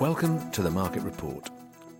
Welcome 0.00 0.50
to 0.52 0.62
the 0.62 0.70
Market 0.70 1.02
Report. 1.02 1.50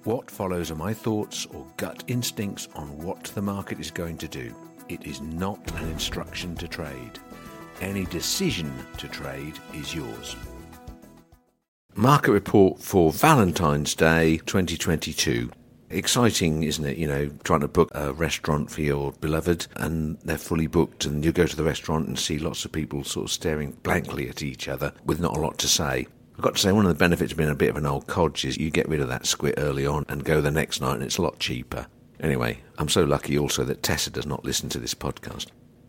What 0.04 0.30
follows 0.30 0.70
are 0.70 0.74
my 0.74 0.95
thoughts 0.95 1.45
or 1.52 1.66
gut 1.77 2.02
instincts 2.06 2.66
on 2.74 2.96
what 2.96 3.24
the 3.24 3.42
market 3.42 3.78
is 3.78 3.91
going 3.91 4.16
to 4.16 4.27
do. 4.27 4.54
It 4.88 5.06
is 5.06 5.20
not 5.20 5.70
an 5.72 5.86
instruction 5.91 6.55
to 6.56 6.66
trade. 6.66 7.18
Any 7.82 8.06
decision 8.06 8.72
to 8.96 9.06
trade 9.06 9.58
is 9.74 9.94
yours. 9.94 10.34
Market 11.94 12.32
Report 12.32 12.80
for 12.80 13.12
Valentine's 13.12 13.94
Day 13.94 14.38
2022. 14.46 15.50
Exciting, 15.91 16.62
isn't 16.62 16.86
it? 16.86 16.96
You 16.96 17.06
know, 17.06 17.30
trying 17.44 17.60
to 17.60 17.69
book 17.69 17.91
a 17.94 18.14
restaurant 18.14 18.70
for 18.70 18.80
your 18.80 19.12
beloved 19.12 19.66
and 19.77 20.19
they're 20.24 20.38
fully 20.38 20.69
booked, 20.69 21.05
and 21.05 21.22
you 21.22 21.32
go 21.32 21.44
to 21.44 21.56
the 21.56 21.64
restaurant 21.64 22.08
and 22.08 22.19
see 22.19 22.38
lots 22.38 22.64
of 22.64 22.72
people 22.72 23.05
sort 23.05 23.27
of 23.27 23.30
staring 23.30 23.72
blankly 23.82 24.27
at 24.30 24.41
each 24.41 24.69
other 24.69 24.94
with 25.05 25.20
not 25.20 25.36
a 25.36 25.41
lot 25.41 25.58
to 25.58 25.69
say. 25.69 26.06
I've 26.41 26.44
got 26.44 26.55
to 26.55 26.62
say, 26.62 26.72
one 26.72 26.86
of 26.86 26.88
the 26.88 26.98
benefits 26.98 27.33
of 27.33 27.36
being 27.36 27.50
a 27.50 27.55
bit 27.55 27.69
of 27.69 27.77
an 27.77 27.84
old 27.84 28.06
codge 28.06 28.46
is 28.46 28.56
you 28.56 28.70
get 28.70 28.88
rid 28.88 29.02
of 29.02 29.08
that 29.08 29.27
squit 29.27 29.56
early 29.58 29.84
on 29.84 30.06
and 30.08 30.24
go 30.24 30.41
the 30.41 30.50
next 30.50 30.80
night, 30.80 30.94
and 30.94 31.02
it's 31.02 31.19
a 31.19 31.22
lot 31.22 31.38
cheaper. 31.38 31.86
Anyway, 32.19 32.60
I'm 32.78 32.88
so 32.88 33.05
lucky 33.05 33.38
also 33.38 33.62
that 33.64 33.82
Tessa 33.82 34.08
does 34.08 34.24
not 34.24 34.42
listen 34.42 34.70
to 34.70 34.78
this 34.78 34.94
podcast. 34.94 35.48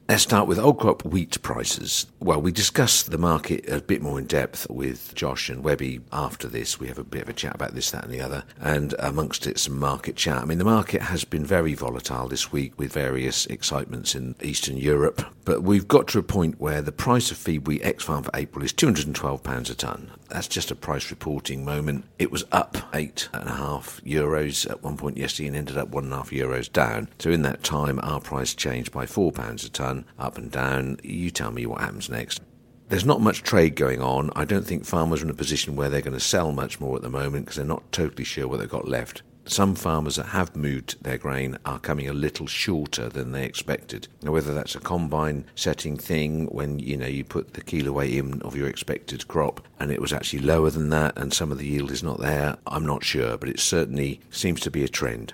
Let's 0.09 0.23
start 0.23 0.49
with 0.49 0.59
old 0.59 0.77
crop 0.77 1.05
wheat 1.05 1.41
prices. 1.41 2.05
Well, 2.19 2.41
we 2.41 2.52
discussed 2.52 3.11
the 3.11 3.17
market 3.17 3.69
a 3.69 3.80
bit 3.80 4.02
more 4.02 4.19
in 4.19 4.25
depth 4.25 4.69
with 4.69 5.16
Josh 5.16 5.47
and 5.47 5.63
Webby 5.63 6.02
after 6.11 6.49
this. 6.49 6.81
We 6.81 6.88
have 6.88 6.97
a 6.97 7.05
bit 7.05 7.21
of 7.21 7.30
a 7.30 7.33
chat 7.33 7.55
about 7.55 7.73
this, 7.73 7.91
that, 7.91 8.03
and 8.03 8.13
the 8.13 8.19
other, 8.19 8.43
and 8.59 8.93
amongst 8.99 9.47
it, 9.47 9.58
some 9.58 9.80
market 9.80 10.17
chat. 10.17 10.41
I 10.41 10.43
mean, 10.43 10.58
the 10.58 10.65
market 10.65 11.03
has 11.03 11.23
been 11.23 11.45
very 11.45 11.75
volatile 11.75 12.27
this 12.27 12.52
week 12.52 12.77
with 12.77 12.91
various 12.91 13.45
excitements 13.45 14.15
in 14.15 14.36
Eastern 14.41 14.75
Europe, 14.75 15.23
but 15.45 15.63
we've 15.63 15.88
got 15.88 16.09
to 16.09 16.19
a 16.19 16.23
point 16.23 16.59
where 16.59 16.81
the 16.81 16.91
price 16.91 17.31
of 17.31 17.38
feed 17.38 17.65
wheat 17.65 17.86
ex 17.86 18.03
farm 18.03 18.23
for 18.23 18.31
April 18.33 18.65
is 18.65 18.73
£212 18.73 19.69
a 19.69 19.75
tonne. 19.75 20.11
That's 20.31 20.47
just 20.47 20.71
a 20.71 20.75
price 20.75 21.11
reporting 21.11 21.65
moment. 21.65 22.05
It 22.17 22.31
was 22.31 22.45
up 22.53 22.77
eight 22.93 23.27
and 23.33 23.49
a 23.49 23.53
half 23.53 23.99
euros 24.05 24.69
at 24.69 24.81
one 24.81 24.95
point 24.95 25.17
yesterday 25.17 25.47
and 25.47 25.57
ended 25.57 25.77
up 25.77 25.89
one 25.89 26.05
and 26.05 26.13
a 26.13 26.17
half 26.17 26.29
euros 26.29 26.71
down. 26.71 27.09
So 27.19 27.31
in 27.31 27.41
that 27.41 27.63
time, 27.63 27.99
our 28.01 28.21
price 28.21 28.53
changed 28.55 28.93
by 28.93 29.05
four 29.05 29.33
pounds 29.33 29.65
a 29.65 29.69
tonne 29.69 30.05
up 30.17 30.37
and 30.37 30.49
down. 30.49 30.97
You 31.03 31.31
tell 31.31 31.52
me 31.52 31.65
what 31.65 31.81
happens 31.81 32.09
next. 32.09 32.39
There's 32.87 33.05
not 33.05 33.19
much 33.19 33.43
trade 33.43 33.75
going 33.75 34.02
on. 34.02 34.31
I 34.35 34.45
don't 34.45 34.65
think 34.65 34.85
farmers 34.85 35.21
are 35.21 35.25
in 35.25 35.31
a 35.31 35.33
position 35.33 35.75
where 35.75 35.89
they're 35.89 36.02
going 36.02 36.13
to 36.13 36.19
sell 36.19 36.53
much 36.53 36.79
more 36.79 36.95
at 36.95 37.02
the 37.02 37.09
moment 37.09 37.45
because 37.45 37.57
they're 37.57 37.65
not 37.65 37.91
totally 37.91 38.23
sure 38.23 38.47
what 38.47 38.59
they've 38.59 38.69
got 38.69 38.87
left. 38.87 39.23
Some 39.52 39.75
farmers 39.75 40.16
that 40.16 40.27
have 40.27 40.55
moved 40.55 41.03
their 41.03 41.17
grain 41.17 41.57
are 41.66 41.77
coming 41.77 42.07
a 42.07 42.13
little 42.13 42.47
shorter 42.47 43.09
than 43.09 43.33
they 43.33 43.44
expected. 43.44 44.08
Now, 44.21 44.31
whether 44.31 44.53
that's 44.53 44.75
a 44.75 44.80
combine 44.80 45.43
setting 45.55 45.97
thing 45.97 46.45
when 46.45 46.80
you 46.80 46.95
know 46.95 47.08
you 47.08 47.25
put 47.25 47.53
the 47.53 47.61
kilo 47.61 47.91
weight 47.91 48.13
in 48.13 48.41
of 48.43 48.55
your 48.55 48.69
expected 48.69 49.27
crop 49.27 49.67
and 49.77 49.91
it 49.91 49.99
was 49.99 50.13
actually 50.13 50.39
lower 50.39 50.69
than 50.69 50.89
that 50.91 51.17
and 51.17 51.33
some 51.33 51.52
of 51.52 51.58
the 51.58 51.67
yield 51.67 51.92
is 51.92 52.02
not 52.02 52.21
there, 52.21 52.55
I'm 52.65 52.86
not 52.86 53.03
sure, 53.03 53.36
but 53.36 53.49
it 53.49 53.59
certainly 53.59 54.21
seems 54.30 54.61
to 54.61 54.71
be 54.71 54.86
a 54.86 54.87
trend. 54.87 55.33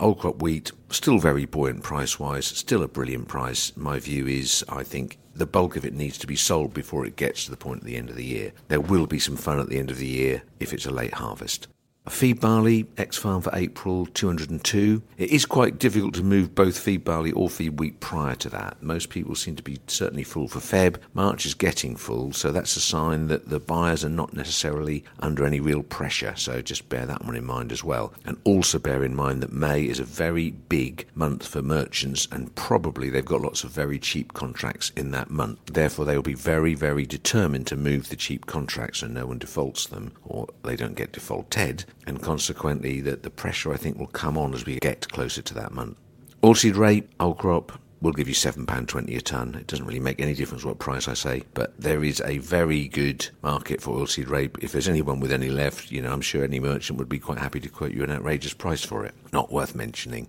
Old 0.00 0.20
crop 0.20 0.40
wheat, 0.40 0.72
still 0.88 1.18
very 1.18 1.44
buoyant 1.44 1.82
price 1.82 2.18
wise, 2.18 2.46
still 2.46 2.82
a 2.82 2.88
brilliant 2.88 3.28
price. 3.28 3.76
My 3.76 3.98
view 3.98 4.26
is 4.26 4.64
I 4.70 4.82
think 4.82 5.18
the 5.34 5.44
bulk 5.44 5.76
of 5.76 5.84
it 5.84 5.92
needs 5.92 6.16
to 6.18 6.26
be 6.26 6.36
sold 6.36 6.72
before 6.72 7.04
it 7.04 7.16
gets 7.16 7.44
to 7.44 7.50
the 7.50 7.58
point 7.58 7.80
at 7.80 7.84
the 7.84 7.96
end 7.96 8.08
of 8.08 8.16
the 8.16 8.24
year. 8.24 8.52
There 8.68 8.80
will 8.80 9.06
be 9.06 9.18
some 9.18 9.36
fun 9.36 9.60
at 9.60 9.68
the 9.68 9.78
end 9.78 9.90
of 9.90 9.98
the 9.98 10.06
year 10.06 10.44
if 10.58 10.72
it's 10.72 10.86
a 10.86 10.90
late 10.90 11.12
harvest. 11.12 11.68
Feed 12.08 12.40
barley, 12.40 12.86
X 12.96 13.16
farm 13.16 13.42
for 13.42 13.50
April 13.54 14.06
202. 14.06 15.02
It 15.16 15.30
is 15.30 15.46
quite 15.46 15.78
difficult 15.78 16.14
to 16.14 16.22
move 16.22 16.54
both 16.54 16.78
feed 16.78 17.04
barley 17.04 17.32
or 17.32 17.48
feed 17.48 17.78
wheat 17.78 18.00
prior 18.00 18.34
to 18.36 18.48
that. 18.50 18.82
Most 18.82 19.10
people 19.10 19.34
seem 19.34 19.56
to 19.56 19.62
be 19.62 19.78
certainly 19.86 20.24
full 20.24 20.48
for 20.48 20.60
Feb. 20.60 20.96
March 21.14 21.46
is 21.46 21.54
getting 21.54 21.96
full, 21.96 22.32
so 22.32 22.50
that's 22.50 22.76
a 22.76 22.80
sign 22.80 23.28
that 23.28 23.48
the 23.48 23.60
buyers 23.60 24.04
are 24.04 24.08
not 24.08 24.34
necessarily 24.34 25.04
under 25.20 25.44
any 25.44 25.60
real 25.60 25.82
pressure. 25.82 26.34
So 26.36 26.62
just 26.62 26.88
bear 26.88 27.06
that 27.06 27.24
one 27.24 27.36
in 27.36 27.44
mind 27.44 27.72
as 27.72 27.84
well. 27.84 28.12
And 28.24 28.38
also 28.44 28.78
bear 28.78 29.04
in 29.04 29.14
mind 29.14 29.42
that 29.42 29.52
May 29.52 29.84
is 29.84 30.00
a 30.00 30.04
very 30.04 30.50
big 30.50 31.06
month 31.14 31.46
for 31.46 31.62
merchants, 31.62 32.28
and 32.30 32.54
probably 32.54 33.10
they've 33.10 33.24
got 33.24 33.42
lots 33.42 33.64
of 33.64 33.70
very 33.70 33.98
cheap 33.98 34.34
contracts 34.34 34.90
in 34.96 35.10
that 35.12 35.30
month. 35.30 35.58
Therefore, 35.66 36.04
they 36.04 36.16
will 36.16 36.22
be 36.22 36.34
very, 36.34 36.74
very 36.74 37.06
determined 37.06 37.66
to 37.68 37.76
move 37.76 38.08
the 38.08 38.16
cheap 38.16 38.46
contracts 38.46 39.02
and 39.02 39.14
no 39.14 39.26
one 39.26 39.38
defaults 39.38 39.86
them 39.86 40.12
or 40.24 40.46
they 40.62 40.76
don't 40.76 40.94
get 40.94 41.12
defaulted 41.12 41.84
and 42.08 42.22
consequently 42.22 43.02
that 43.02 43.22
the 43.22 43.30
pressure 43.30 43.70
I 43.72 43.76
think 43.76 43.98
will 43.98 44.06
come 44.06 44.38
on 44.38 44.54
as 44.54 44.64
we 44.64 44.78
get 44.78 45.06
closer 45.10 45.42
to 45.42 45.54
that 45.54 45.72
month. 45.72 45.98
Oilseed 46.42 46.76
rape, 46.76 47.10
old 47.20 47.36
crop, 47.36 47.72
will 48.00 48.12
give 48.12 48.28
you 48.28 48.34
£7.20 48.34 49.14
a 49.14 49.20
tonne. 49.20 49.54
It 49.56 49.66
doesn't 49.66 49.84
really 49.84 50.00
make 50.00 50.18
any 50.18 50.32
difference 50.32 50.64
what 50.64 50.78
price 50.78 51.06
I 51.06 51.14
say, 51.14 51.42
but 51.52 51.78
there 51.78 52.02
is 52.02 52.22
a 52.24 52.38
very 52.38 52.88
good 52.88 53.28
market 53.42 53.82
for 53.82 53.94
oilseed 53.96 54.30
rape. 54.30 54.56
If 54.62 54.72
there's 54.72 54.88
anyone 54.88 55.20
with 55.20 55.32
any 55.32 55.50
left, 55.50 55.90
you 55.90 56.00
know, 56.00 56.12
I'm 56.12 56.22
sure 56.22 56.44
any 56.44 56.60
merchant 56.60 56.98
would 56.98 57.10
be 57.10 57.18
quite 57.18 57.38
happy 57.38 57.60
to 57.60 57.68
quote 57.68 57.92
you 57.92 58.04
an 58.04 58.10
outrageous 58.10 58.54
price 58.54 58.84
for 58.84 59.04
it. 59.04 59.14
Not 59.32 59.52
worth 59.52 59.74
mentioning. 59.74 60.28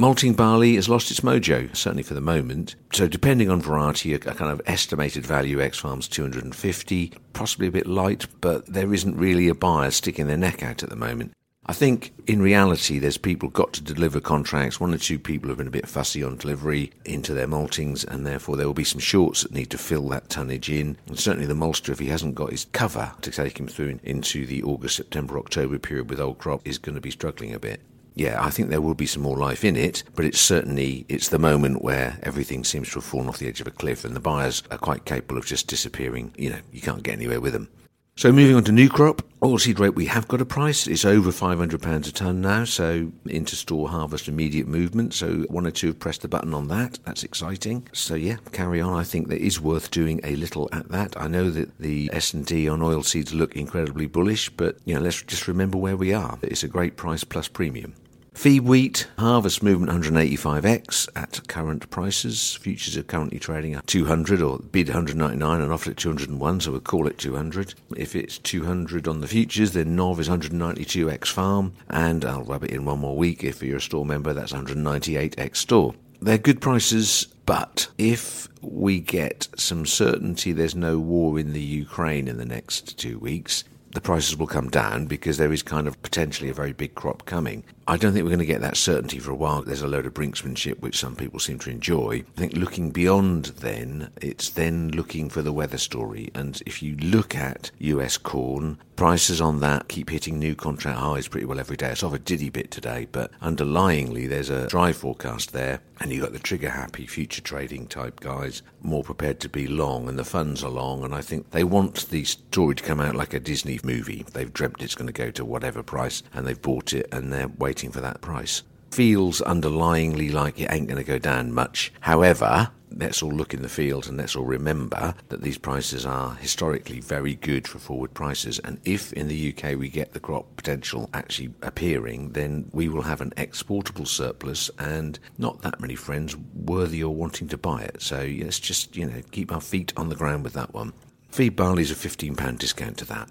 Malting 0.00 0.34
barley 0.34 0.76
has 0.76 0.88
lost 0.88 1.10
its 1.10 1.22
mojo, 1.22 1.74
certainly 1.74 2.04
for 2.04 2.14
the 2.14 2.20
moment. 2.20 2.76
So, 2.92 3.08
depending 3.08 3.50
on 3.50 3.60
variety, 3.60 4.14
a 4.14 4.20
kind 4.20 4.52
of 4.52 4.62
estimated 4.64 5.26
value 5.26 5.60
X 5.60 5.76
Farms 5.76 6.06
250, 6.06 7.14
possibly 7.32 7.66
a 7.66 7.72
bit 7.72 7.88
light, 7.88 8.28
but 8.40 8.64
there 8.72 8.94
isn't 8.94 9.16
really 9.16 9.48
a 9.48 9.56
buyer 9.56 9.90
sticking 9.90 10.28
their 10.28 10.36
neck 10.36 10.62
out 10.62 10.84
at 10.84 10.88
the 10.88 10.94
moment. 10.94 11.32
I 11.66 11.72
think 11.72 12.12
in 12.28 12.40
reality, 12.40 13.00
there's 13.00 13.18
people 13.18 13.48
got 13.48 13.72
to 13.72 13.82
deliver 13.82 14.20
contracts. 14.20 14.78
One 14.78 14.94
or 14.94 14.98
two 14.98 15.18
people 15.18 15.48
have 15.48 15.58
been 15.58 15.66
a 15.66 15.72
bit 15.72 15.88
fussy 15.88 16.22
on 16.22 16.36
delivery 16.36 16.92
into 17.04 17.34
their 17.34 17.48
maltings, 17.48 18.06
and 18.06 18.24
therefore 18.24 18.56
there 18.56 18.68
will 18.68 18.74
be 18.74 18.84
some 18.84 19.00
shorts 19.00 19.42
that 19.42 19.50
need 19.50 19.70
to 19.70 19.78
fill 19.78 20.08
that 20.10 20.28
tonnage 20.28 20.70
in. 20.70 20.96
And 21.08 21.18
certainly 21.18 21.46
the 21.46 21.54
maltster, 21.54 21.88
if 21.88 21.98
he 21.98 22.06
hasn't 22.06 22.36
got 22.36 22.52
his 22.52 22.66
cover 22.66 23.14
to 23.22 23.32
take 23.32 23.58
him 23.58 23.66
through 23.66 23.98
into 24.04 24.46
the 24.46 24.62
August, 24.62 24.94
September, 24.94 25.40
October 25.40 25.76
period 25.80 26.08
with 26.08 26.20
old 26.20 26.38
crop, 26.38 26.60
is 26.64 26.78
going 26.78 26.94
to 26.94 27.00
be 27.00 27.10
struggling 27.10 27.52
a 27.52 27.58
bit 27.58 27.80
yeah, 28.18 28.44
I 28.44 28.50
think 28.50 28.68
there 28.68 28.80
will 28.80 28.94
be 28.94 29.06
some 29.06 29.22
more 29.22 29.36
life 29.36 29.64
in 29.64 29.76
it, 29.76 30.02
but 30.14 30.24
it's 30.24 30.40
certainly 30.40 31.06
it's 31.08 31.28
the 31.28 31.38
moment 31.38 31.82
where 31.82 32.18
everything 32.24 32.64
seems 32.64 32.88
to 32.88 32.96
have 32.96 33.04
fallen 33.04 33.28
off 33.28 33.38
the 33.38 33.46
edge 33.46 33.60
of 33.60 33.68
a 33.68 33.70
cliff, 33.70 34.04
and 34.04 34.16
the 34.16 34.20
buyers 34.20 34.62
are 34.70 34.78
quite 34.78 35.04
capable 35.04 35.38
of 35.38 35.46
just 35.46 35.68
disappearing. 35.68 36.34
You 36.36 36.50
know, 36.50 36.58
you 36.72 36.80
can't 36.80 37.02
get 37.02 37.12
anywhere 37.12 37.40
with 37.40 37.52
them. 37.52 37.68
So 38.16 38.32
moving 38.32 38.56
on 38.56 38.64
to 38.64 38.72
new 38.72 38.88
crop, 38.88 39.22
oilseed 39.42 39.78
rape, 39.78 39.94
we 39.94 40.06
have 40.06 40.26
got 40.26 40.40
a 40.40 40.44
price. 40.44 40.88
It's 40.88 41.04
over 41.04 41.30
£500 41.30 42.08
a 42.08 42.12
tonne 42.12 42.40
now, 42.40 42.64
so 42.64 43.12
into 43.26 43.54
store 43.54 43.88
harvest 43.88 44.26
immediate 44.26 44.66
movement. 44.66 45.14
So 45.14 45.44
one 45.48 45.68
or 45.68 45.70
two 45.70 45.86
have 45.86 46.00
pressed 46.00 46.22
the 46.22 46.28
button 46.28 46.52
on 46.52 46.66
that. 46.66 46.98
That's 47.04 47.22
exciting. 47.22 47.86
So 47.92 48.16
yeah, 48.16 48.38
carry 48.50 48.80
on. 48.80 48.92
I 48.94 49.04
think 49.04 49.28
that 49.28 49.40
is 49.40 49.60
worth 49.60 49.92
doing 49.92 50.18
a 50.24 50.34
little 50.34 50.68
at 50.72 50.88
that. 50.88 51.16
I 51.16 51.28
know 51.28 51.48
that 51.50 51.78
the 51.78 52.10
S&D 52.12 52.68
on 52.68 52.80
oilseeds 52.80 53.32
look 53.32 53.54
incredibly 53.54 54.06
bullish, 54.06 54.50
but 54.50 54.78
you 54.84 54.96
know, 54.96 55.00
let's 55.00 55.22
just 55.22 55.46
remember 55.46 55.78
where 55.78 55.96
we 55.96 56.12
are. 56.12 56.40
It's 56.42 56.64
a 56.64 56.68
great 56.68 56.96
price 56.96 57.22
plus 57.22 57.46
premium. 57.46 57.94
Feed 58.38 58.60
wheat, 58.60 59.08
harvest 59.18 59.64
movement 59.64 59.90
185x 59.90 61.08
at 61.16 61.48
current 61.48 61.90
prices. 61.90 62.54
Futures 62.54 62.96
are 62.96 63.02
currently 63.02 63.40
trading 63.40 63.74
at 63.74 63.88
200 63.88 64.40
or 64.40 64.60
bid 64.60 64.86
199 64.86 65.60
and 65.60 65.72
offered 65.72 65.90
at 65.90 65.96
201, 65.96 66.60
so 66.60 66.70
we'll 66.70 66.80
call 66.80 67.08
it 67.08 67.18
200. 67.18 67.74
If 67.96 68.14
it's 68.14 68.38
200 68.38 69.08
on 69.08 69.22
the 69.22 69.26
futures, 69.26 69.72
then 69.72 69.96
NOV 69.96 70.20
is 70.20 70.28
192x 70.28 71.26
farm, 71.32 71.72
and 71.90 72.24
I'll 72.24 72.44
rub 72.44 72.62
it 72.62 72.70
in 72.70 72.84
one 72.84 73.00
more 73.00 73.16
week. 73.16 73.42
If 73.42 73.60
you're 73.60 73.78
a 73.78 73.80
store 73.80 74.06
member, 74.06 74.32
that's 74.32 74.52
198x 74.52 75.56
store. 75.56 75.96
They're 76.22 76.38
good 76.38 76.60
prices, 76.60 77.26
but 77.44 77.88
if 77.98 78.46
we 78.62 79.00
get 79.00 79.48
some 79.56 79.84
certainty 79.84 80.52
there's 80.52 80.76
no 80.76 81.00
war 81.00 81.40
in 81.40 81.54
the 81.54 81.60
Ukraine 81.60 82.28
in 82.28 82.36
the 82.36 82.46
next 82.46 82.98
two 82.98 83.18
weeks, 83.18 83.64
the 83.92 84.00
prices 84.00 84.36
will 84.36 84.46
come 84.46 84.68
down 84.68 85.06
because 85.06 85.38
there 85.38 85.52
is 85.52 85.62
kind 85.62 85.88
of 85.88 86.00
potentially 86.02 86.50
a 86.50 86.54
very 86.54 86.72
big 86.72 86.94
crop 86.94 87.24
coming. 87.24 87.64
I 87.90 87.96
don't 87.96 88.12
think 88.12 88.24
we're 88.24 88.30
going 88.30 88.40
to 88.40 88.44
get 88.44 88.60
that 88.60 88.76
certainty 88.76 89.18
for 89.18 89.30
a 89.30 89.34
while. 89.34 89.62
There's 89.62 89.80
a 89.80 89.88
load 89.88 90.04
of 90.04 90.12
brinksmanship 90.12 90.80
which 90.80 90.98
some 90.98 91.16
people 91.16 91.40
seem 91.40 91.58
to 91.60 91.70
enjoy. 91.70 92.22
I 92.36 92.38
think 92.38 92.52
looking 92.52 92.90
beyond 92.90 93.46
then, 93.46 94.10
it's 94.20 94.50
then 94.50 94.90
looking 94.90 95.30
for 95.30 95.40
the 95.40 95.54
weather 95.54 95.78
story. 95.78 96.30
And 96.34 96.62
if 96.66 96.82
you 96.82 96.96
look 96.96 97.34
at 97.34 97.70
US 97.78 98.18
corn, 98.18 98.76
prices 98.98 99.40
on 99.40 99.60
that 99.60 99.86
keep 99.86 100.10
hitting 100.10 100.40
new 100.40 100.56
contract 100.56 100.98
highs 100.98 101.28
pretty 101.28 101.46
well 101.46 101.60
every 101.60 101.76
day. 101.76 101.88
It's 101.88 102.02
off 102.02 102.12
a 102.12 102.18
diddy 102.18 102.50
bit 102.50 102.72
today, 102.72 103.06
but 103.12 103.30
underlyingly 103.40 104.28
there's 104.28 104.50
a 104.50 104.66
dry 104.66 104.92
forecast 104.92 105.52
there, 105.52 105.78
and 106.00 106.10
you've 106.10 106.24
got 106.24 106.32
the 106.32 106.40
trigger 106.40 106.68
happy 106.68 107.06
future 107.06 107.40
trading 107.40 107.86
type 107.86 108.18
guys 108.18 108.60
more 108.82 109.04
prepared 109.04 109.38
to 109.38 109.48
be 109.48 109.68
long, 109.68 110.08
and 110.08 110.18
the 110.18 110.24
funds 110.24 110.64
are 110.64 110.70
long. 110.70 111.04
And 111.04 111.14
I 111.14 111.20
think 111.20 111.52
they 111.52 111.62
want 111.62 112.10
the 112.10 112.24
story 112.24 112.74
to 112.74 112.82
come 112.82 113.00
out 113.00 113.14
like 113.14 113.34
a 113.34 113.40
Disney 113.40 113.78
movie. 113.84 114.26
They've 114.32 114.52
dreamt 114.52 114.82
it's 114.82 114.96
going 114.96 115.06
to 115.06 115.12
go 115.12 115.30
to 115.30 115.44
whatever 115.44 115.84
price, 115.84 116.24
and 116.34 116.44
they've 116.44 116.60
bought 116.60 116.92
it, 116.92 117.08
and 117.12 117.32
they're 117.32 117.52
waiting 117.56 117.77
waiting 117.78 117.92
for 117.92 118.00
that 118.00 118.20
price. 118.20 118.64
Feels 118.90 119.40
underlyingly 119.42 120.32
like 120.32 120.58
it 120.58 120.68
ain't 120.72 120.88
going 120.88 120.98
to 120.98 121.04
go 121.04 121.20
down 121.20 121.52
much. 121.52 121.92
However, 122.00 122.72
let's 122.90 123.22
all 123.22 123.30
look 123.30 123.54
in 123.54 123.62
the 123.62 123.68
field 123.68 124.08
and 124.08 124.16
let's 124.16 124.34
all 124.34 124.44
remember 124.44 125.14
that 125.28 125.42
these 125.42 125.58
prices 125.58 126.04
are 126.04 126.34
historically 126.34 126.98
very 126.98 127.36
good 127.36 127.68
for 127.68 127.78
forward 127.78 128.12
prices. 128.14 128.58
And 128.58 128.80
if 128.84 129.12
in 129.12 129.28
the 129.28 129.54
UK 129.54 129.78
we 129.78 129.88
get 129.88 130.12
the 130.12 130.18
crop 130.18 130.56
potential 130.56 131.08
actually 131.14 131.54
appearing, 131.62 132.32
then 132.32 132.68
we 132.72 132.88
will 132.88 133.02
have 133.02 133.20
an 133.20 133.32
exportable 133.36 134.06
surplus 134.06 134.72
and 134.80 135.20
not 135.36 135.62
that 135.62 135.78
many 135.78 135.94
friends 135.94 136.34
worthy 136.36 137.04
or 137.04 137.14
wanting 137.14 137.46
to 137.46 137.56
buy 137.56 137.82
it. 137.82 138.02
So 138.02 138.28
let's 138.40 138.58
just, 138.58 138.96
you 138.96 139.06
know, 139.06 139.22
keep 139.30 139.52
our 139.52 139.60
feet 139.60 139.92
on 139.96 140.08
the 140.08 140.16
ground 140.16 140.42
with 140.42 140.54
that 140.54 140.74
one. 140.74 140.94
Feed 141.30 141.54
barley's 141.54 141.92
a 141.92 141.94
£15 141.94 142.58
discount 142.58 142.98
to 142.98 143.04
that. 143.04 143.30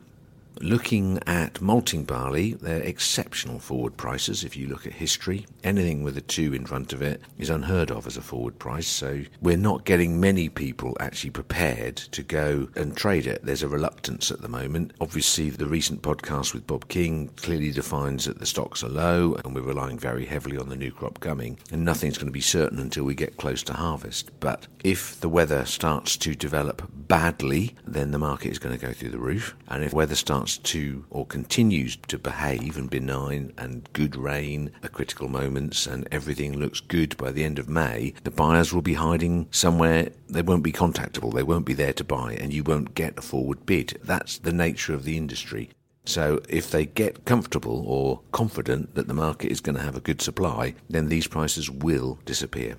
Looking 0.61 1.19
at 1.27 1.61
malting 1.61 2.03
barley, 2.03 2.53
they're 2.53 2.81
exceptional 2.81 3.59
forward 3.59 3.95
prices. 3.95 4.43
If 4.43 4.57
you 4.57 4.67
look 4.67 4.87
at 4.87 4.93
history, 4.93 5.45
anything 5.63 6.03
with 6.03 6.17
a 6.17 6.21
two 6.21 6.53
in 6.53 6.65
front 6.65 6.93
of 6.93 7.01
it 7.01 7.21
is 7.37 7.49
unheard 7.49 7.91
of 7.91 8.07
as 8.07 8.17
a 8.17 8.21
forward 8.21 8.57
price. 8.57 8.87
So 8.87 9.23
we're 9.41 9.57
not 9.57 9.85
getting 9.85 10.19
many 10.19 10.49
people 10.49 10.97
actually 10.99 11.29
prepared 11.29 11.95
to 11.97 12.23
go 12.23 12.69
and 12.75 12.97
trade 12.97 13.27
it. 13.27 13.43
There's 13.43 13.63
a 13.63 13.67
reluctance 13.67 14.31
at 14.31 14.41
the 14.41 14.47
moment. 14.47 14.93
Obviously, 14.99 15.49
the 15.49 15.67
recent 15.67 16.01
podcast 16.01 16.53
with 16.53 16.65
Bob 16.65 16.87
King 16.87 17.29
clearly 17.35 17.71
defines 17.71 18.25
that 18.25 18.39
the 18.39 18.45
stocks 18.45 18.83
are 18.83 18.89
low 18.89 19.35
and 19.43 19.53
we're 19.53 19.61
relying 19.61 19.99
very 19.99 20.25
heavily 20.25 20.57
on 20.57 20.69
the 20.69 20.75
new 20.75 20.91
crop 20.91 21.19
coming, 21.19 21.59
and 21.71 21.85
nothing's 21.85 22.17
going 22.17 22.27
to 22.27 22.31
be 22.31 22.41
certain 22.41 22.79
until 22.79 23.03
we 23.03 23.15
get 23.15 23.37
close 23.37 23.61
to 23.63 23.73
harvest. 23.73 24.31
But 24.39 24.67
if 24.83 25.19
the 25.19 25.29
weather 25.29 25.65
starts 25.65 26.17
to 26.17 26.33
develop 26.33 26.89
badly, 27.07 27.75
then 27.85 28.11
the 28.11 28.19
market 28.19 28.51
is 28.51 28.59
going 28.59 28.77
to 28.77 28.85
go 28.85 28.93
through 28.93 29.11
the 29.11 29.19
roof. 29.19 29.55
And 29.67 29.83
if 29.83 29.93
weather 29.93 30.15
starts 30.15 30.46
starts 30.47 30.69
to 30.71 31.05
or 31.09 31.25
continues 31.25 31.97
to 32.07 32.17
behave 32.17 32.77
and 32.77 32.89
benign 32.89 33.51
and 33.57 33.89
good 33.91 34.15
rain 34.15 34.71
at 34.81 34.93
critical 34.93 35.27
moments 35.27 35.85
and 35.85 36.07
everything 36.09 36.57
looks 36.57 36.79
good 36.79 37.17
by 37.17 37.31
the 37.31 37.43
end 37.43 37.59
of 37.59 37.67
May, 37.67 38.13
the 38.23 38.31
buyers 38.31 38.73
will 38.73 38.81
be 38.81 38.93
hiding 38.93 39.47
somewhere 39.51 40.09
they 40.29 40.41
won't 40.41 40.63
be 40.63 40.71
contactable, 40.71 41.33
they 41.33 41.43
won't 41.43 41.65
be 41.65 41.73
there 41.73 41.93
to 41.93 42.03
buy, 42.03 42.33
and 42.33 42.53
you 42.53 42.63
won't 42.63 42.95
get 42.95 43.17
a 43.17 43.21
forward 43.21 43.65
bid. 43.65 43.99
That's 44.03 44.37
the 44.37 44.53
nature 44.53 44.93
of 44.93 45.03
the 45.03 45.17
industry. 45.17 45.69
So 46.05 46.41
if 46.47 46.71
they 46.71 46.85
get 46.85 47.25
comfortable 47.25 47.83
or 47.85 48.21
confident 48.31 48.95
that 48.95 49.09
the 49.09 49.13
market 49.13 49.51
is 49.51 49.59
going 49.59 49.75
to 49.75 49.83
have 49.83 49.97
a 49.97 50.07
good 50.07 50.21
supply, 50.21 50.75
then 50.89 51.09
these 51.09 51.27
prices 51.27 51.69
will 51.69 52.19
disappear. 52.25 52.77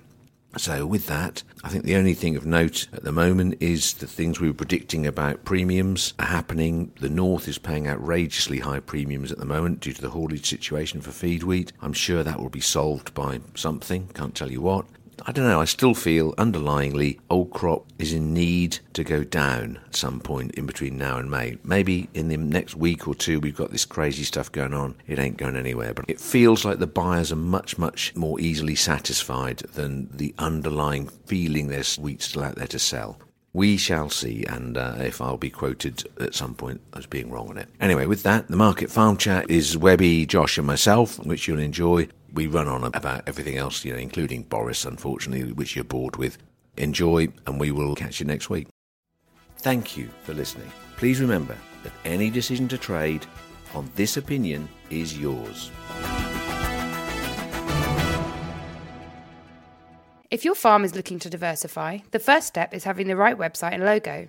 So, 0.59 0.85
with 0.85 1.07
that, 1.07 1.41
I 1.63 1.69
think 1.69 1.85
the 1.85 1.95
only 1.95 2.13
thing 2.13 2.35
of 2.35 2.45
note 2.45 2.89
at 2.91 3.05
the 3.05 3.13
moment 3.13 3.55
is 3.61 3.93
the 3.93 4.05
things 4.05 4.41
we 4.41 4.49
were 4.49 4.53
predicting 4.53 5.07
about 5.07 5.45
premiums 5.45 6.13
are 6.19 6.25
happening. 6.25 6.91
The 6.99 7.09
North 7.09 7.47
is 7.47 7.57
paying 7.57 7.87
outrageously 7.87 8.59
high 8.59 8.81
premiums 8.81 9.31
at 9.31 9.37
the 9.37 9.45
moment 9.45 9.79
due 9.79 9.93
to 9.93 10.01
the 10.01 10.09
haulage 10.09 10.49
situation 10.49 10.99
for 10.99 11.11
feed 11.11 11.43
wheat. 11.43 11.71
I'm 11.81 11.93
sure 11.93 12.23
that 12.23 12.41
will 12.41 12.49
be 12.49 12.59
solved 12.59 13.13
by 13.13 13.39
something, 13.55 14.09
can't 14.09 14.35
tell 14.35 14.51
you 14.51 14.59
what. 14.59 14.85
I 15.25 15.31
don't 15.31 15.47
know, 15.47 15.61
I 15.61 15.65
still 15.65 15.93
feel 15.93 16.33
underlyingly 16.35 17.19
old 17.29 17.51
crop 17.51 17.85
is 17.97 18.13
in 18.13 18.33
need 18.33 18.79
to 18.93 19.03
go 19.03 19.23
down 19.23 19.79
at 19.87 19.95
some 19.95 20.19
point 20.19 20.51
in 20.51 20.65
between 20.65 20.97
now 20.97 21.17
and 21.17 21.29
May. 21.29 21.57
Maybe 21.63 22.09
in 22.13 22.29
the 22.29 22.37
next 22.37 22.75
week 22.75 23.07
or 23.07 23.15
two 23.15 23.39
we've 23.39 23.55
got 23.55 23.71
this 23.71 23.85
crazy 23.85 24.23
stuff 24.23 24.51
going 24.51 24.73
on. 24.73 24.95
It 25.07 25.19
ain't 25.19 25.37
going 25.37 25.55
anywhere, 25.55 25.93
but 25.93 26.05
it 26.07 26.19
feels 26.19 26.63
like 26.63 26.79
the 26.79 26.87
buyers 26.87 27.31
are 27.31 27.37
much, 27.37 27.77
much 27.77 28.15
more 28.15 28.39
easily 28.39 28.75
satisfied 28.75 29.57
than 29.73 30.09
the 30.15 30.33
underlying 30.37 31.07
feeling 31.25 31.67
there's 31.67 31.97
wheat 31.97 32.21
still 32.21 32.43
out 32.43 32.55
there 32.55 32.67
to 32.67 32.79
sell. 32.79 33.19
We 33.51 33.77
shall 33.77 34.09
see, 34.11 34.45
and 34.45 34.77
uh, 34.77 34.95
if 34.99 35.21
I'll 35.21 35.37
be 35.37 35.49
quoted 35.49 36.07
at 36.19 36.35
some 36.35 36.53
point 36.53 36.81
as 36.95 37.07
being 37.07 37.31
wrong 37.31 37.49
on 37.49 37.57
it. 37.57 37.67
Anyway, 37.81 38.05
with 38.05 38.21
that, 38.23 38.47
the 38.47 38.55
Market 38.55 38.91
Farm 38.91 39.17
Chat 39.17 39.49
is 39.49 39.75
Webby, 39.75 40.27
Josh, 40.27 40.59
and 40.59 40.67
myself, 40.67 41.17
which 41.25 41.47
you'll 41.47 41.57
enjoy 41.57 42.07
we 42.33 42.47
run 42.47 42.67
on 42.67 42.83
about 42.83 43.27
everything 43.27 43.57
else, 43.57 43.83
you 43.83 43.93
know, 43.93 43.99
including 43.99 44.43
Boris, 44.43 44.85
unfortunately, 44.85 45.51
which 45.51 45.75
you're 45.75 45.83
bored 45.83 46.15
with. 46.15 46.37
Enjoy, 46.77 47.27
and 47.45 47.59
we 47.59 47.71
will 47.71 47.95
catch 47.95 48.19
you 48.19 48.25
next 48.25 48.49
week. 48.49 48.67
Thank 49.57 49.97
you 49.97 50.09
for 50.23 50.33
listening. 50.33 50.71
Please 50.97 51.19
remember 51.19 51.57
that 51.83 51.91
any 52.05 52.29
decision 52.29 52.67
to 52.69 52.77
trade 52.77 53.25
on 53.73 53.89
this 53.95 54.17
opinion 54.17 54.69
is 54.89 55.17
yours. 55.17 55.71
If 60.31 60.45
your 60.45 60.55
farm 60.55 60.85
is 60.85 60.95
looking 60.95 61.17
to 61.19 61.29
diversify, 61.29 61.99
the 62.11 62.19
first 62.19 62.47
step 62.47 62.73
is 62.73 62.83
having 62.83 63.07
the 63.07 63.15
right 63.15 63.37
website 63.37 63.73
and 63.73 63.83
logo. 63.83 64.27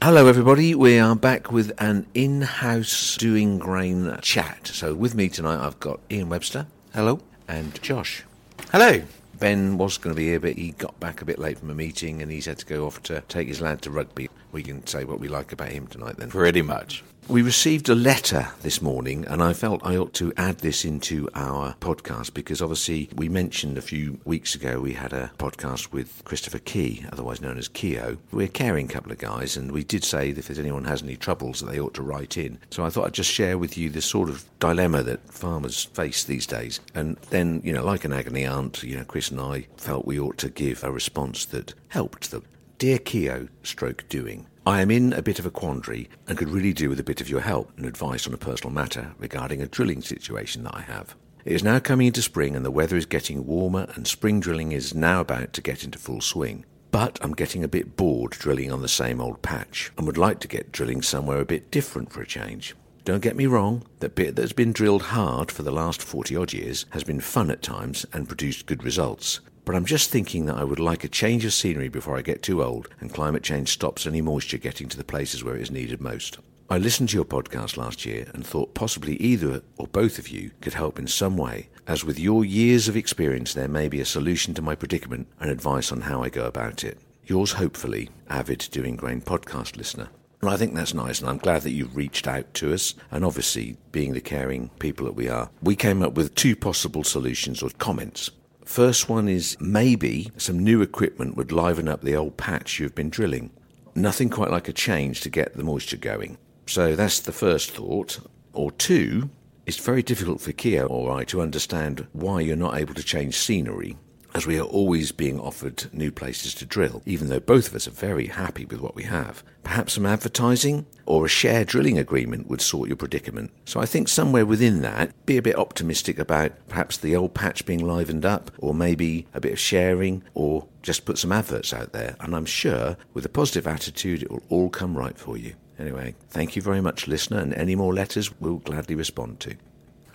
Hello, 0.01 0.27
everybody. 0.27 0.75
We 0.75 0.99
are 0.99 1.15
back 1.15 1.51
with 1.51 1.71
an 1.77 2.07
in 2.13 2.41
house 2.41 3.15
doing 3.15 3.57
grain 3.57 4.17
chat. 4.21 4.67
So, 4.67 4.93
with 4.93 5.15
me 5.15 5.29
tonight, 5.29 5.65
I've 5.65 5.79
got 5.79 6.01
Ian 6.11 6.27
Webster. 6.27 6.67
Hello. 6.93 7.21
And 7.47 7.81
Josh. 7.81 8.25
Hello. 8.71 9.01
Ben 9.43 9.77
was 9.77 9.97
going 9.97 10.15
to 10.15 10.17
be 10.17 10.27
here, 10.27 10.39
but 10.39 10.53
he 10.53 10.71
got 10.71 10.97
back 11.01 11.21
a 11.21 11.25
bit 11.25 11.37
late 11.37 11.59
from 11.59 11.69
a 11.69 11.73
meeting 11.75 12.21
and 12.21 12.31
he's 12.31 12.45
had 12.45 12.59
to 12.59 12.65
go 12.65 12.85
off 12.85 13.03
to 13.03 13.21
take 13.27 13.49
his 13.49 13.59
lad 13.59 13.81
to 13.81 13.91
rugby. 13.91 14.29
We 14.53 14.63
can 14.63 14.87
say 14.87 15.03
what 15.03 15.19
we 15.19 15.27
like 15.27 15.51
about 15.51 15.67
him 15.67 15.85
tonight 15.85 16.15
then. 16.15 16.29
Pretty 16.29 16.61
much. 16.61 17.03
We 17.29 17.41
received 17.41 17.87
a 17.87 17.95
letter 17.95 18.49
this 18.63 18.81
morning, 18.81 19.25
and 19.27 19.41
I 19.41 19.53
felt 19.53 19.85
I 19.85 19.95
ought 19.95 20.13
to 20.15 20.33
add 20.35 20.57
this 20.59 20.83
into 20.83 21.29
our 21.33 21.73
podcast 21.79 22.33
because 22.33 22.61
obviously 22.61 23.09
we 23.15 23.29
mentioned 23.29 23.77
a 23.77 23.81
few 23.81 24.19
weeks 24.25 24.55
ago 24.55 24.81
we 24.81 24.93
had 24.93 25.13
a 25.13 25.31
podcast 25.37 25.93
with 25.93 26.21
Christopher 26.25 26.59
Key, 26.59 27.05
otherwise 27.13 27.41
known 27.41 27.57
as 27.57 27.69
Keo. 27.69 28.17
We're 28.31 28.47
a 28.47 28.49
caring 28.49 28.89
couple 28.89 29.11
of 29.13 29.19
guys, 29.19 29.55
and 29.55 29.71
we 29.71 29.85
did 29.85 30.03
say 30.03 30.33
that 30.33 30.49
if 30.49 30.59
anyone 30.59 30.83
has 30.83 31.01
any 31.01 31.15
troubles 31.15 31.61
that 31.61 31.71
they 31.71 31.79
ought 31.79 31.93
to 31.93 32.03
write 32.03 32.37
in. 32.37 32.59
So 32.69 32.83
I 32.83 32.89
thought 32.89 33.05
I'd 33.07 33.13
just 33.13 33.31
share 33.31 33.57
with 33.57 33.77
you 33.77 33.89
the 33.89 34.01
sort 34.01 34.29
of 34.29 34.43
dilemma 34.59 35.01
that 35.03 35.31
farmers 35.31 35.85
face 35.85 36.25
these 36.25 36.45
days. 36.45 36.81
And 36.93 37.15
then, 37.29 37.61
you 37.63 37.71
know, 37.71 37.85
like 37.85 38.03
an 38.03 38.13
agony 38.13 38.45
aunt, 38.45 38.83
you 38.83 38.97
know, 38.97 39.05
Chris 39.05 39.31
and 39.31 39.39
I 39.39 39.67
felt 39.77 40.05
we 40.05 40.19
ought 40.19 40.37
to 40.39 40.49
give 40.49 40.83
a 40.83 40.91
response 40.91 41.45
that 41.45 41.73
helped 41.87 42.31
them. 42.31 42.43
Dear 42.77 42.99
Keo, 42.99 43.47
stroke 43.63 44.07
doing. 44.09 44.45
I 44.65 44.81
am 44.81 44.91
in 44.91 45.11
a 45.11 45.21
bit 45.21 45.39
of 45.39 45.45
a 45.45 45.51
quandary 45.51 46.07
and 46.25 46.37
could 46.37 46.47
really 46.47 46.71
do 46.71 46.89
with 46.89 46.97
a 46.97 47.03
bit 47.03 47.19
of 47.19 47.29
your 47.29 47.41
help 47.41 47.73
and 47.75 47.85
advice 47.85 48.25
on 48.25 48.33
a 48.33 48.37
personal 48.37 48.71
matter 48.71 49.13
regarding 49.19 49.61
a 49.61 49.67
drilling 49.67 50.01
situation 50.01 50.63
that 50.63 50.73
I 50.73 50.81
have. 50.81 51.15
It 51.43 51.51
is 51.51 51.63
now 51.65 51.79
coming 51.79 52.07
into 52.07 52.21
spring 52.21 52.55
and 52.55 52.63
the 52.63 52.71
weather 52.71 52.95
is 52.95 53.05
getting 53.05 53.45
warmer 53.45 53.89
and 53.95 54.07
spring 54.07 54.39
drilling 54.39 54.71
is 54.71 54.95
now 54.95 55.19
about 55.19 55.51
to 55.51 55.61
get 55.61 55.83
into 55.83 55.99
full 55.99 56.21
swing. 56.21 56.63
But 56.91 57.19
I'm 57.21 57.33
getting 57.33 57.65
a 57.65 57.67
bit 57.67 57.97
bored 57.97 58.31
drilling 58.31 58.71
on 58.71 58.81
the 58.81 58.87
same 58.87 59.19
old 59.19 59.41
patch 59.41 59.91
and 59.97 60.07
would 60.07 60.17
like 60.17 60.39
to 60.39 60.47
get 60.47 60.71
drilling 60.71 61.01
somewhere 61.01 61.41
a 61.41 61.45
bit 61.45 61.69
different 61.69 62.13
for 62.13 62.21
a 62.21 62.25
change. 62.25 62.73
Don't 63.03 63.19
get 63.19 63.35
me 63.35 63.47
wrong, 63.47 63.83
the 63.99 64.07
bit 64.07 64.37
that's 64.37 64.53
been 64.53 64.71
drilled 64.71 65.01
hard 65.01 65.51
for 65.51 65.63
the 65.63 65.71
last 65.71 66.01
40 66.01 66.37
odd 66.37 66.53
years 66.53 66.85
has 66.91 67.03
been 67.03 67.19
fun 67.19 67.51
at 67.51 67.61
times 67.61 68.05
and 68.13 68.29
produced 68.29 68.65
good 68.65 68.85
results. 68.85 69.41
But 69.65 69.75
I'm 69.75 69.85
just 69.85 70.09
thinking 70.09 70.45
that 70.45 70.57
I 70.57 70.63
would 70.63 70.79
like 70.79 71.03
a 71.03 71.09
change 71.09 71.45
of 71.45 71.53
scenery 71.53 71.87
before 71.87 72.17
I 72.17 72.21
get 72.21 72.43
too 72.43 72.61
old 72.61 72.89
and 72.99 73.13
climate 73.13 73.43
change 73.43 73.69
stops 73.69 74.05
any 74.05 74.21
moisture 74.21 74.57
getting 74.57 74.89
to 74.89 74.97
the 74.97 75.03
places 75.03 75.43
where 75.43 75.55
it 75.55 75.61
is 75.61 75.71
needed 75.71 76.01
most. 76.01 76.37
I 76.69 76.77
listened 76.77 77.09
to 77.09 77.15
your 77.15 77.25
podcast 77.25 77.77
last 77.77 78.05
year 78.05 78.25
and 78.33 78.45
thought 78.45 78.73
possibly 78.73 79.15
either 79.17 79.61
or 79.77 79.87
both 79.87 80.17
of 80.17 80.29
you 80.29 80.51
could 80.59 80.73
help 80.73 80.97
in 80.97 81.07
some 81.07 81.37
way, 81.37 81.69
as 81.87 82.03
with 82.03 82.19
your 82.19 82.43
years 82.43 82.87
of 82.87 82.97
experience, 82.97 83.53
there 83.53 83.67
may 83.67 83.89
be 83.89 84.01
a 84.01 84.05
solution 84.05 84.53
to 84.55 84.61
my 84.61 84.75
predicament 84.75 85.27
and 85.39 85.51
advice 85.51 85.91
on 85.91 86.01
how 86.01 86.23
I 86.23 86.29
go 86.29 86.45
about 86.45 86.83
it. 86.83 86.97
Yours, 87.25 87.53
hopefully, 87.53 88.09
avid 88.29 88.67
Doing 88.71 88.95
Grain 88.95 89.21
podcast 89.21 89.77
listener. 89.77 90.09
I 90.41 90.57
think 90.57 90.73
that's 90.73 90.93
nice, 90.93 91.21
and 91.21 91.29
I'm 91.29 91.37
glad 91.37 91.61
that 91.61 91.71
you've 91.71 91.95
reached 91.95 92.27
out 92.27 92.53
to 92.55 92.73
us. 92.73 92.95
And 93.11 93.23
obviously, 93.23 93.77
being 93.91 94.13
the 94.13 94.21
caring 94.21 94.69
people 94.79 95.05
that 95.05 95.15
we 95.15 95.29
are, 95.29 95.49
we 95.61 95.75
came 95.75 96.01
up 96.01 96.15
with 96.15 96.35
two 96.35 96.55
possible 96.55 97.03
solutions 97.03 97.63
or 97.63 97.69
comments. 97.77 98.29
First 98.65 99.09
one 99.09 99.27
is 99.27 99.57
maybe 99.59 100.31
some 100.37 100.59
new 100.59 100.81
equipment 100.81 101.35
would 101.35 101.51
liven 101.51 101.87
up 101.87 102.01
the 102.01 102.15
old 102.15 102.37
patch 102.37 102.79
you've 102.79 102.95
been 102.95 103.09
drilling. 103.09 103.51
Nothing 103.95 104.29
quite 104.29 104.51
like 104.51 104.67
a 104.67 104.73
change 104.73 105.21
to 105.21 105.29
get 105.29 105.55
the 105.55 105.63
moisture 105.63 105.97
going. 105.97 106.37
So 106.65 106.95
that's 106.95 107.19
the 107.19 107.31
first 107.31 107.71
thought. 107.71 108.19
Or 108.53 108.71
two, 108.71 109.29
it's 109.65 109.77
very 109.77 110.01
difficult 110.01 110.41
for 110.41 110.51
Keo 110.51 110.87
or 110.87 111.11
I 111.11 111.23
to 111.25 111.41
understand 111.41 112.07
why 112.13 112.41
you're 112.41 112.55
not 112.55 112.77
able 112.77 112.93
to 112.93 113.03
change 113.03 113.37
scenery 113.37 113.97
as 114.35 114.47
we 114.47 114.59
are 114.59 114.63
always 114.63 115.11
being 115.11 115.39
offered 115.39 115.85
new 115.93 116.11
places 116.11 116.53
to 116.55 116.65
drill, 116.65 117.01
even 117.05 117.29
though 117.29 117.39
both 117.39 117.67
of 117.67 117.75
us 117.75 117.87
are 117.87 117.91
very 117.91 118.27
happy 118.27 118.65
with 118.65 118.79
what 118.79 118.95
we 118.95 119.03
have. 119.03 119.43
Perhaps 119.63 119.93
some 119.93 120.05
advertising 120.05 120.85
or 121.05 121.25
a 121.25 121.29
share 121.29 121.63
drilling 121.63 121.97
agreement 121.97 122.47
would 122.47 122.61
sort 122.61 122.89
your 122.89 122.95
predicament. 122.95 123.51
So 123.65 123.79
I 123.79 123.85
think 123.85 124.07
somewhere 124.07 124.45
within 124.45 124.81
that, 124.81 125.13
be 125.25 125.37
a 125.37 125.41
bit 125.41 125.57
optimistic 125.57 126.17
about 126.17 126.51
perhaps 126.67 126.97
the 126.97 127.15
old 127.15 127.33
patch 127.33 127.65
being 127.65 127.85
livened 127.85 128.25
up, 128.25 128.51
or 128.57 128.73
maybe 128.73 129.27
a 129.33 129.39
bit 129.39 129.53
of 129.53 129.59
sharing, 129.59 130.23
or 130.33 130.67
just 130.81 131.05
put 131.05 131.17
some 131.17 131.31
adverts 131.31 131.73
out 131.73 131.93
there. 131.93 132.15
And 132.19 132.35
I'm 132.35 132.45
sure 132.45 132.97
with 133.13 133.25
a 133.25 133.29
positive 133.29 133.67
attitude, 133.67 134.23
it 134.23 134.31
will 134.31 134.43
all 134.49 134.69
come 134.69 134.97
right 134.97 135.17
for 135.17 135.37
you. 135.37 135.55
Anyway, 135.79 136.15
thank 136.29 136.55
you 136.55 136.61
very 136.61 136.81
much, 136.81 137.07
listener, 137.07 137.39
and 137.39 137.53
any 137.53 137.75
more 137.75 137.93
letters 137.93 138.39
we'll 138.39 138.57
gladly 138.57 138.95
respond 138.95 139.39
to. 139.41 139.55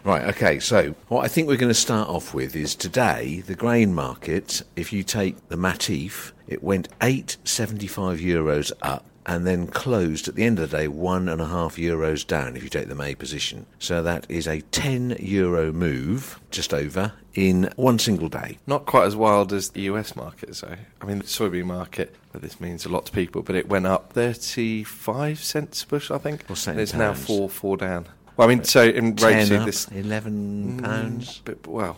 Right, 0.04 0.24
okay, 0.28 0.58
so 0.60 0.94
what 1.08 1.24
I 1.24 1.28
think 1.28 1.48
we're 1.48 1.56
going 1.56 1.68
to 1.68 1.74
start 1.74 2.08
off 2.08 2.32
with 2.32 2.54
is 2.56 2.74
today, 2.74 3.42
the 3.46 3.54
grain 3.54 3.94
market, 3.94 4.62
if 4.76 4.92
you 4.92 5.02
take 5.02 5.48
the 5.48 5.56
Matif, 5.56 6.32
it 6.46 6.62
went 6.62 6.88
875 7.02 8.18
euros 8.18 8.72
up 8.80 9.04
and 9.28 9.46
then 9.46 9.66
closed 9.66 10.26
at 10.26 10.34
the 10.34 10.44
end 10.44 10.58
of 10.58 10.70
the 10.70 10.78
day 10.78 10.88
one 10.88 11.28
and 11.28 11.40
a 11.42 11.46
half 11.46 11.76
euros 11.76 12.26
down 12.26 12.56
if 12.56 12.62
you 12.62 12.70
take 12.70 12.88
the 12.88 12.94
May 12.94 13.14
position. 13.14 13.66
So 13.78 14.02
that 14.02 14.26
is 14.30 14.48
a 14.48 14.62
10 14.62 15.18
euro 15.20 15.70
move, 15.70 16.40
just 16.50 16.72
over, 16.72 17.12
in 17.34 17.70
one 17.76 17.98
single 17.98 18.30
day. 18.30 18.56
Not 18.66 18.86
quite 18.86 19.04
as 19.04 19.14
wild 19.14 19.52
as 19.52 19.68
the 19.70 19.82
US 19.82 20.16
market, 20.16 20.56
so 20.56 20.74
I 21.02 21.04
mean 21.04 21.18
the 21.18 21.24
soybean 21.24 21.66
market. 21.66 22.16
But 22.32 22.40
this 22.40 22.58
means 22.58 22.86
a 22.86 22.88
lot 22.88 23.04
to 23.06 23.12
people. 23.12 23.42
But 23.42 23.56
it 23.56 23.68
went 23.68 23.86
up 23.86 24.12
35 24.14 25.42
cents 25.44 25.82
a 25.82 25.86
bushel, 25.86 26.16
I 26.16 26.18
think. 26.18 26.46
That 26.46 26.66
and 26.66 26.80
it's 26.80 26.94
now 26.94 27.12
pounds? 27.12 27.26
four 27.26 27.50
four 27.50 27.76
down. 27.76 28.06
Well, 28.38 28.48
I 28.48 28.54
mean, 28.54 28.62
so 28.62 28.84
in 28.84 29.16
10 29.16 29.48
rapeseed, 29.48 29.58
up, 29.58 29.66
this 29.66 29.88
11 29.88 30.80
pounds. 30.80 31.38
Mm, 31.38 31.40
but, 31.44 31.66
well, 31.66 31.96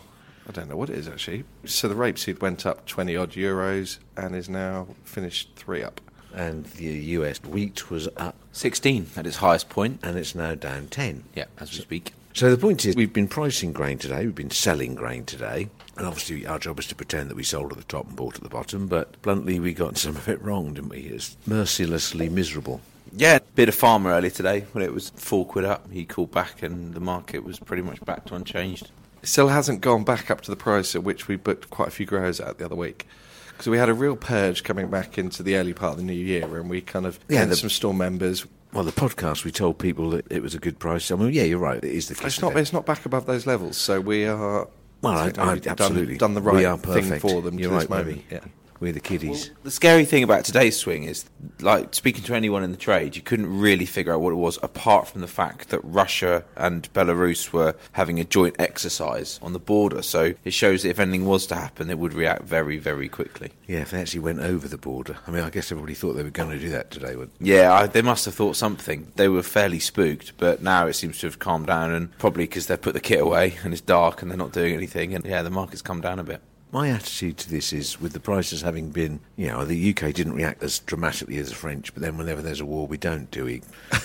I 0.49 0.52
don't 0.52 0.70
know 0.70 0.76
what 0.76 0.88
it 0.88 0.97
is 0.97 1.06
actually. 1.06 1.44
So 1.66 1.87
the 1.87 1.94
rapeseed 1.94 2.40
went 2.40 2.64
up 2.64 2.87
20 2.87 3.14
odd 3.14 3.32
euros 3.32 3.99
and 4.16 4.35
is 4.35 4.49
now 4.49 4.88
finished 5.04 5.50
three 5.56 5.82
up. 5.82 6.00
And 6.35 6.64
the 6.64 6.87
US 6.87 7.44
wheat 7.44 7.90
was 7.90 8.09
up 8.16 8.37
16 8.52 9.09
at 9.16 9.26
its 9.26 9.37
highest 9.37 9.66
and 9.76 10.16
it's 10.16 10.35
now 10.35 10.54
down 10.54 10.87
10. 10.87 11.25
Yeah, 11.35 11.44
as 11.59 11.73
we 11.73 11.82
speak. 11.82 12.14
So 12.32 12.50
the 12.50 12.56
point 12.56 12.87
is, 12.87 12.97
we've 12.97 13.12
been 13.12 13.28
pricing 13.28 13.73
grain 13.73 13.99
today, 13.99 14.25
we've 14.25 14.35
been 14.35 14.50
selling 14.50 14.94
grain 14.94 15.26
today, 15.26 15.68
and 15.99 16.06
obviously 16.06 16.47
our 16.47 16.59
job 16.59 16.78
is 16.78 16.87
to 16.87 16.94
pretend 16.94 17.28
that 17.28 17.35
we 17.35 17.42
sold 17.42 17.73
at 17.73 17.76
the 17.76 17.85
top 17.85 18.06
and 18.06 18.16
bought 18.16 18.37
at 18.37 18.42
the 18.42 18.49
bottom, 18.49 18.87
but 18.87 19.20
bluntly 19.20 19.61
we 19.61 19.75
got 19.75 19.99
some 19.99 20.16
of 20.16 20.28
it 20.28 20.40
wrong, 20.40 20.73
didn't 20.73 20.90
we? 20.90 21.00
It's 21.00 21.37
mercilessly 21.47 22.30
miserable. 22.30 22.80
Yeah, 23.12 23.40
bit 23.55 23.69
of 23.69 23.75
farmer 23.75 24.11
earlier 24.11 24.31
today 24.31 24.67
when 24.73 24.85
it 24.85 24.93
was 24.93 25.11
four 25.17 25.45
quid 25.47 25.64
up. 25.64 25.90
He 25.90 26.05
called 26.05 26.31
back 26.31 26.62
and 26.62 26.95
the 26.95 27.00
market 27.00 27.45
was 27.45 27.59
pretty 27.59 27.83
much 27.83 28.05
back 28.05 28.25
to 28.26 28.35
unchanged. 28.35 28.90
It 29.23 29.29
still 29.29 29.49
hasn't 29.49 29.81
gone 29.81 30.05
back 30.05 30.31
up 30.31 30.40
to 30.43 30.50
the 30.50 30.57
price 30.57 30.95
at 30.95 31.02
which 31.02 31.29
we 31.29 31.37
booked 31.37 31.71
quite 31.71 31.88
a 31.88 31.90
few 31.90 32.07
growers 32.07 32.40
at 32.40 32.59
the 32.59 32.64
other 32.64 32.76
week. 32.76 33.07
Because 33.49 33.67
we 33.69 33.76
had 33.79 33.88
a 33.90 33.95
real 33.95 34.17
purge 34.17 34.62
coming 34.64 34.88
back 34.88 35.19
into 35.19 35.43
the 35.43 35.57
early 35.57 35.75
part 35.75 35.93
of 35.93 35.97
the 35.99 36.05
new 36.05 36.12
year, 36.14 36.57
and 36.57 36.71
we 36.71 36.81
kind 36.81 37.05
of 37.05 37.19
Yeah, 37.29 37.45
the- 37.45 37.57
some 37.57 37.69
store 37.69 37.93
members. 37.93 38.47
Well, 38.73 38.85
the 38.85 38.93
podcast, 38.93 39.45
we 39.45 39.50
told 39.50 39.79
people 39.79 40.11
that 40.11 40.31
it 40.31 40.43
was 40.43 40.55
a 40.55 40.59
good 40.59 40.79
price. 40.79 41.11
I 41.11 41.17
mean, 41.17 41.33
yeah, 41.35 41.43
you're 41.43 41.59
right, 41.59 41.76
it 41.76 41.85
is 41.93 42.09
the 42.09 42.14
case. 42.14 42.26
It's 42.35 42.40
not. 42.40 42.57
It's 42.57 42.73
not 42.73 42.87
back 42.87 43.05
above 43.05 43.26
those 43.26 43.45
levels, 43.47 43.76
so 43.76 44.00
we 44.00 44.25
are. 44.26 44.69
Well, 45.02 45.12
I, 45.14 45.33
I, 45.37 45.52
we've 45.55 45.62
done- 45.62 45.73
absolutely. 45.73 46.17
done, 46.17 46.35
the 46.35 46.40
right 46.40 46.81
thing 46.81 47.19
for 47.19 47.43
them. 47.43 47.59
You're 47.59 47.71
right, 47.73 47.81
this 47.81 47.90
moment. 47.90 48.23
Yeah. 48.31 48.40
We're 48.81 48.93
the 48.93 49.01
kiddies. 49.01 49.51
The 49.63 49.71
scary 49.71 50.07
thing 50.07 50.23
about 50.23 50.47
today's 50.47 50.77
swing 50.77 51.05
is, 51.05 51.27
like, 51.61 51.95
speaking 51.95 52.25
to 52.25 52.35
anyone 52.35 52.65
in 52.65 52.71
the 52.71 52.79
trade, 52.79 53.15
you 53.15 53.21
couldn't 53.21 53.61
really 53.61 53.85
figure 53.85 54.15
out 54.15 54.23
what 54.23 54.33
it 54.33 54.37
was 54.37 54.59
apart 54.63 55.07
from 55.07 55.21
the 55.21 55.27
fact 55.27 55.69
that 55.69 55.81
Russia 55.85 56.45
and 56.57 56.91
Belarus 56.95 57.53
were 57.53 57.77
having 57.93 58.19
a 58.19 58.25
joint 58.25 58.57
exercise 58.59 59.39
on 59.43 59.53
the 59.53 59.59
border. 59.59 60.01
So 60.01 60.33
it 60.45 60.55
shows 60.55 60.83
that 60.83 60.89
if 60.89 60.99
anything 60.99 61.27
was 61.27 61.47
to 61.49 61.57
happen, 61.57 61.89
they 61.89 61.95
would 61.95 62.15
react 62.15 62.45
very, 62.45 62.79
very 62.79 63.11
quickly. 63.11 63.51
yeah, 63.67 63.81
if 63.81 63.91
they 63.91 64.01
actually 64.01 64.21
went 64.21 64.41
over 64.41 64.67
the 64.67 64.79
border. 64.79 65.19
I 65.27 65.31
mean, 65.31 65.43
I 65.43 65.51
guess 65.51 65.71
everybody 65.71 65.95
thought 65.95 66.15
they 66.15 66.23
were 66.23 66.31
going 66.31 66.51
to 66.51 66.59
do 66.59 66.71
that 66.71 66.91
today. 66.91 67.17
wouldn't? 67.17 67.37
Yeah, 67.39 67.73
I, 67.75 67.87
they 67.87 68.03
must 68.03 68.25
have 68.25 68.35
thought 68.35 68.57
something. 68.57 69.13
They 69.17 69.29
were 69.29 69.43
fairly 69.43 69.79
spooked, 69.79 70.39
but 70.39 70.63
now 70.63 70.87
it 70.87 70.95
seems 70.95 71.19
to 71.19 71.27
have 71.27 71.39
calmed 71.39 71.67
down, 71.67 71.91
and 71.91 72.17
probably 72.17 72.45
because 72.45 72.67
they've 72.67 72.81
put 72.81 72.95
the 72.95 73.01
kit 73.01 73.21
away 73.21 73.59
and 73.63 73.75
it's 73.75 73.83
dark 73.83 74.23
and 74.23 74.31
they're 74.31 74.39
not 74.39 74.53
doing 74.53 74.75
anything, 74.75 75.15
and 75.15 75.25
yeah, 75.27 75.43
the 75.43 75.51
market's 75.51 75.83
come 75.83 76.01
down 76.01 76.19
a 76.19 76.25
bit. 76.25 76.41
My 76.73 76.89
attitude 76.91 77.37
to 77.39 77.50
this 77.50 77.73
is, 77.73 78.00
with 78.00 78.12
the 78.12 78.21
prices 78.21 78.62
having 78.62 78.91
been, 78.91 79.21
you 79.37 79.49
know, 79.49 79.65
the 79.65 79.91
UK 79.91 80.15
didn't 80.15 80.35
react 80.35 80.62
as 80.62 80.79
dramatically 80.81 81.39
as 81.39 81.49
the 81.49 81.57
French, 81.57 81.93
but 81.93 82.00
then 82.03 82.17
whenever 82.17 82.43
there's 82.43 82.61
a 82.61 82.67
war, 82.67 82.87
we 82.87 82.97
don't, 82.97 83.31
do 83.31 83.45
we? 83.45 83.62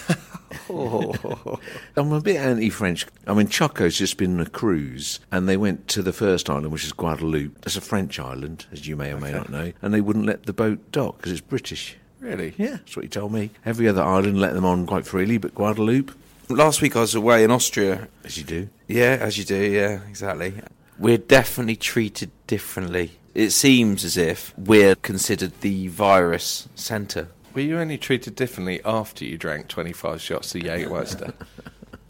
Oh. 0.70 1.60
I'm 1.98 2.12
a 2.14 2.22
bit 2.22 2.38
anti-French. 2.38 3.06
I 3.28 3.34
mean, 3.34 3.48
Choco's 3.48 3.98
just 3.98 4.18
been 4.18 4.36
on 4.40 4.46
a 4.46 4.50
cruise, 4.50 5.20
and 5.32 5.50
they 5.50 5.58
went 5.58 5.88
to 5.90 6.02
the 6.02 6.14
first 6.14 6.50
island, 6.50 6.72
which 6.72 6.86
is 6.86 6.94
Guadeloupe. 6.94 7.62
That's 7.62 7.76
a 7.76 7.82
French 7.82 8.20
island, 8.20 8.66
as 8.72 8.88
you 8.88 8.96
may 8.96 9.12
or 9.12 9.20
may 9.20 9.32
not 9.32 9.50
know, 9.50 9.74
and 9.82 9.94
they 9.94 10.02
wouldn't 10.02 10.26
let 10.26 10.44
the 10.46 10.54
boat 10.54 10.92
dock 10.92 11.18
because 11.18 11.34
it's 11.34 11.42
British. 11.42 11.98
Really? 12.20 12.54
Yeah, 12.58 12.78
that's 12.78 12.96
what 12.96 13.04
he 13.04 13.10
told 13.10 13.34
me. 13.34 13.52
Every 13.66 13.88
other 13.88 14.02
island 14.02 14.40
let 14.40 14.54
them 14.54 14.66
on 14.66 14.88
quite 14.88 15.06
freely, 15.06 15.38
but 15.38 15.54
Guadeloupe, 15.54 16.12
Last 16.48 16.82
week 16.82 16.96
I 16.96 17.02
was 17.02 17.16
away 17.16 17.44
in 17.44 17.52
Austria. 17.52 18.08
as 18.24 18.38
you 18.38 18.44
do. 18.44 18.70
Yeah, 18.88 19.18
as 19.20 19.38
you 19.38 19.44
do, 19.44 19.56
yeah, 19.58 20.00
exactly. 20.08 20.54
We're 20.98 21.18
definitely 21.18 21.76
treated 21.76 22.32
differently. 22.48 23.12
It 23.34 23.50
seems 23.52 24.06
as 24.06 24.16
if 24.18 24.54
we're 24.58 24.96
considered 24.96 25.60
the 25.62 25.88
virus 25.90 26.70
centre. 26.76 27.28
Were 27.54 27.62
you 27.62 27.80
only 27.80 27.98
treated 27.98 28.36
differently 28.36 28.82
after 28.86 29.26
you 29.26 29.38
drank 29.38 29.68
25 29.68 30.22
shots 30.22 30.56
of 30.56 30.62
Jägermeister? 30.62 31.34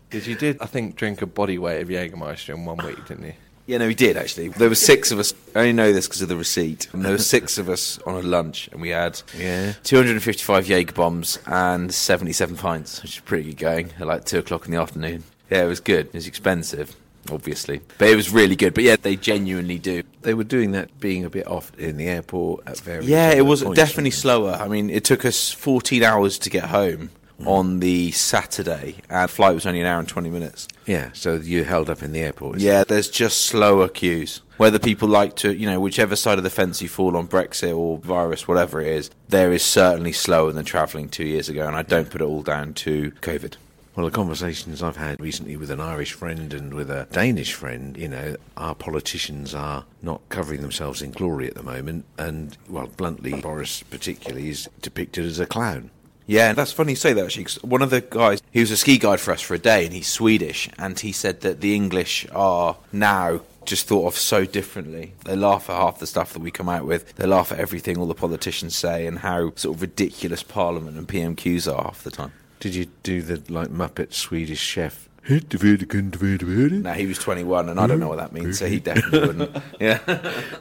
Because 0.07 0.27
you 0.27 0.35
did, 0.35 0.61
I 0.61 0.65
think, 0.67 0.95
drink 0.95 1.21
a 1.23 1.25
body 1.25 1.57
weight 1.57 1.81
of 1.81 1.89
Jägermeister 1.89 2.53
in 2.53 2.63
one 2.63 2.77
week, 2.85 3.05
didn't 3.07 3.25
you? 3.25 3.33
Yeah, 3.65 3.79
no, 3.79 3.87
we 3.87 3.95
did 3.95 4.15
actually. 4.15 4.47
There 4.49 4.69
were 4.69 4.75
six 4.75 5.11
of 5.11 5.17
us. 5.19 5.33
I 5.55 5.59
only 5.59 5.73
know 5.73 5.91
this 5.91 6.07
because 6.07 6.21
of 6.21 6.29
the 6.29 6.37
receipt. 6.37 6.87
And 6.93 7.03
there 7.03 7.11
were 7.11 7.17
six 7.17 7.57
of 7.57 7.67
us 7.67 7.97
on 8.05 8.13
a 8.15 8.21
lunch, 8.21 8.69
and 8.71 8.79
we 8.79 8.89
had 8.89 9.21
Yeah. 9.37 9.73
255 9.83 10.67
Jaeger 10.69 10.93
bombs 10.93 11.39
and 11.47 11.93
77 11.93 12.55
pints, 12.55 13.01
which 13.01 13.15
is 13.15 13.19
pretty 13.21 13.49
good 13.49 13.57
going 13.57 13.89
at 13.99 14.07
like 14.07 14.23
two 14.25 14.37
o'clock 14.39 14.65
in 14.67 14.71
the 14.71 14.79
afternoon. 14.79 15.23
Yeah, 15.49 15.63
it 15.63 15.67
was 15.67 15.79
good. 15.81 16.05
It 16.07 16.13
was 16.13 16.27
expensive, 16.27 16.95
obviously, 17.31 17.81
but 17.97 18.09
it 18.09 18.15
was 18.15 18.31
really 18.31 18.55
good. 18.55 18.73
But 18.73 18.83
yeah, 18.83 18.95
they 19.01 19.15
genuinely 19.15 19.79
do. 19.79 20.03
They 20.21 20.33
were 20.33 20.43
doing 20.43 20.71
that, 20.71 20.99
being 20.99 21.25
a 21.25 21.29
bit 21.29 21.47
off 21.47 21.71
in 21.77 21.97
the 21.97 22.07
airport 22.07 22.67
at 22.67 22.79
various. 22.79 23.07
Yeah, 23.07 23.31
it 23.31 23.41
was 23.41 23.63
points, 23.63 23.77
definitely 23.77 24.09
wasn't 24.09 24.21
slower. 24.21 24.51
I 24.53 24.67
mean, 24.67 24.89
it 24.89 25.03
took 25.03 25.25
us 25.25 25.51
14 25.51 26.03
hours 26.03 26.37
to 26.39 26.49
get 26.49 26.65
home 26.65 27.09
on 27.45 27.79
the 27.79 28.11
Saturday, 28.11 28.95
and 29.09 29.29
flight 29.29 29.53
was 29.53 29.65
only 29.65 29.81
an 29.81 29.85
hour 29.85 29.99
and 29.99 30.07
20 30.07 30.29
minutes. 30.29 30.67
Yeah, 30.85 31.09
so 31.13 31.35
you 31.35 31.63
held 31.63 31.89
up 31.89 32.01
in 32.01 32.11
the 32.13 32.21
airport. 32.21 32.57
is 32.57 32.63
it? 32.63 32.67
Yeah, 32.67 32.83
there's 32.83 33.09
just 33.09 33.41
slower 33.41 33.89
queues. 33.89 34.41
Whether 34.57 34.79
people 34.79 35.09
like 35.09 35.35
to, 35.37 35.53
you 35.53 35.65
know, 35.69 35.79
whichever 35.81 36.15
side 36.15 36.37
of 36.37 36.43
the 36.45 36.49
fence 36.49 36.81
you 36.81 36.87
fall 36.87 37.17
on, 37.17 37.27
Brexit 37.27 37.75
or 37.75 37.97
virus, 37.97 38.47
whatever 38.47 38.79
it 38.79 38.87
is, 38.87 39.11
there 39.27 39.51
is 39.51 39.63
certainly 39.63 40.13
slower 40.13 40.53
than 40.53 40.63
travelling 40.63 41.09
two 41.09 41.25
years 41.25 41.49
ago, 41.49 41.67
and 41.67 41.75
I 41.75 41.81
don't 41.81 42.09
put 42.09 42.21
it 42.21 42.25
all 42.25 42.41
down 42.41 42.73
to 42.75 43.11
COVID. 43.21 43.55
Well, 43.95 44.05
the 44.05 44.11
conversations 44.11 44.83
I've 44.83 44.97
had 44.97 45.21
recently 45.21 45.55
with 45.55 45.71
an 45.71 45.79
Irish 45.79 46.11
friend 46.11 46.53
and 46.53 46.73
with 46.73 46.89
a 46.91 47.07
Danish 47.13 47.53
friend, 47.53 47.95
you 47.95 48.09
know, 48.09 48.35
our 48.57 48.75
politicians 48.75 49.55
are 49.55 49.85
not 50.01 50.19
covering 50.27 50.61
themselves 50.61 51.01
in 51.01 51.11
glory 51.11 51.47
at 51.47 51.55
the 51.55 51.63
moment, 51.63 52.03
and, 52.17 52.57
well, 52.67 52.87
bluntly, 52.87 53.39
Boris 53.39 53.83
particularly 53.83 54.49
is 54.49 54.67
depicted 54.81 55.23
as 55.23 55.39
a 55.39 55.45
clown. 55.45 55.91
Yeah, 56.27 56.49
and 56.49 56.57
that's 56.57 56.73
funny 56.73 56.91
you 56.91 56.97
say 56.97 57.13
that 57.13 57.23
actually. 57.23 57.45
'cause 57.45 57.63
one 57.63 57.81
of 57.81 57.89
the 57.89 58.01
guys, 58.01 58.41
he 58.51 58.59
was 58.59 58.71
a 58.71 58.77
ski 58.77 58.97
guide 58.97 59.21
for 59.21 59.31
us 59.31 59.41
for 59.41 59.53
a 59.53 59.59
day, 59.59 59.85
and 59.85 59.93
he's 59.93 60.07
Swedish, 60.07 60.67
and 60.77 60.99
he 60.99 61.13
said 61.13 61.39
that 61.41 61.61
the 61.61 61.73
English 61.73 62.27
are 62.33 62.75
now 62.91 63.41
just 63.63 63.87
thought 63.87 64.07
of 64.07 64.17
so 64.17 64.43
differently. 64.43 65.13
They 65.23 65.37
laugh 65.37 65.69
at 65.69 65.77
half 65.77 65.99
the 65.99 66.07
stuff 66.07 66.33
that 66.33 66.41
we 66.41 66.51
come 66.51 66.67
out 66.67 66.85
with. 66.85 67.15
They 67.15 67.27
laugh 67.27 67.53
at 67.53 67.59
everything 67.59 67.97
all 67.97 68.07
the 68.07 68.13
politicians 68.13 68.75
say, 68.75 69.07
and 69.07 69.19
how 69.19 69.53
sort 69.55 69.77
of 69.77 69.81
ridiculous 69.81 70.43
Parliament 70.43 70.97
and 70.97 71.07
PMQs 71.07 71.65
are 71.67 71.81
half 71.81 72.03
the 72.03 72.11
time. 72.11 72.33
Did 72.59 72.75
you 72.75 72.87
do 73.03 73.21
the, 73.21 73.41
like, 73.53 73.69
Muppet 73.69 74.13
Swedish 74.13 74.59
chef? 74.59 75.07
Hit 75.23 75.49
the 75.49 75.57
vid- 75.57 75.87
gun 75.89 76.11
to 76.11 76.19
vid- 76.19 76.43
vid- 76.43 76.83
Now 76.83 76.93
he 76.93 77.07
was 77.07 77.17
21, 77.17 77.67
and 77.69 77.79
I 77.79 77.87
don't 77.87 77.99
know 77.99 78.09
what 78.09 78.17
that 78.19 78.31
means, 78.31 78.59
so 78.59 78.67
he 78.67 78.79
definitely 78.79 79.19
wouldn't. 79.21 79.57
Yeah. 79.79 79.97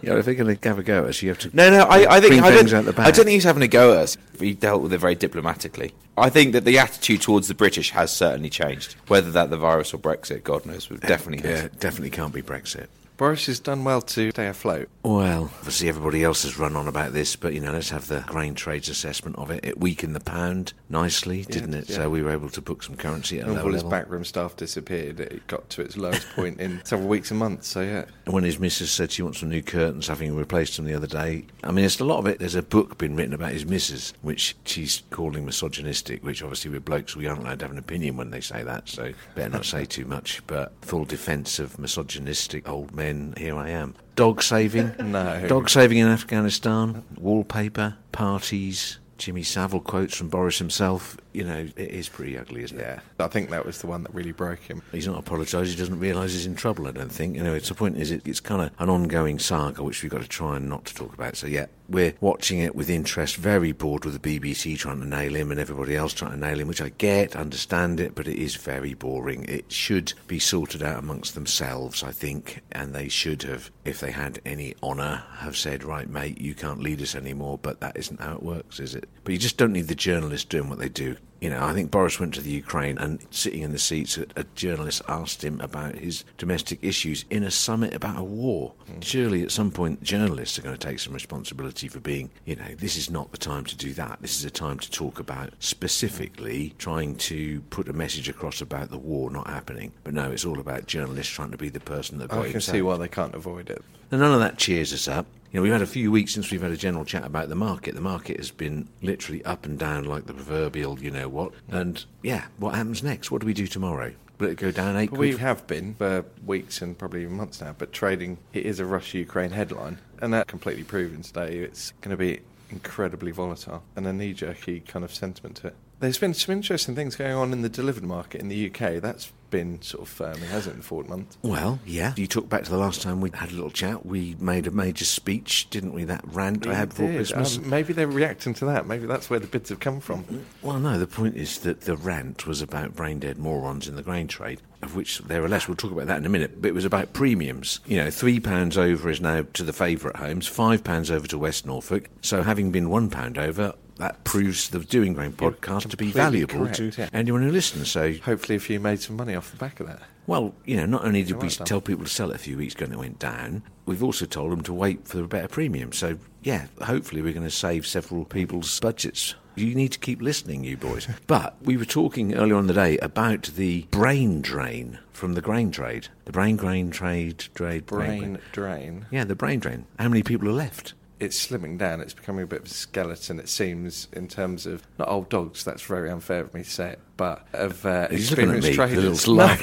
Yeah, 0.00 0.16
if 0.18 0.24
they're 0.24 0.34
going 0.34 0.56
to 0.56 0.68
have 0.68 0.78
a 0.78 0.82
go 0.82 1.04
at 1.04 1.10
us, 1.10 1.22
you 1.22 1.28
have 1.28 1.38
to. 1.40 1.50
No, 1.52 1.68
no, 1.70 1.84
I, 1.84 2.16
I 2.16 2.20
think 2.20 2.32
I 2.42 2.50
don't, 2.50 2.98
I 2.98 3.10
don't 3.10 3.24
think 3.26 3.34
he's 3.34 3.44
having 3.44 3.62
a 3.62 3.68
go 3.68 3.92
at 3.92 3.98
us. 3.98 4.16
He 4.38 4.54
dealt 4.54 4.80
with 4.82 4.92
it 4.94 4.98
very 4.98 5.14
diplomatically. 5.14 5.92
I 6.16 6.30
think 6.30 6.52
that 6.52 6.64
the 6.64 6.78
attitude 6.78 7.22
towards 7.22 7.48
the 7.48 7.54
British 7.54 7.90
has 7.90 8.12
certainly 8.12 8.50
changed. 8.50 8.94
Whether 9.08 9.30
that 9.32 9.50
the 9.50 9.56
virus 9.56 9.92
or 9.94 9.98
Brexit, 9.98 10.44
God 10.44 10.64
knows, 10.66 10.86
but 10.86 11.00
definitely 11.00 11.48
has. 11.48 11.62
Yeah, 11.62 11.68
definitely 11.80 12.10
can't 12.10 12.32
be 12.34 12.42
Brexit. 12.42 12.86
Boris 13.16 13.46
has 13.46 13.60
done 13.60 13.84
well 13.84 14.02
to 14.02 14.30
stay 14.32 14.48
afloat. 14.48 14.88
Well, 15.04 15.44
obviously 15.60 15.88
everybody 15.88 16.24
else 16.24 16.42
has 16.42 16.58
run 16.58 16.74
on 16.74 16.88
about 16.88 17.12
this, 17.12 17.36
but 17.36 17.54
you 17.54 17.60
know, 17.60 17.70
let's 17.70 17.90
have 17.90 18.08
the 18.08 18.24
grain 18.26 18.56
trades 18.56 18.88
assessment 18.88 19.36
of 19.36 19.52
it. 19.52 19.64
It 19.64 19.78
weakened 19.78 20.16
the 20.16 20.20
pound 20.20 20.72
nicely, 20.88 21.42
didn't 21.42 21.74
it? 21.74 21.88
yeah. 21.88 21.94
So 21.94 22.10
we 22.10 22.22
were 22.24 22.30
able 22.32 22.48
to 22.50 22.60
book 22.60 22.82
some 22.82 22.96
currency 22.96 23.38
at 23.38 23.44
a 23.44 23.46
And 23.50 23.54
lower 23.54 23.66
all 23.66 23.72
his 23.72 23.84
level. 23.84 23.90
backroom 24.00 24.24
staff 24.24 24.56
disappeared. 24.56 25.20
It 25.20 25.46
got 25.46 25.70
to 25.70 25.82
its 25.82 25.96
lowest 25.96 26.28
point 26.30 26.58
in 26.58 26.80
several 26.84 27.08
weeks 27.08 27.30
and 27.30 27.38
months. 27.38 27.68
So 27.68 27.82
yeah, 27.82 28.06
And 28.24 28.34
when 28.34 28.42
his 28.42 28.58
missus 28.58 28.90
said 28.90 29.12
she 29.12 29.22
wants 29.22 29.38
some 29.38 29.48
new 29.48 29.62
curtains, 29.62 30.08
having 30.08 30.34
replaced 30.34 30.76
them 30.76 30.86
the 30.86 30.94
other 30.94 31.06
day, 31.06 31.44
I 31.62 31.68
mean, 31.68 31.82
there's 31.84 32.00
a 32.00 32.04
lot 32.04 32.18
of 32.18 32.26
it. 32.26 32.40
There's 32.40 32.56
a 32.56 32.62
book 32.64 32.98
been 32.98 33.14
written 33.14 33.32
about 33.32 33.52
his 33.52 33.64
missus, 33.64 34.12
which 34.22 34.56
she's 34.64 35.04
calling 35.10 35.44
misogynistic, 35.44 36.03
which 36.22 36.42
obviously 36.42 36.70
with 36.70 36.84
blokes, 36.84 37.16
we 37.16 37.26
aren't 37.26 37.42
allowed 37.42 37.58
to 37.60 37.64
have 37.66 37.72
an 37.72 37.78
opinion 37.78 38.16
when 38.16 38.30
they 38.30 38.40
say 38.40 38.62
that, 38.62 38.88
so 38.88 39.12
better 39.34 39.50
not 39.50 39.64
say 39.64 39.84
too 39.84 40.04
much. 40.04 40.42
But 40.46 40.72
full 40.82 41.04
defence 41.04 41.58
of 41.58 41.78
misogynistic 41.78 42.68
old 42.68 42.94
men, 42.94 43.34
here 43.36 43.56
I 43.56 43.70
am. 43.70 43.94
Dog 44.16 44.42
saving? 44.42 44.94
No. 45.04 45.46
Dog 45.46 45.68
saving 45.68 45.98
in 45.98 46.08
Afghanistan, 46.08 47.04
wallpaper, 47.16 47.96
parties, 48.10 48.98
Jimmy 49.18 49.42
Savile 49.42 49.80
quotes 49.80 50.16
from 50.16 50.28
Boris 50.28 50.58
himself. 50.58 51.16
You 51.32 51.44
know, 51.44 51.68
it 51.76 51.90
is 51.90 52.08
pretty 52.08 52.38
ugly, 52.38 52.62
isn't 52.64 52.78
it? 52.78 52.82
yeah. 52.82 53.24
I 53.24 53.28
think 53.28 53.50
that 53.50 53.64
was 53.64 53.80
the 53.80 53.86
one 53.86 54.02
that 54.02 54.14
really 54.14 54.32
broke 54.32 54.60
him. 54.60 54.82
He's 54.92 55.06
not 55.06 55.18
apologised. 55.18 55.70
He 55.70 55.76
doesn't 55.76 55.98
realise 55.98 56.32
he's 56.32 56.46
in 56.46 56.54
trouble. 56.54 56.86
I 56.86 56.90
don't 56.90 57.12
think. 57.12 57.36
You 57.36 57.42
know, 57.42 57.54
it's 57.54 57.68
the 57.68 57.74
point 57.74 57.96
is 57.96 58.10
it, 58.10 58.26
it's 58.26 58.40
kind 58.40 58.62
of 58.62 58.70
an 58.78 58.88
ongoing 58.90 59.38
saga 59.38 59.82
which 59.82 60.02
we've 60.02 60.10
got 60.12 60.22
to 60.22 60.28
try 60.28 60.56
and 60.56 60.68
not 60.68 60.84
to 60.86 60.94
talk 60.94 61.14
about. 61.14 61.36
So 61.36 61.46
yeah, 61.46 61.66
we're 61.88 62.14
watching 62.20 62.60
it 62.60 62.74
with 62.74 62.88
interest. 62.90 63.36
Very 63.36 63.72
bored 63.72 64.04
with 64.04 64.20
the 64.20 64.40
BBC 64.40 64.78
trying 64.78 65.00
to 65.00 65.06
nail 65.06 65.34
him 65.34 65.50
and 65.50 65.60
everybody 65.60 65.96
else 65.96 66.12
trying 66.12 66.32
to 66.32 66.36
nail 66.36 66.58
him, 66.58 66.68
which 66.68 66.80
I 66.80 66.90
get, 66.90 67.36
understand 67.36 68.00
it, 68.00 68.14
but 68.14 68.28
it 68.28 68.38
is 68.38 68.56
very 68.56 68.94
boring. 68.94 69.44
It 69.44 69.70
should 69.70 70.14
be 70.26 70.38
sorted 70.38 70.82
out 70.82 70.98
amongst 70.98 71.34
themselves, 71.34 72.02
I 72.02 72.12
think, 72.12 72.62
and 72.72 72.94
they 72.94 73.08
should 73.08 73.42
have, 73.42 73.70
if 73.84 74.00
they 74.00 74.10
had 74.10 74.40
any 74.44 74.74
honour, 74.82 75.24
have 75.38 75.56
said, 75.56 75.84
right, 75.84 76.08
mate, 76.08 76.40
you 76.40 76.54
can't 76.54 76.80
lead 76.80 77.02
us 77.02 77.14
anymore. 77.14 77.58
But 77.60 77.80
that 77.80 77.96
isn't 77.96 78.20
how 78.20 78.34
it 78.36 78.42
works, 78.42 78.80
is 78.80 78.94
it? 78.94 79.08
But 79.22 79.32
you 79.32 79.38
just 79.38 79.56
don't 79.56 79.72
need 79.72 79.88
the 79.88 79.94
journalists 79.94 80.48
doing 80.48 80.68
what 80.68 80.78
they 80.78 80.88
do. 80.88 81.16
You 81.44 81.50
know, 81.50 81.62
I 81.62 81.74
think 81.74 81.90
Boris 81.90 82.18
went 82.18 82.32
to 82.34 82.40
the 82.40 82.48
Ukraine 82.48 82.96
and 82.96 83.20
sitting 83.30 83.60
in 83.60 83.70
the 83.70 83.78
seats, 83.78 84.16
a, 84.16 84.24
a 84.34 84.44
journalist 84.54 85.02
asked 85.08 85.44
him 85.44 85.60
about 85.60 85.94
his 85.94 86.24
domestic 86.38 86.78
issues 86.80 87.26
in 87.28 87.42
a 87.42 87.50
summit 87.50 87.92
about 87.92 88.18
a 88.18 88.24
war. 88.24 88.72
Hmm. 88.86 89.00
Surely 89.00 89.42
at 89.42 89.50
some 89.50 89.70
point, 89.70 90.02
journalists 90.02 90.58
are 90.58 90.62
going 90.62 90.74
to 90.74 90.88
take 90.88 91.00
some 91.00 91.12
responsibility 91.12 91.86
for 91.86 92.00
being, 92.00 92.30
you 92.46 92.56
know, 92.56 92.74
this 92.78 92.96
is 92.96 93.10
not 93.10 93.30
the 93.30 93.36
time 93.36 93.66
to 93.66 93.76
do 93.76 93.92
that. 93.92 94.22
This 94.22 94.38
is 94.38 94.46
a 94.46 94.50
time 94.50 94.78
to 94.78 94.90
talk 94.90 95.20
about 95.20 95.52
specifically 95.58 96.74
trying 96.78 97.14
to 97.16 97.60
put 97.68 97.90
a 97.90 97.92
message 97.92 98.30
across 98.30 98.62
about 98.62 98.88
the 98.88 98.96
war 98.96 99.30
not 99.30 99.46
happening. 99.46 99.92
But 100.02 100.14
no, 100.14 100.30
it's 100.30 100.46
all 100.46 100.60
about 100.60 100.86
journalists 100.86 101.34
trying 101.34 101.50
to 101.50 101.58
be 101.58 101.68
the 101.68 101.78
person 101.78 102.16
that 102.20 102.32
I 102.32 102.52
can 102.52 102.62
see 102.62 102.80
why 102.80 102.96
they 102.96 103.08
can't 103.08 103.34
avoid 103.34 103.68
it. 103.68 103.84
And 104.10 104.22
none 104.22 104.32
of 104.32 104.40
that 104.40 104.56
cheers 104.56 104.94
us 104.94 105.08
up. 105.08 105.26
You 105.54 105.60
know, 105.60 105.62
we've 105.62 105.72
had 105.72 105.82
a 105.82 105.86
few 105.86 106.10
weeks 106.10 106.34
since 106.34 106.50
we've 106.50 106.60
had 106.60 106.72
a 106.72 106.76
general 106.76 107.04
chat 107.04 107.24
about 107.24 107.48
the 107.48 107.54
market. 107.54 107.94
The 107.94 108.00
market 108.00 108.38
has 108.38 108.50
been 108.50 108.88
literally 109.02 109.44
up 109.44 109.64
and 109.64 109.78
down 109.78 110.02
like 110.02 110.26
the 110.26 110.34
proverbial, 110.34 110.98
you 110.98 111.12
know 111.12 111.28
what. 111.28 111.52
And 111.68 112.04
yeah, 112.24 112.46
what 112.58 112.74
happens 112.74 113.04
next? 113.04 113.30
What 113.30 113.40
do 113.40 113.46
we 113.46 113.54
do 113.54 113.68
tomorrow? 113.68 114.12
Will 114.40 114.48
it 114.48 114.56
go 114.56 114.72
down 114.72 114.96
eight 114.96 115.12
we 115.12 115.36
have 115.36 115.64
been 115.68 115.94
for 115.94 116.24
weeks 116.44 116.82
and 116.82 116.98
probably 116.98 117.22
even 117.22 117.36
months 117.36 117.60
now. 117.60 117.72
But 117.78 117.92
trading, 117.92 118.38
it 118.52 118.66
is 118.66 118.80
a 118.80 118.84
Russia-Ukraine 118.84 119.52
headline, 119.52 120.00
and 120.20 120.34
that 120.34 120.48
completely 120.48 120.82
proven 120.82 121.22
today. 121.22 121.58
It's 121.58 121.92
going 122.00 122.10
to 122.10 122.16
be 122.16 122.40
incredibly 122.70 123.30
volatile 123.30 123.84
and 123.94 124.08
a 124.08 124.12
knee-jerky 124.12 124.80
kind 124.80 125.04
of 125.04 125.14
sentiment 125.14 125.54
to 125.58 125.68
it. 125.68 125.76
There's 126.04 126.18
been 126.18 126.34
some 126.34 126.52
interesting 126.52 126.94
things 126.94 127.16
going 127.16 127.34
on 127.34 127.52
in 127.52 127.62
the 127.62 127.68
delivered 127.68 128.04
market 128.04 128.40
in 128.40 128.48
the 128.48 128.70
UK. 128.70 129.00
That's 129.00 129.32
been 129.54 129.80
sort 129.82 130.02
of 130.02 130.12
firming, 130.12 130.48
hasn't 130.48 130.72
it, 130.72 130.74
in 130.74 130.76
the 130.78 130.82
forward 130.82 131.08
month? 131.08 131.36
Well, 131.42 131.78
yeah. 131.86 132.12
You 132.16 132.26
talk 132.26 132.48
back 132.48 132.64
to 132.64 132.70
the 132.70 132.76
last 132.76 133.02
time 133.02 133.20
we 133.20 133.30
had 133.32 133.52
a 133.52 133.54
little 133.54 133.70
chat. 133.70 134.04
We 134.04 134.34
made 134.40 134.66
a 134.66 134.72
major 134.72 135.04
speech, 135.04 135.70
didn't 135.70 135.92
we? 135.92 136.02
That 136.02 136.24
rant 136.26 136.66
I 136.66 136.74
had 136.74 136.88
before 136.88 137.06
Did. 137.06 137.16
Christmas. 137.16 137.58
Um, 137.58 137.70
maybe 137.70 137.92
they're 137.92 138.08
reacting 138.08 138.52
to 138.54 138.64
that. 138.64 138.88
Maybe 138.88 139.06
that's 139.06 139.30
where 139.30 139.38
the 139.38 139.46
bids 139.46 139.68
have 139.68 139.78
come 139.78 140.00
from. 140.00 140.44
Well, 140.60 140.80
no, 140.80 140.98
the 140.98 141.06
point 141.06 141.36
is 141.36 141.60
that 141.60 141.82
the 141.82 141.96
rant 141.96 142.48
was 142.48 142.62
about 142.62 142.96
brain 142.96 143.20
dead 143.20 143.38
morons 143.38 143.86
in 143.86 143.94
the 143.94 144.02
grain 144.02 144.26
trade, 144.26 144.60
of 144.82 144.96
which 144.96 145.18
there 145.20 145.44
are 145.44 145.48
less. 145.48 145.68
We'll 145.68 145.76
talk 145.76 145.92
about 145.92 146.08
that 146.08 146.18
in 146.18 146.26
a 146.26 146.30
minute. 146.30 146.60
But 146.60 146.68
it 146.68 146.74
was 146.74 146.84
about 146.84 147.12
premiums. 147.12 147.78
You 147.86 147.98
know, 147.98 148.08
£3 148.08 148.76
over 148.76 149.08
is 149.08 149.20
now 149.20 149.46
to 149.52 149.62
the 149.62 149.72
favourite 149.72 150.16
homes, 150.16 150.50
£5 150.50 151.10
over 151.12 151.28
to 151.28 151.38
West 151.38 151.64
Norfolk. 151.64 152.08
So 152.22 152.42
having 152.42 152.72
been 152.72 152.88
£1 152.88 153.38
over, 153.38 153.74
that 153.96 154.24
proves 154.24 154.70
the 154.70 154.80
Doing 154.80 155.12
Grain 155.12 155.32
podcast 155.32 155.90
to 155.90 155.96
be 155.96 156.10
valuable 156.10 156.58
correct, 156.58 156.76
to 156.76 156.92
yeah. 156.96 157.08
anyone 157.12 157.42
who 157.42 157.50
listens. 157.50 157.90
So, 157.90 158.12
Hopefully, 158.24 158.56
if 158.56 158.68
you 158.68 158.80
made 158.80 159.00
some 159.00 159.16
money 159.16 159.34
off 159.34 159.50
the 159.50 159.56
back 159.56 159.80
of 159.80 159.86
that. 159.86 160.02
well, 160.26 160.54
you 160.64 160.76
know, 160.76 160.86
not 160.86 161.04
only 161.04 161.22
did 161.22 161.40
we 161.40 161.48
tell 161.48 161.80
people 161.80 162.04
to 162.04 162.10
sell 162.10 162.30
it 162.30 162.36
a 162.36 162.38
few 162.38 162.56
weeks 162.56 162.74
ago 162.74 162.84
and 162.84 162.94
it 162.94 162.98
went 162.98 163.18
down, 163.18 163.62
we've 163.86 164.02
also 164.02 164.26
told 164.26 164.52
them 164.52 164.62
to 164.62 164.72
wait 164.72 165.06
for 165.06 165.22
a 165.22 165.28
better 165.28 165.48
premium. 165.48 165.92
So, 165.92 166.18
yeah, 166.42 166.66
hopefully 166.82 167.22
we're 167.22 167.32
going 167.32 167.46
to 167.46 167.50
save 167.50 167.86
several 167.86 168.24
people's 168.24 168.80
budgets. 168.80 169.34
You 169.56 169.74
need 169.76 169.92
to 169.92 170.00
keep 170.00 170.20
listening, 170.20 170.64
you 170.64 170.76
boys. 170.76 171.06
but 171.28 171.56
we 171.62 171.76
were 171.76 171.84
talking 171.84 172.34
earlier 172.34 172.56
on 172.56 172.66
the 172.66 172.74
day 172.74 172.98
about 172.98 173.44
the 173.54 173.82
brain 173.92 174.42
drain 174.42 174.98
from 175.12 175.34
the 175.34 175.40
grain 175.40 175.70
trade. 175.70 176.08
The 176.24 176.32
brain 176.32 176.56
grain 176.56 176.90
trade, 176.90 177.38
trade, 177.54 177.86
Brain 177.86 178.40
drain. 178.50 179.06
Yeah, 179.12 179.22
the 179.24 179.36
brain 179.36 179.60
drain. 179.60 179.86
How 179.98 180.08
many 180.08 180.24
people 180.24 180.48
are 180.48 180.52
left? 180.52 180.94
It's 181.24 181.46
slimming 181.46 181.78
down. 181.78 182.00
It's 182.00 182.14
becoming 182.14 182.44
a 182.44 182.46
bit 182.46 182.60
of 182.60 182.66
a 182.66 182.70
skeleton, 182.70 183.38
it 183.40 183.48
seems, 183.48 184.08
in 184.12 184.28
terms 184.28 184.66
of 184.66 184.86
not 184.98 185.08
old 185.08 185.28
dogs. 185.28 185.64
That's 185.64 185.82
very 185.82 186.10
unfair 186.10 186.40
of 186.40 186.54
me 186.54 186.62
to 186.62 186.70
say 186.70 186.90
it, 186.90 187.00
but 187.16 187.46
of 187.52 187.84
uh, 187.84 188.08
He's 188.08 188.30
looking 188.30 188.50
at 188.50 188.56
experienced 188.64 188.78
me, 188.78 188.84
with 188.84 188.92
a 188.92 188.94
traders. 188.94 189.28
little 189.28 189.34
laugh. 189.34 189.60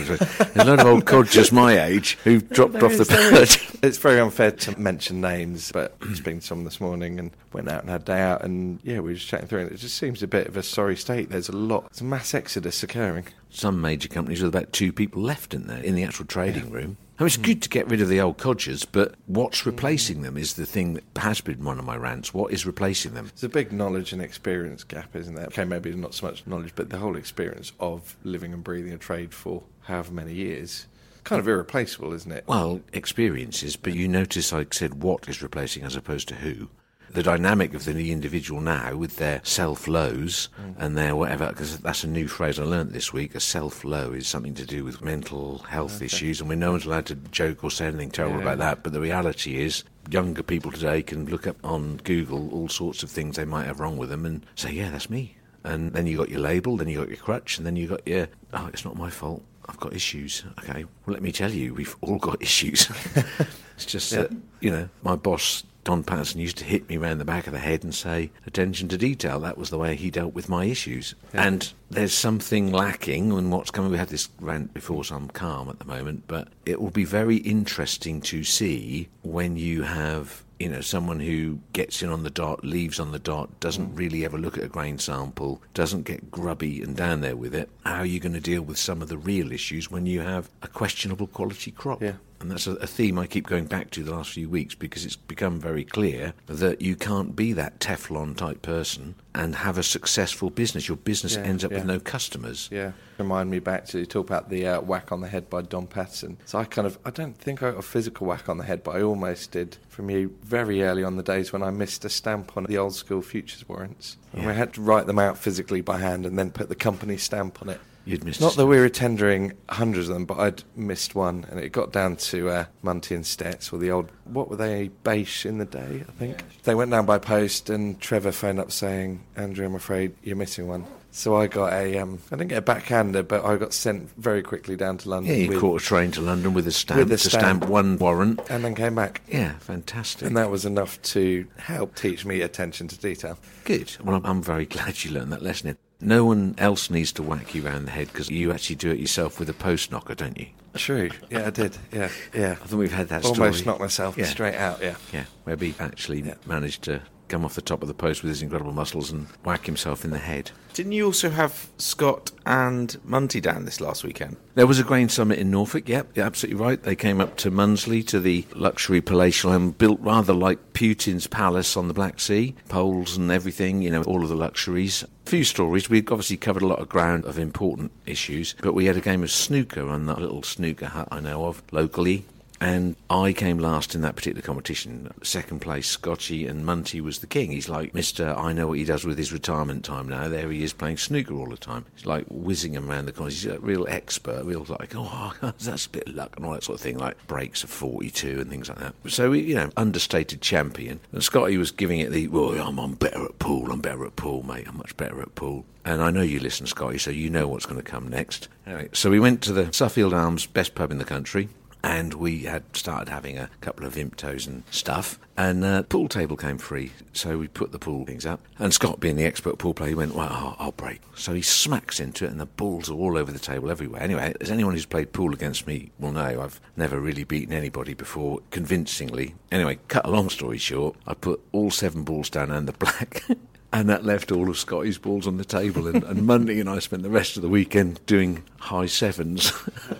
There's 0.53 0.67
a 0.67 0.69
lot 0.69 0.79
of 0.79 0.85
old 0.87 1.05
codgers 1.05 1.51
my 1.51 1.81
age 1.85 2.17
who've 2.23 2.47
dropped 2.53 2.81
off 2.83 2.97
the 2.97 3.05
bird. 3.05 3.77
It's 3.83 3.97
very 3.97 4.19
unfair 4.19 4.51
to 4.51 4.79
mention 4.79 5.21
names, 5.21 5.71
but 5.71 5.95
I 6.01 6.07
was 6.09 6.17
speaking 6.19 6.39
to 6.39 6.45
someone 6.45 6.65
this 6.65 6.79
morning 6.81 7.19
and 7.19 7.31
went 7.53 7.69
out 7.69 7.81
and 7.81 7.89
had 7.89 8.01
a 8.01 8.05
day 8.05 8.21
out, 8.21 8.43
and 8.43 8.79
yeah, 8.83 8.95
we 8.95 9.11
were 9.11 9.13
just 9.13 9.27
chatting 9.27 9.47
through 9.47 9.61
it. 9.65 9.71
It 9.71 9.77
just 9.77 9.97
seems 9.97 10.21
a 10.21 10.27
bit 10.27 10.47
of 10.47 10.57
a 10.57 10.63
sorry 10.63 10.95
state. 10.95 11.29
There's 11.29 11.49
a 11.49 11.55
lot, 11.55 11.89
there's 11.89 12.01
a 12.01 12.05
mass 12.05 12.33
exodus 12.33 12.83
occurring. 12.83 13.25
some 13.49 13.81
major 13.81 14.07
companies 14.07 14.41
with 14.41 14.53
about 14.53 14.71
two 14.73 14.91
people 14.93 15.21
left 15.21 15.53
in 15.53 15.67
there 15.67 15.81
in 15.83 15.95
the 15.95 16.03
actual 16.03 16.25
trading 16.25 16.69
room. 16.71 16.97
I 17.21 17.23
mean, 17.23 17.27
it's 17.27 17.35
hmm. 17.35 17.43
good 17.43 17.61
to 17.61 17.69
get 17.69 17.87
rid 17.87 18.01
of 18.01 18.09
the 18.09 18.19
old 18.19 18.39
codgers, 18.39 18.83
but 18.83 19.13
what's 19.27 19.63
replacing 19.67 20.23
them 20.23 20.37
is 20.37 20.55
the 20.55 20.65
thing 20.65 20.95
that 20.95 21.03
has 21.17 21.39
been 21.39 21.63
one 21.63 21.77
of 21.77 21.85
my 21.85 21.95
rants. 21.95 22.33
What 22.33 22.51
is 22.51 22.65
replacing 22.65 23.13
them? 23.13 23.27
There's 23.27 23.43
a 23.43 23.49
big 23.49 23.71
knowledge 23.71 24.11
and 24.11 24.23
experience 24.23 24.83
gap, 24.83 25.15
isn't 25.15 25.35
there? 25.35 25.45
Okay, 25.45 25.63
maybe 25.63 25.93
not 25.93 26.15
so 26.15 26.25
much 26.25 26.47
knowledge, 26.47 26.73
but 26.73 26.89
the 26.89 26.97
whole 26.97 27.15
experience 27.15 27.73
of 27.79 28.17
living 28.23 28.53
and 28.53 28.63
breathing 28.63 28.91
a 28.91 28.97
trade 28.97 29.35
for 29.35 29.61
however 29.81 30.11
many 30.11 30.33
years. 30.33 30.87
Kind 31.23 31.39
of 31.39 31.47
irreplaceable, 31.47 32.11
isn't 32.11 32.31
it? 32.31 32.43
Well, 32.47 32.81
experiences, 32.91 33.75
but 33.75 33.93
you 33.93 34.07
notice 34.07 34.51
I 34.51 34.65
said 34.71 35.03
what 35.03 35.29
is 35.29 35.43
replacing 35.43 35.83
as 35.83 35.95
opposed 35.95 36.27
to 36.29 36.35
who. 36.35 36.69
The 37.13 37.23
dynamic 37.23 37.73
of 37.73 37.85
the 37.85 38.11
individual 38.11 38.61
now 38.61 38.95
with 38.95 39.17
their 39.17 39.41
self 39.43 39.87
lows 39.87 40.49
mm. 40.59 40.75
and 40.77 40.97
their 40.97 41.15
whatever, 41.15 41.47
because 41.49 41.77
that's 41.79 42.03
a 42.03 42.07
new 42.07 42.27
phrase 42.27 42.59
I 42.59 42.63
learnt 42.63 42.93
this 42.93 43.11
week. 43.11 43.35
A 43.35 43.39
self 43.39 43.83
low 43.83 44.11
is 44.13 44.27
something 44.27 44.53
to 44.55 44.65
do 44.65 44.83
with 44.85 45.01
mental 45.01 45.59
health 45.59 46.01
issues, 46.01 46.39
and 46.39 46.49
we 46.49 46.55
no 46.55 46.71
one's 46.71 46.85
allowed 46.85 47.05
to 47.07 47.15
joke 47.15 47.63
or 47.63 47.71
say 47.71 47.87
anything 47.87 48.11
terrible 48.11 48.37
Yeah. 48.37 48.43
about 48.43 48.57
that. 48.59 48.83
But 48.83 48.93
the 48.93 49.01
reality 49.01 49.61
is, 49.61 49.83
younger 50.09 50.43
people 50.43 50.71
today 50.71 51.01
can 51.01 51.25
look 51.25 51.47
up 51.47 51.57
on 51.63 51.97
Google 52.03 52.49
all 52.51 52.69
sorts 52.69 53.03
of 53.03 53.09
things 53.09 53.35
they 53.35 53.45
might 53.45 53.65
have 53.65 53.79
wrong 53.79 53.97
with 53.97 54.09
them 54.09 54.25
and 54.25 54.45
say, 54.55 54.71
yeah, 54.71 54.89
that's 54.89 55.09
me. 55.09 55.35
And 55.63 55.93
then 55.93 56.07
you 56.07 56.17
got 56.17 56.29
your 56.29 56.39
label, 56.39 56.77
then 56.77 56.87
you 56.87 56.97
got 56.97 57.09
your 57.09 57.17
crutch, 57.17 57.57
and 57.57 57.67
then 57.67 57.75
you 57.75 57.87
got 57.87 58.07
your, 58.07 58.27
oh, 58.53 58.67
it's 58.73 58.83
not 58.83 58.95
my 58.95 59.09
fault. 59.09 59.43
I've 59.69 59.79
got 59.79 59.93
issues. 59.93 60.43
Okay, 60.59 60.83
well, 60.83 61.13
let 61.13 61.21
me 61.21 61.31
tell 61.31 61.51
you, 61.51 61.73
we've 61.73 61.95
all 62.01 62.17
got 62.17 62.41
issues. 62.41 62.89
it's 63.75 63.85
just 63.85 64.11
that, 64.11 64.31
you 64.59 64.71
know, 64.71 64.89
my 65.03 65.15
boss, 65.15 65.63
Don 65.83 66.03
Patterson, 66.03 66.41
used 66.41 66.57
to 66.57 66.63
hit 66.63 66.87
me 66.89 66.97
round 66.97 67.19
the 67.19 67.25
back 67.25 67.47
of 67.47 67.53
the 67.53 67.59
head 67.59 67.83
and 67.83 67.93
say, 67.93 68.31
attention 68.45 68.87
to 68.89 68.97
detail. 68.97 69.39
That 69.39 69.57
was 69.57 69.69
the 69.69 69.77
way 69.77 69.95
he 69.95 70.11
dealt 70.11 70.33
with 70.33 70.49
my 70.49 70.65
issues. 70.65 71.15
And 71.33 71.71
there's 71.89 72.13
something 72.13 72.71
lacking 72.71 73.31
in 73.31 73.49
what's 73.49 73.71
coming. 73.71 73.91
We 73.91 73.97
had 73.97 74.09
this 74.09 74.29
rant 74.39 74.73
before, 74.73 75.03
so 75.03 75.15
I'm 75.15 75.29
calm 75.29 75.69
at 75.69 75.79
the 75.79 75.85
moment, 75.85 76.25
but 76.27 76.49
it 76.65 76.79
will 76.79 76.91
be 76.91 77.05
very 77.05 77.37
interesting 77.37 78.21
to 78.21 78.43
see 78.43 79.09
when 79.23 79.57
you 79.57 79.83
have 79.83 80.43
you 80.61 80.69
know, 80.69 80.81
someone 80.81 81.19
who 81.19 81.59
gets 81.73 82.03
in 82.03 82.09
on 82.09 82.21
the 82.21 82.29
dot, 82.29 82.63
leaves 82.63 82.99
on 82.99 83.11
the 83.11 83.17
dot, 83.17 83.59
doesn't 83.59 83.95
mm. 83.95 83.97
really 83.97 84.23
ever 84.23 84.37
look 84.37 84.59
at 84.59 84.63
a 84.63 84.67
grain 84.67 84.99
sample, 84.99 85.59
doesn't 85.73 86.03
get 86.03 86.29
grubby 86.29 86.83
and 86.83 86.95
down 86.95 87.21
there 87.21 87.35
with 87.35 87.55
it, 87.55 87.67
how 87.83 87.95
are 87.95 88.05
you 88.05 88.19
going 88.19 88.33
to 88.33 88.39
deal 88.39 88.61
with 88.61 88.77
some 88.77 89.01
of 89.01 89.09
the 89.09 89.17
real 89.17 89.51
issues 89.51 89.89
when 89.89 90.05
you 90.05 90.21
have 90.21 90.51
a 90.61 90.67
questionable 90.67 91.25
quality 91.25 91.71
crop? 91.71 91.99
Yeah. 91.99 92.13
And 92.41 92.49
that's 92.49 92.65
a, 92.65 92.87
theme 92.87 93.19
I 93.19 93.27
keep 93.27 93.45
going 93.45 93.65
back 93.65 93.91
to 93.91 94.03
the 94.03 94.11
last 94.15 94.31
few 94.31 94.49
weeks 94.49 94.73
because 94.73 95.05
it's 95.05 95.15
become 95.15 95.59
very 95.59 95.83
clear 95.83 96.33
that 96.47 96.81
you 96.81 96.95
can't 96.95 97.35
be 97.35 97.53
that 97.53 97.79
Teflon 97.79 98.35
type 98.35 98.63
person 98.63 99.13
and 99.35 99.55
have 99.57 99.77
a 99.77 99.83
successful 99.83 100.49
business. 100.49 100.87
Your 100.87 100.97
business 100.97 101.35
Yeah, 101.35 101.43
ends 101.43 101.63
up 101.63 101.71
with 101.71 101.85
no 101.85 101.99
customers. 101.99 102.67
Yeah, 102.71 102.93
remind 103.19 103.51
me 103.51 103.59
back 103.59 103.85
to 103.87 103.99
you 103.99 104.05
talk 104.07 104.25
about 104.27 104.49
the 104.49 104.65
uh, 104.67 104.81
whack 104.81 105.11
on 105.11 105.21
the 105.21 105.27
head 105.27 105.49
by 105.51 105.61
Don 105.61 105.85
Patterson. 105.85 106.37
So 106.45 106.57
I 106.57 106.65
kind 106.65 106.87
of, 106.87 106.97
I 107.05 107.11
don't 107.11 107.37
think 107.37 107.61
I 107.61 107.69
got 107.71 107.77
a 107.79 107.83
physical 107.83 108.25
whack 108.27 108.49
on 108.49 108.57
the 108.57 108.63
head, 108.65 108.83
but 108.83 108.95
I 108.95 109.03
almost 109.03 109.51
did 109.51 109.77
from 109.87 110.09
you 110.09 110.35
very 110.43 110.81
early 110.83 111.03
on 111.03 111.17
the 111.17 111.23
days 111.23 111.53
when 111.53 111.61
I 111.61 111.69
missed 111.69 112.03
a 112.05 112.09
stamp 112.09 112.57
on 112.57 112.63
the 112.63 112.77
old 112.77 112.95
school 112.95 113.21
futures 113.21 113.69
warrants. 113.69 114.17
And 114.33 114.41
Yeah. 114.41 114.47
we 114.49 114.55
had 114.55 114.73
to 114.73 114.81
write 114.81 115.05
them 115.05 115.19
out 115.19 115.37
physically 115.37 115.81
by 115.81 115.99
hand 115.99 116.25
and 116.25 116.37
then 116.39 116.49
put 116.51 116.69
the 116.69 116.75
company 116.75 117.17
stamp 117.17 117.61
on 117.61 117.69
it. 117.69 117.79
You'd 118.05 118.23
missed. 118.23 118.41
Not 118.41 118.55
that 118.55 118.65
we 118.65 118.79
were 118.79 118.89
tendering 118.89 119.53
hundreds 119.69 120.09
of 120.09 120.15
them, 120.15 120.25
but 120.25 120.39
I'd 120.39 120.63
missed 120.75 121.13
one, 121.15 121.45
and 121.51 121.59
it 121.59 121.69
got 121.71 121.91
down 121.91 122.15
to 122.17 122.49
uh, 122.49 122.65
Munty 122.81 123.13
and 123.15 123.25
Stets, 123.25 123.71
or 123.71 123.77
the 123.77 123.91
old, 123.91 124.09
what 124.25 124.49
were 124.49 124.55
they, 124.55 124.89
Beige 125.03 125.45
in 125.45 125.59
the 125.59 125.65
day, 125.65 126.03
I 126.07 126.11
think. 126.13 126.43
They 126.63 126.73
went 126.75 126.89
down 126.91 127.05
by 127.05 127.19
post, 127.19 127.69
and 127.69 127.99
Trevor 128.01 128.31
phoned 128.31 128.59
up 128.59 128.71
saying, 128.71 129.23
Andrew, 129.35 129.65
I'm 129.65 129.75
afraid 129.75 130.15
you're 130.23 130.35
missing 130.35 130.67
one. 130.67 130.85
So 131.13 131.35
I 131.35 131.47
got 131.47 131.73
a, 131.73 131.97
um, 131.99 132.19
I 132.31 132.37
didn't 132.37 132.47
get 132.51 132.57
a 132.59 132.61
backhander, 132.61 133.21
but 133.21 133.43
I 133.43 133.57
got 133.57 133.73
sent 133.73 134.09
very 134.17 134.41
quickly 134.41 134.77
down 134.77 134.97
to 134.99 135.09
London. 135.09 135.31
Yeah, 135.35 135.41
you 135.43 135.49
with- 135.49 135.59
caught 135.59 135.81
a 135.81 135.85
train 135.85 136.09
to 136.11 136.21
London 136.21 136.53
with 136.53 136.65
a 136.67 136.71
stamp 136.71 136.99
With 136.99 137.11
a 137.11 137.17
to 137.17 137.29
stamp. 137.29 137.41
stamp 137.63 137.67
one 137.67 137.97
warrant. 137.97 138.39
and 138.49 138.63
then 138.63 138.75
came 138.75 138.95
back. 138.95 139.21
Yeah, 139.27 139.57
fantastic. 139.59 140.25
And 140.25 140.37
that 140.37 140.49
was 140.49 140.65
enough 140.65 141.01
to 141.03 141.45
help 141.57 141.95
teach 141.95 142.23
me 142.25 142.39
attention 142.41 142.87
to 142.87 142.97
detail. 142.97 143.37
Good. 143.65 143.95
Well, 144.01 144.21
I'm 144.23 144.41
very 144.41 144.65
glad 144.65 145.03
you 145.03 145.11
learned 145.11 145.33
that 145.33 145.41
lesson. 145.43 145.77
No 146.01 146.25
one 146.25 146.55
else 146.57 146.89
needs 146.89 147.11
to 147.13 147.23
whack 147.23 147.53
you 147.53 147.61
round 147.61 147.87
the 147.87 147.91
head 147.91 148.07
because 148.07 148.29
you 148.29 148.51
actually 148.51 148.75
do 148.77 148.89
it 148.91 148.99
yourself 148.99 149.39
with 149.39 149.49
a 149.49 149.53
post 149.53 149.91
knocker, 149.91 150.15
don't 150.15 150.37
you? 150.37 150.47
True. 150.73 151.09
Yeah, 151.29 151.47
I 151.47 151.49
did. 151.51 151.77
Yeah, 151.91 152.09
yeah. 152.33 152.51
I 152.53 152.55
think 152.65 152.79
we've 152.79 152.91
had 152.91 153.09
that 153.09 153.23
Almost 153.25 153.59
story. 153.59 153.65
knocked 153.65 153.81
myself 153.81 154.17
Yeah. 154.17 154.25
straight 154.25 154.55
out. 154.55 154.81
Yeah. 154.81 154.95
Yeah, 155.13 155.25
Webby 155.45 155.75
actually 155.79 156.21
Yeah. 156.21 156.35
managed 156.45 156.83
to 156.83 157.01
come 157.31 157.45
off 157.45 157.55
the 157.55 157.61
top 157.61 157.81
of 157.81 157.87
the 157.87 157.93
post 157.93 158.21
with 158.21 158.29
his 158.29 158.41
incredible 158.41 158.73
muscles 158.73 159.09
and 159.09 159.25
whack 159.45 159.65
himself 159.65 160.03
in 160.03 160.11
the 160.11 160.17
head. 160.17 160.51
Didn't 160.73 160.91
you 160.91 161.05
also 161.05 161.29
have 161.29 161.69
Scott 161.77 162.31
and 162.45 162.97
Munty 163.03 163.41
down 163.41 163.65
this 163.65 163.81
last 163.81 164.03
weekend? 164.03 164.37
There 164.55 164.67
was 164.67 164.79
a 164.79 164.83
grain 164.83 165.09
summit 165.09 165.39
in 165.39 165.49
Norfolk, 165.49 165.87
yep, 165.87 166.09
you're 166.13 166.25
absolutely 166.25 166.61
right. 166.61 166.81
They 166.81 166.95
came 166.95 167.21
up 167.21 167.37
to 167.37 167.51
Mundesley 167.51 168.05
to 168.07 168.19
the 168.19 168.45
luxury 168.53 169.01
palatial 169.01 169.51
home 169.51 169.71
built 169.71 169.99
rather 170.01 170.33
like 170.33 170.73
Putin's 170.73 171.27
palace 171.27 171.77
on 171.77 171.87
the 171.87 171.93
Black 171.93 172.19
Sea, 172.19 172.55
poles 172.67 173.17
and 173.17 173.31
everything, 173.31 173.81
you 173.81 173.89
know, 173.89 174.03
all 174.03 174.23
of 174.23 174.29
the 174.29 174.35
luxuries. 174.35 175.03
A 175.03 175.29
few 175.29 175.43
stories. 175.43 175.89
We've 175.89 176.09
obviously 176.11 176.37
covered 176.37 176.63
a 176.63 176.67
lot 176.67 176.79
of 176.79 176.89
ground 176.89 177.25
of 177.25 177.39
important 177.39 177.91
issues, 178.05 178.55
but 178.61 178.73
we 178.73 178.85
had 178.85 178.97
a 178.97 179.01
game 179.01 179.23
of 179.23 179.31
snooker 179.31 179.87
on 179.87 180.05
that 180.07 180.19
little 180.19 180.43
snooker 180.43 180.87
hut 180.87 181.07
I 181.11 181.19
know 181.21 181.45
of 181.45 181.63
locally. 181.71 182.25
And 182.61 182.95
I 183.09 183.33
came 183.33 183.57
last 183.57 183.95
in 183.95 184.01
that 184.01 184.15
particular 184.15 184.43
competition. 184.43 185.11
Second 185.23 185.61
place, 185.61 185.87
Scotchy, 185.87 186.45
and 186.45 186.63
Munty 186.63 187.01
was 187.01 187.17
the 187.17 187.27
king. 187.27 187.49
He's 187.49 187.67
like, 187.67 187.93
Mr. 187.93 188.37
I 188.37 188.53
know 188.53 188.67
what 188.67 188.77
he 188.77 188.85
does 188.85 189.03
with 189.03 189.17
his 189.17 189.33
retirement 189.33 189.83
time 189.83 190.07
now. 190.07 190.27
There 190.27 190.51
he 190.51 190.63
is 190.63 190.71
playing 190.71 190.97
snooker 190.97 191.33
all 191.33 191.49
the 191.49 191.57
time. 191.57 191.85
He's 191.95 192.05
like 192.05 192.27
whizzing 192.29 192.73
him 192.73 192.87
around 192.87 193.07
the 193.07 193.13
corners. 193.13 193.41
He's 193.41 193.51
a 193.51 193.59
real 193.59 193.87
expert, 193.89 194.45
real 194.45 194.63
like, 194.69 194.93
oh, 194.95 195.33
that's 195.59 195.87
a 195.87 195.89
bit 195.89 196.07
of 196.07 196.13
luck 196.13 196.35
and 196.37 196.45
all 196.45 196.53
that 196.53 196.63
sort 196.63 196.77
of 196.77 196.81
thing, 196.81 196.99
like 196.99 197.17
breaks 197.25 197.63
of 197.63 197.71
42 197.71 198.41
and 198.41 198.49
things 198.51 198.69
like 198.69 198.77
that. 198.77 198.93
So, 199.07 199.33
you 199.33 199.55
know, 199.55 199.71
understated 199.75 200.41
champion. 200.41 200.99
And 201.11 201.23
Scotty 201.23 201.57
was 201.57 201.71
giving 201.71 201.99
it 201.99 202.11
the, 202.11 202.27
well, 202.27 202.51
I'm, 202.51 202.77
I'm 202.77 202.93
better 202.93 203.25
at 203.25 203.39
pool. 203.39 203.71
I'm 203.71 203.81
better 203.81 204.05
at 204.05 204.15
pool, 204.15 204.43
mate. 204.43 204.67
I'm 204.67 204.77
much 204.77 204.95
better 204.97 205.19
at 205.19 205.33
pool. 205.33 205.65
And 205.83 206.03
I 206.03 206.11
know 206.11 206.21
you 206.21 206.39
listen, 206.39 206.67
Scotty, 206.67 206.99
so 206.99 207.09
you 207.09 207.31
know 207.31 207.47
what's 207.47 207.65
going 207.65 207.81
to 207.81 207.91
come 207.91 208.07
next. 208.07 208.49
Anyway, 208.67 208.89
so 208.93 209.09
we 209.09 209.19
went 209.19 209.41
to 209.41 209.51
the 209.51 209.73
Suffield 209.73 210.13
Arms, 210.13 210.45
best 210.45 210.75
pub 210.75 210.91
in 210.91 210.99
the 210.99 211.05
country 211.05 211.49
and 211.83 212.13
we 212.13 212.43
had 212.43 212.63
started 212.75 213.09
having 213.09 213.37
a 213.37 213.49
couple 213.61 213.85
of 213.85 213.95
Imptos 213.95 214.47
and 214.47 214.63
stuff, 214.71 215.19
and 215.37 215.63
uh, 215.63 215.83
pool 215.83 216.07
table 216.07 216.37
came 216.37 216.57
free, 216.57 216.91
so 217.13 217.37
we 217.37 217.47
put 217.47 217.71
the 217.71 217.79
pool 217.79 218.05
things 218.05 218.25
up. 218.25 218.41
And 218.59 218.73
Scott, 218.73 218.99
being 218.99 219.15
the 219.15 219.25
expert 219.25 219.57
pool 219.57 219.73
player, 219.73 219.89
he 219.89 219.95
went, 219.95 220.13
"Well, 220.15 220.27
I'll, 220.29 220.55
I'll 220.59 220.71
break." 220.71 221.01
So 221.15 221.33
he 221.33 221.41
smacks 221.41 221.99
into 221.99 222.25
it, 222.25 222.31
and 222.31 222.39
the 222.39 222.45
balls 222.45 222.89
are 222.89 222.95
all 222.95 223.17
over 223.17 223.31
the 223.31 223.39
table 223.39 223.71
everywhere. 223.71 224.01
Anyway, 224.01 224.33
as 224.41 224.51
anyone 224.51 224.73
who's 224.73 224.85
played 224.85 225.13
pool 225.13 225.33
against 225.33 225.67
me 225.67 225.91
will 225.99 226.11
know, 226.11 226.41
I've 226.41 226.59
never 226.75 226.99
really 226.99 227.23
beaten 227.23 227.53
anybody 227.53 227.93
before 227.93 228.39
convincingly. 228.51 229.35
Anyway, 229.51 229.79
cut 229.87 230.05
a 230.05 230.11
long 230.11 230.29
story 230.29 230.57
short, 230.57 230.95
I 231.07 231.13
put 231.13 231.41
all 231.51 231.71
seven 231.71 232.03
balls 232.03 232.29
down 232.29 232.51
and 232.51 232.67
the 232.67 232.73
black. 232.73 233.23
And 233.73 233.87
that 233.89 234.03
left 234.03 234.33
all 234.33 234.49
of 234.49 234.57
Scotty's 234.57 234.97
balls 234.97 235.25
on 235.25 235.37
the 235.37 235.45
table, 235.45 235.87
and, 235.87 236.03
and 236.03 236.27
Munty 236.27 236.59
and 236.59 236.69
I 236.69 236.79
spent 236.79 237.03
the 237.03 237.09
rest 237.09 237.37
of 237.37 237.41
the 237.41 237.47
weekend 237.47 238.05
doing 238.05 238.43
high 238.59 238.85
sevens. 238.85 239.53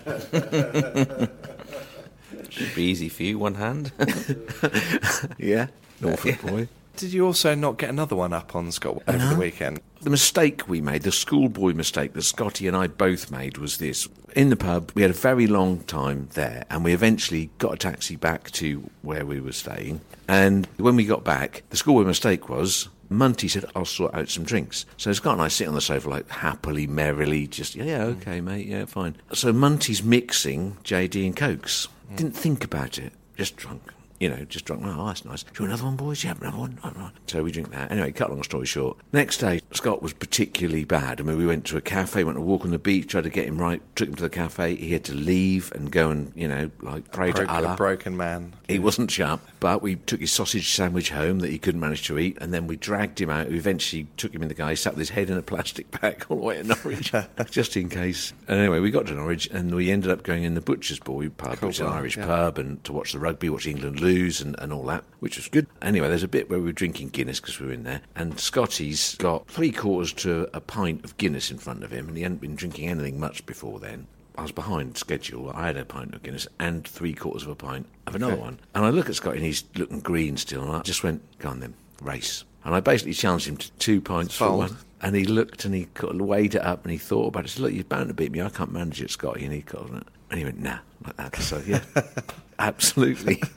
Should 2.52 2.74
be 2.74 2.84
easy 2.84 3.08
for 3.08 3.22
you, 3.22 3.38
one 3.38 3.54
hand. 3.54 3.92
yeah, 5.38 5.68
Norfolk 6.00 6.42
boy. 6.42 6.68
Did 6.96 7.14
you 7.14 7.24
also 7.24 7.54
not 7.54 7.78
get 7.78 7.88
another 7.88 8.14
one 8.14 8.34
up 8.34 8.54
on 8.54 8.70
Scott 8.70 9.02
over 9.08 9.26
the 9.26 9.36
weekend? 9.36 9.80
The 10.02 10.10
mistake 10.10 10.68
we 10.68 10.82
made, 10.82 11.02
the 11.02 11.12
schoolboy 11.12 11.72
mistake 11.72 12.12
that 12.12 12.22
Scotty 12.22 12.68
and 12.68 12.76
I 12.76 12.88
both 12.88 13.30
made 13.30 13.56
was 13.56 13.78
this. 13.78 14.06
In 14.36 14.50
the 14.50 14.56
pub, 14.56 14.92
we 14.94 15.00
had 15.00 15.10
a 15.10 15.14
very 15.14 15.46
long 15.46 15.80
time 15.84 16.28
there, 16.34 16.64
and 16.68 16.84
we 16.84 16.92
eventually 16.92 17.48
got 17.56 17.72
a 17.72 17.76
taxi 17.78 18.16
back 18.16 18.50
to 18.52 18.90
where 19.00 19.24
we 19.24 19.40
were 19.40 19.52
staying. 19.52 20.02
And 20.28 20.66
when 20.76 20.96
we 20.96 21.06
got 21.06 21.24
back, 21.24 21.62
the 21.70 21.78
schoolboy 21.78 22.06
mistake 22.06 22.50
was 22.50 22.88
Munty 23.12 23.48
said, 23.48 23.64
I'll 23.76 23.84
sort 23.84 24.14
out 24.14 24.28
some 24.28 24.44
drinks. 24.44 24.86
So 24.96 25.12
Scott 25.12 25.34
and 25.34 25.42
I 25.42 25.48
sit 25.48 25.68
on 25.68 25.74
the 25.74 25.80
sofa, 25.80 26.08
like 26.08 26.28
happily, 26.28 26.86
merrily, 26.86 27.46
just, 27.46 27.74
yeah, 27.74 27.84
yeah, 27.84 28.04
okay, 28.04 28.40
mate, 28.40 28.66
yeah, 28.66 28.84
fine. 28.86 29.16
So 29.32 29.52
Munty's 29.52 30.02
mixing 30.02 30.76
JD 30.84 31.26
and 31.26 31.36
Cokes. 31.36 31.88
Didn't 32.16 32.36
think 32.36 32.64
about 32.64 32.98
it, 32.98 33.12
just 33.36 33.56
drunk. 33.56 33.92
You 34.22 34.28
know, 34.28 34.44
just 34.44 34.66
drunk. 34.66 34.84
Oh, 34.84 35.08
that's 35.08 35.24
nice. 35.24 35.42
Do 35.42 35.50
you 35.54 35.60
want 35.62 35.72
another 35.72 35.84
one, 35.84 35.96
boys? 35.96 36.22
Yeah, 36.22 36.34
another 36.40 36.58
one. 36.58 36.78
So 37.26 37.42
we 37.42 37.50
drink 37.50 37.72
that. 37.72 37.90
Anyway, 37.90 38.12
cut 38.12 38.30
long 38.30 38.44
story 38.44 38.66
short. 38.66 38.96
Next 39.12 39.38
day, 39.38 39.62
Scott 39.72 40.00
was 40.00 40.12
particularly 40.12 40.84
bad. 40.84 41.20
I 41.20 41.24
mean, 41.24 41.36
we 41.36 41.44
went 41.44 41.64
to 41.64 41.76
a 41.76 41.80
cafe, 41.80 42.22
went 42.22 42.36
to 42.36 42.40
walk 42.40 42.64
on 42.64 42.70
the 42.70 42.78
beach, 42.78 43.08
tried 43.08 43.24
to 43.24 43.30
get 43.30 43.48
him 43.48 43.58
right, 43.58 43.82
took 43.96 44.08
him 44.08 44.14
to 44.14 44.22
the 44.22 44.30
cafe. 44.30 44.76
He 44.76 44.92
had 44.92 45.02
to 45.06 45.12
leave 45.12 45.72
and 45.72 45.90
go 45.90 46.10
and, 46.10 46.32
you 46.36 46.46
know, 46.46 46.70
like 46.82 47.10
pray 47.10 47.32
Broke, 47.32 47.48
to 47.48 47.52
a 47.52 47.56
Allah. 47.56 47.74
broken 47.76 48.16
man. 48.16 48.52
He 48.68 48.78
wasn't 48.78 49.10
sharp, 49.10 49.40
but 49.58 49.82
we 49.82 49.96
took 49.96 50.20
his 50.20 50.30
sausage 50.30 50.72
sandwich 50.72 51.10
home 51.10 51.40
that 51.40 51.50
he 51.50 51.58
couldn't 51.58 51.80
manage 51.80 52.06
to 52.06 52.16
eat, 52.16 52.38
and 52.40 52.54
then 52.54 52.68
we 52.68 52.76
dragged 52.76 53.20
him 53.20 53.28
out. 53.28 53.48
We 53.48 53.56
eventually 53.56 54.06
took 54.18 54.32
him 54.32 54.42
in 54.42 54.48
the 54.48 54.54
guy, 54.54 54.74
sat 54.74 54.92
with 54.92 55.00
his 55.00 55.10
head 55.10 55.30
in 55.30 55.36
a 55.36 55.42
plastic 55.42 55.90
bag 56.00 56.24
all 56.28 56.36
the 56.36 56.42
way 56.44 56.62
to 56.62 56.62
Norwich, 56.62 57.12
just 57.50 57.76
in 57.76 57.88
case. 57.88 58.32
And 58.46 58.60
anyway, 58.60 58.78
we 58.78 58.92
got 58.92 59.06
to 59.06 59.14
Norwich, 59.14 59.48
and 59.48 59.74
we 59.74 59.90
ended 59.90 60.12
up 60.12 60.22
going 60.22 60.44
in 60.44 60.54
the 60.54 60.60
Butcher's 60.60 61.00
Boy 61.00 61.28
pub, 61.28 61.58
which 61.58 61.76
is 61.76 61.80
an 61.80 61.88
Irish 61.88 62.16
yeah. 62.16 62.26
pub, 62.26 62.58
and 62.58 62.82
to 62.84 62.92
watch 62.92 63.12
the 63.12 63.18
rugby, 63.18 63.48
watch 63.50 63.66
England 63.66 63.98
lose, 63.98 64.11
and, 64.12 64.54
and 64.58 64.72
all 64.72 64.84
that, 64.84 65.04
which 65.20 65.36
was 65.36 65.48
good. 65.48 65.66
Anyway, 65.80 66.08
there's 66.08 66.22
a 66.22 66.28
bit 66.28 66.50
where 66.50 66.58
we 66.58 66.66
were 66.66 66.72
drinking 66.72 67.08
Guinness 67.08 67.40
because 67.40 67.60
we 67.60 67.66
were 67.66 67.72
in 67.72 67.84
there, 67.84 68.02
and 68.14 68.38
Scotty's 68.38 69.14
got 69.16 69.46
three 69.48 69.72
quarters 69.72 70.12
to 70.14 70.48
a 70.52 70.60
pint 70.60 71.04
of 71.04 71.16
Guinness 71.16 71.50
in 71.50 71.58
front 71.58 71.82
of 71.84 71.90
him, 71.90 72.08
and 72.08 72.16
he 72.16 72.22
hadn't 72.22 72.40
been 72.40 72.56
drinking 72.56 72.88
anything 72.88 73.18
much 73.18 73.44
before 73.46 73.78
then. 73.78 74.06
I 74.36 74.42
was 74.42 74.52
behind 74.52 74.96
schedule. 74.96 75.50
I 75.54 75.66
had 75.66 75.76
a 75.76 75.84
pint 75.84 76.14
of 76.14 76.22
Guinness 76.22 76.48
and 76.58 76.86
three 76.86 77.12
quarters 77.12 77.42
of 77.42 77.50
a 77.50 77.54
pint 77.54 77.86
of 78.06 78.14
another 78.14 78.36
one. 78.36 78.58
And 78.74 78.84
I 78.84 78.90
look 78.90 79.08
at 79.08 79.14
Scotty 79.14 79.36
and 79.36 79.46
he's 79.46 79.64
looking 79.76 80.00
green 80.00 80.36
still. 80.36 80.62
And 80.62 80.72
I 80.72 80.80
just 80.80 81.04
went, 81.04 81.22
go 81.38 81.50
on 81.50 81.60
then, 81.60 81.74
race. 82.00 82.44
And 82.64 82.74
I 82.74 82.80
basically 82.80 83.12
challenged 83.12 83.46
him 83.46 83.56
to 83.58 83.70
two 83.72 84.00
pints 84.00 84.34
for 84.34 84.56
one. 84.56 84.76
And 85.02 85.16
he 85.16 85.24
looked 85.24 85.64
and 85.64 85.74
he 85.74 85.88
weighed 86.00 86.54
it 86.54 86.62
up 86.62 86.84
and 86.84 86.92
he 86.92 86.98
thought 86.98 87.26
about 87.26 87.40
it. 87.40 87.50
He 87.50 87.56
said, 87.56 87.62
look, 87.62 87.72
you're 87.72 87.84
bound 87.84 88.08
to 88.08 88.14
beat 88.14 88.32
me. 88.32 88.40
I 88.40 88.48
can't 88.48 88.72
manage 88.72 89.02
it, 89.02 89.10
Scotty. 89.10 89.44
And 89.44 89.52
he 89.52 89.60
got. 89.60 89.90
And 89.90 90.38
he 90.38 90.44
went, 90.44 90.60
nah, 90.60 90.78
like 91.04 91.16
that. 91.16 91.36
So, 91.36 91.60
yeah, 91.66 91.82
absolutely. 92.68 93.42